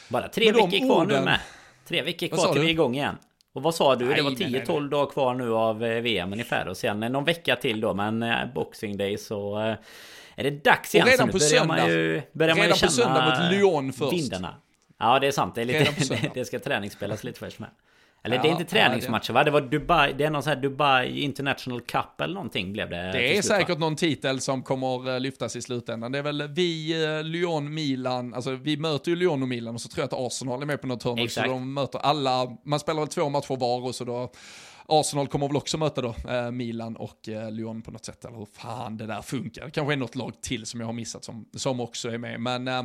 Bara 0.09 0.29
tre 0.29 0.53
veckor 0.53 0.87
kvar 0.87 1.05
orden... 1.05 1.19
nu 1.19 1.25
med. 1.25 1.41
Tre 1.89 2.03
veckor 2.03 2.27
kvar 2.27 2.53
till 2.53 2.61
vi 2.61 2.67
är 2.67 2.71
igång 2.71 2.95
igen. 2.95 3.17
Och 3.53 3.63
vad 3.63 3.75
sa 3.75 3.97
du? 3.97 4.05
Nej, 4.05 4.17
det 4.17 4.23
var 4.23 4.31
10-12 4.31 4.89
dagar 4.89 5.11
kvar 5.11 5.35
nu 5.35 5.55
av 5.55 5.85
eh, 5.85 6.03
VM 6.03 6.33
ungefär. 6.33 6.69
Och 6.69 6.77
sen 6.77 7.01
någon 7.01 7.25
vecka 7.25 7.57
till 7.57 7.81
då. 7.81 7.95
Men 7.95 8.23
eh, 8.23 8.53
Boxing 8.55 8.97
Day 8.97 9.19
så 9.19 9.59
eh, 9.59 9.77
är 10.37 10.45
det 10.45 10.65
dags 10.65 10.95
igen. 10.95 11.07
Och 11.07 11.11
redan 11.11 11.29
på 11.29 11.39
söndag. 11.39 11.67
Man 11.67 11.89
ju, 11.89 12.23
börjar 12.33 12.55
redan 12.55 12.69
man 12.69 12.79
ju 12.79 12.87
på 12.87 12.93
söndag 12.93 13.41
mot 13.41 13.53
Lyon 13.53 13.93
först. 13.93 14.13
Vindarna. 14.13 14.55
Ja, 14.99 15.19
det 15.19 15.27
är 15.27 15.31
sant. 15.31 15.55
Det, 15.55 15.61
är 15.61 15.65
lite, 15.65 16.31
det 16.35 16.45
ska 16.45 16.59
träningsspelas 16.59 17.25
lite 17.25 17.39
först 17.39 17.59
med. 17.59 17.71
Eller 18.25 18.37
ja, 18.37 18.43
det 18.43 18.49
är 18.49 18.53
inte 18.53 18.65
träningsmatcher 18.65 19.33
va? 19.33 19.45
Det 19.45 19.51
var 19.51 19.61
Dubai, 19.61 20.13
det 20.13 20.25
är 20.25 20.31
någon 20.31 20.43
sån 20.43 20.53
här 20.53 20.61
Dubai 20.61 21.21
International 21.21 21.81
Cup 21.81 22.21
eller 22.21 22.35
någonting 22.35 22.73
blev 22.73 22.91
det. 22.91 23.13
Det 23.13 23.39
är 23.39 23.43
säkert 23.43 23.79
någon 23.79 23.97
titel 23.97 24.41
som 24.41 24.63
kommer 24.63 25.15
eh, 25.15 25.21
lyftas 25.21 25.57
i 25.57 25.63
slutändan. 25.63 26.13
Det 26.13 26.19
är 26.19 26.23
väl 26.23 26.49
vi, 26.49 27.05
eh, 27.05 27.25
Lyon, 27.25 27.75
Milan, 27.75 28.35
alltså 28.35 28.51
vi 28.51 28.77
möter 28.77 29.11
ju 29.11 29.17
Lyon 29.17 29.43
och 29.43 29.49
Milan 29.49 29.75
och 29.75 29.81
så 29.81 29.89
tror 29.89 30.03
jag 30.03 30.07
att 30.07 30.27
Arsenal 30.27 30.63
är 30.63 30.67
med 30.67 30.81
på 30.81 30.87
något 30.87 31.03
hörn. 31.03 31.29
Så 31.29 31.41
de 31.41 31.75
möter 31.75 31.99
alla, 31.99 32.57
man 32.65 32.81
spelar 32.81 33.01
väl 33.01 33.09
två 33.09 33.29
matcher 33.29 33.57
var 33.57 33.81
och 33.87 33.95
så 33.95 34.05
då 34.05 34.33
Arsenal 34.93 35.29
kommer 35.29 35.49
väl 35.49 35.57
också 35.57 35.79
möta 35.79 36.03
då 36.03 36.15
eh, 36.29 36.51
Milan 36.51 36.97
och 36.97 37.29
eh, 37.29 37.51
Lyon 37.51 37.83
på 37.83 37.91
något 37.91 38.05
sätt, 38.05 38.25
eller 38.25 38.39
hur 38.39 38.49
fan 38.53 38.97
det 38.97 39.07
där 39.07 39.23
funkar. 39.23 39.65
Det 39.65 39.71
kanske 39.71 39.93
är 39.93 39.97
något 39.97 40.17
lag 40.17 40.41
till 40.41 40.67
som 40.67 40.81
jag 40.81 40.87
har 40.87 40.93
missat 40.93 41.25
som, 41.25 41.49
som 41.55 41.81
också 41.81 42.11
är 42.11 42.19
med. 42.19 42.41
Men 42.41 42.69
eh, 42.69 42.83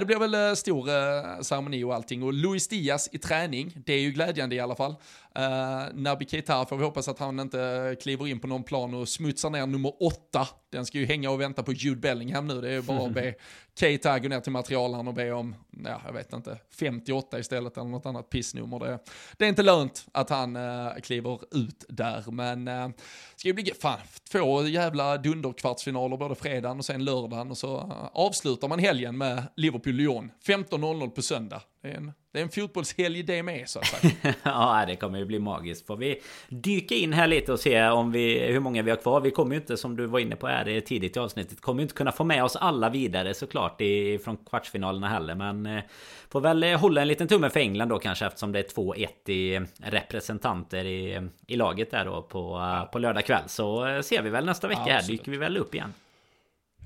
det 0.00 0.04
blir 0.04 0.18
väl 0.18 0.34
eh, 0.34 0.54
stor 0.54 0.88
eh, 0.88 1.40
ceremoni 1.42 1.84
och 1.84 1.94
allting. 1.94 2.22
Och 2.22 2.32
Luis 2.32 2.68
Diaz 2.68 3.08
i 3.12 3.18
träning, 3.18 3.72
det 3.86 3.92
är 3.92 4.00
ju 4.00 4.10
glädjande 4.10 4.56
i 4.56 4.60
alla 4.60 4.74
fall. 4.74 4.94
Uh, 5.38 5.94
Naby 5.94 6.26
Keita 6.26 6.66
får 6.66 6.76
vi 6.76 6.84
hoppas 6.84 7.08
att 7.08 7.18
han 7.18 7.40
inte 7.40 7.96
kliver 8.02 8.28
in 8.28 8.40
på 8.40 8.46
någon 8.46 8.62
plan 8.62 8.94
och 8.94 9.08
smutsar 9.08 9.50
ner 9.50 9.66
nummer 9.66 10.02
åtta. 10.02 10.48
Den 10.70 10.86
ska 10.86 10.98
ju 10.98 11.06
hänga 11.06 11.30
och 11.30 11.40
vänta 11.40 11.62
på 11.62 11.72
Jude 11.72 12.00
Bellingham 12.00 12.46
nu. 12.46 12.60
Det 12.60 12.68
är 12.68 12.72
ju 12.72 12.82
bara 12.82 13.06
att 13.06 13.14
be 13.14 13.34
Keita 13.80 14.18
gå 14.18 14.28
ner 14.28 14.40
till 14.40 14.52
materialen 14.52 15.08
och 15.08 15.14
be 15.14 15.32
om, 15.32 15.54
ja, 15.84 16.02
jag 16.06 16.12
vet 16.12 16.32
inte, 16.32 16.58
58 16.78 17.38
istället 17.38 17.76
eller 17.76 17.88
något 17.88 18.06
annat 18.06 18.30
pissnummer. 18.30 18.78
Det, 18.78 18.98
det 19.36 19.44
är 19.44 19.48
inte 19.48 19.62
lönt 19.62 20.06
att 20.12 20.30
han 20.30 20.56
uh, 20.56 20.94
kliver 21.02 21.40
ut 21.56 21.84
där, 21.88 22.24
men 22.30 22.68
uh, 22.68 22.88
ska 23.36 23.48
ju 23.48 23.54
bli, 23.54 23.72
fan, 23.80 23.98
två 24.32 24.62
jävla 24.62 25.16
dunderkvartsfinaler 25.16 26.16
både 26.16 26.34
fredagen 26.34 26.78
och 26.78 26.84
sen 26.84 27.04
lördagen 27.04 27.50
och 27.50 27.58
så 27.58 27.76
uh, 27.76 28.08
avslutar 28.12 28.68
man 28.68 28.78
helgen 28.78 29.18
med 29.18 29.42
Liverpool-Lyon. 29.56 30.30
15.00 30.46 31.10
på 31.10 31.22
söndag. 31.22 31.62
Det 31.82 31.88
är 31.88 31.96
en 31.96 32.12
det 32.32 32.38
är 32.38 32.42
en 32.42 32.50
fotbollshelg 32.50 33.22
det 33.22 33.42
med 33.42 33.68
så 33.68 33.78
att 33.78 33.86
säga. 33.86 34.12
ja, 34.42 34.84
det 34.86 34.96
kommer 34.96 35.18
ju 35.18 35.24
bli 35.24 35.38
magiskt. 35.38 35.86
Får 35.86 35.96
vi 35.96 36.20
dyka 36.48 36.94
in 36.94 37.12
här 37.12 37.26
lite 37.26 37.52
och 37.52 37.60
se 37.60 37.88
om 37.88 38.12
vi, 38.12 38.38
hur 38.38 38.60
många 38.60 38.82
vi 38.82 38.90
har 38.90 38.96
kvar. 38.96 39.20
Vi 39.20 39.30
kommer 39.30 39.54
ju 39.54 39.60
inte, 39.60 39.76
som 39.76 39.96
du 39.96 40.06
var 40.06 40.18
inne 40.18 40.36
på 40.36 40.46
här 40.46 40.80
tidigt 40.80 41.16
i 41.16 41.20
avsnittet, 41.20 41.60
kommer 41.60 41.80
ju 41.80 41.82
inte 41.82 41.94
kunna 41.94 42.12
få 42.12 42.24
med 42.24 42.44
oss 42.44 42.56
alla 42.56 42.90
vidare 42.90 43.34
såklart 43.34 43.80
i, 43.80 44.18
från 44.18 44.36
kvartsfinalerna 44.36 45.08
heller. 45.08 45.34
Men 45.34 45.66
eh, 45.66 45.82
får 46.28 46.40
väl 46.40 46.62
eh, 46.62 46.80
hålla 46.80 47.00
en 47.02 47.08
liten 47.08 47.28
tumme 47.28 47.50
för 47.50 47.60
England 47.60 47.88
då 47.88 47.98
kanske 47.98 48.26
eftersom 48.26 48.52
det 48.52 48.58
är 48.58 48.64
2-1 48.64 49.30
i 49.30 49.60
representanter 49.78 50.84
i, 50.84 51.28
i 51.46 51.56
laget 51.56 51.90
där 51.90 52.04
då 52.04 52.22
på, 52.22 52.38
ja. 52.38 52.88
på 52.92 52.98
lördag 52.98 53.24
kväll. 53.24 53.44
Så 53.46 53.86
eh, 53.86 54.00
ser 54.00 54.22
vi 54.22 54.30
väl 54.30 54.44
nästa 54.44 54.68
vecka 54.68 54.82
ja, 54.86 54.92
här, 54.92 55.02
dyker 55.02 55.30
vi 55.30 55.36
väl 55.36 55.56
upp 55.56 55.74
igen. 55.74 55.92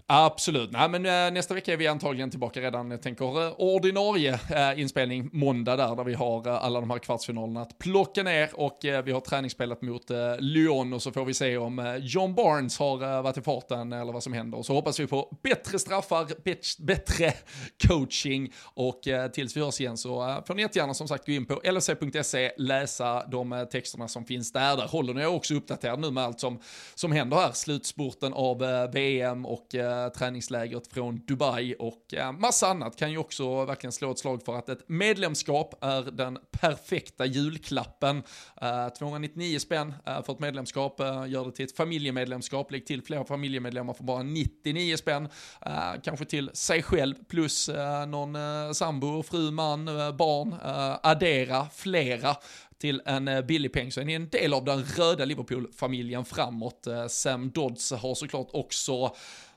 Absolut. 0.07 0.73
Nej, 0.73 0.89
men 0.89 1.07
eh, 1.07 1.33
nästa 1.33 1.55
vecka 1.55 1.73
är 1.73 1.77
vi 1.77 1.87
antagligen 1.87 2.31
tillbaka 2.31 2.61
redan, 2.61 2.91
jag 2.91 3.03
tänker, 3.03 3.47
eh, 3.47 3.53
ordinarie 3.59 4.39
eh, 4.51 4.81
inspelning 4.81 5.31
måndag 5.33 5.77
där, 5.77 5.97
där 5.97 6.05
vi 6.05 6.15
har 6.15 6.49
alla 6.49 6.81
de 6.81 6.91
här 6.91 6.99
kvartsfinalerna 6.99 7.63
att 7.63 7.79
plocka 7.79 8.23
ner 8.23 8.51
och 8.55 8.79
vi 8.83 9.13
har 9.13 9.21
träningsspelet 9.21 9.83
mot 9.83 10.11
Lyon 10.39 10.93
och 10.93 11.03
så 11.03 11.13
får 11.13 11.25
vi 11.25 11.35
se 11.35 11.57
om 11.57 11.99
John 12.03 12.35
Barnes 12.35 12.79
har 12.79 13.23
varit 13.23 13.37
i 13.37 13.43
farten 13.43 13.93
eller 13.93 14.13
vad 14.13 14.23
som 14.23 14.33
händer. 14.33 14.59
Och 14.59 14.67
så 14.67 14.75
hoppas 14.75 15.01
vi 15.01 15.07
på 15.07 15.39
bättre 15.43 15.79
straffar, 15.79 16.27
bättre 16.85 17.33
coaching 17.89 18.53
och 18.75 19.01
tills 19.33 19.57
vi 19.57 19.61
hörs 19.61 19.81
igen 19.81 19.97
så 19.97 20.43
får 20.47 20.55
ni 20.55 20.63
jättegärna 20.63 20.95
som 20.95 21.09
sagt 21.09 21.27
gå 21.27 21.33
in 21.33 21.47
på 21.47 21.61
lc.se, 21.65 22.53
läsa 22.57 23.27
de 23.27 23.67
texterna 23.73 24.09
som 24.09 24.25
finns 24.25 24.53
där. 24.53 24.77
Där 24.77 24.89
håller 24.89 25.15
ni 25.15 25.27
också 25.27 25.55
uppdaterad 25.55 26.01
nu 26.01 26.11
med 26.11 26.25
allt 26.25 26.41
som, 26.41 26.61
som 26.95 27.13
händer 27.13 27.37
här, 27.37 27.53
slutspurten 27.53 28.33
av 28.33 28.59
VM 28.93 29.47
och 29.47 29.67
eh, 29.95 30.13
träningslägret 30.13 30.87
från 30.87 31.21
Dubai. 31.27 31.75
Och 31.79 32.15
eh, 32.15 32.33
massa 32.33 32.69
annat 32.69 32.97
kan 32.97 33.11
ju 33.11 33.19
också 33.19 33.65
verkligen 33.65 33.93
slå 33.93 34.11
ett 34.11 34.19
slag 34.19 34.43
för 34.45 34.57
att 34.57 34.69
ett 34.69 34.89
medlemskap 34.89 35.85
är 35.85 36.03
den 36.03 36.39
perfekta 36.51 37.27
julklappen. 37.27 38.23
Eh, 38.61 38.89
299 38.89 39.59
spänn 39.59 39.95
eh, 40.07 40.23
för 40.23 40.33
ett 40.33 40.39
medlemskap, 40.39 41.01
eh, 41.01 41.25
gör 41.27 41.45
det 41.45 41.53
till 41.53 41.65
ett 41.65 41.77
familjemedlemskap, 41.77 42.71
lägg 42.71 42.87
till 42.87 43.03
fler 43.03 43.25
familjemedlemmar 43.25 43.95
för 43.95 44.05
bara 44.05 44.23
99 44.23 44.97
spänn, 44.97 45.29
eh, 45.67 46.01
kanske 46.03 46.25
till 46.25 46.51
sig 46.55 46.83
själv 46.83 47.15
plus 47.29 47.69
eh, 47.69 48.07
någon 48.07 48.35
sambo, 48.75 49.23
fru, 49.23 49.51
man, 49.51 49.85
barn, 50.17 50.55
addera 51.03 51.67
flera 51.75 52.37
till 52.79 53.03
en 53.05 53.47
billig 53.47 53.73
peng. 53.73 53.93
Så 53.93 54.01
är 54.01 54.05
ni 54.05 54.13
en 54.13 54.29
del 54.29 54.55
av 54.55 54.65
den 54.65 54.85
röda 54.85 55.25
Liverpool-familjen 55.25 56.25
framåt. 56.25 56.87
Sam 57.09 57.51
Dodds 57.51 57.93
har 57.93 58.15
såklart 58.15 58.49
också 58.53 59.15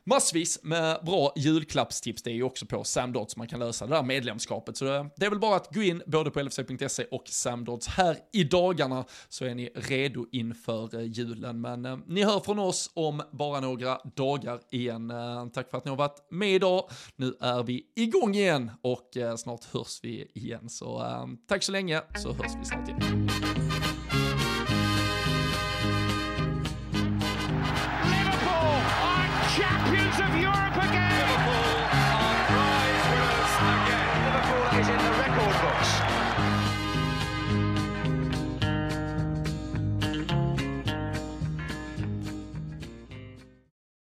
massvis 0.08 0.60
med 0.64 1.00
bra 1.06 1.34
julklappstips. 1.36 2.24
Det 2.24 2.30
är 2.30 2.34
ju 2.34 2.44
också 2.44 2.66
på 2.66 2.84
Samdots 2.84 3.38
man 3.38 3.48
kan 3.48 3.60
lösa 3.60 3.88
det 3.88 3.96
där 3.96 4.04
medlemskapet. 4.04 4.78
Så 4.78 4.86
det, 4.86 5.26
är 5.26 5.30
väl 5.30 5.40
bara 5.40 5.56
att 5.56 5.74
gå 5.74 5.82
in 5.82 6.04
både 6.06 6.32
på 6.32 6.42
LFC.se 6.42 7.04
och 7.12 7.28
Samdots 7.28 7.88
här 7.88 8.18
i 8.34 8.44
dagarna 8.44 9.06
så 9.30 9.46
är 9.46 9.56
ni 9.56 9.70
redo 9.76 10.26
inför 10.32 10.96
eh, 10.96 11.06
julen. 11.06 11.62
Men 11.62 11.86
eh, 11.86 11.98
ni 12.08 12.24
hör 12.24 12.40
från 12.40 12.60
oss 12.60 12.92
om 12.94 13.22
bara 13.32 13.60
några 13.60 13.98
dagar 14.16 14.60
igen. 14.72 15.12
Eh, 15.12 15.48
tack 15.48 15.70
för 15.70 15.78
att 15.78 15.86
ni 15.86 15.90
har 15.90 15.98
varit 15.98 16.32
med 16.32 16.54
idag. 16.54 16.90
Nu 17.16 17.36
är 17.42 17.64
vi 17.64 17.84
igång 17.96 18.36
igen 18.36 18.72
och 18.82 19.18
eh, 19.18 19.36
snart 19.36 19.66
hörs 19.66 20.00
vi 20.04 20.32
igen. 20.34 20.70
Så 20.70 21.02
eh, 21.02 21.26
tack 21.48 21.64
så 21.64 21.72
länge 21.72 22.02
så 22.16 22.34
hörs 22.34 22.52
vi 22.60 22.66
snart 22.66 22.90
igen. 22.90 23.30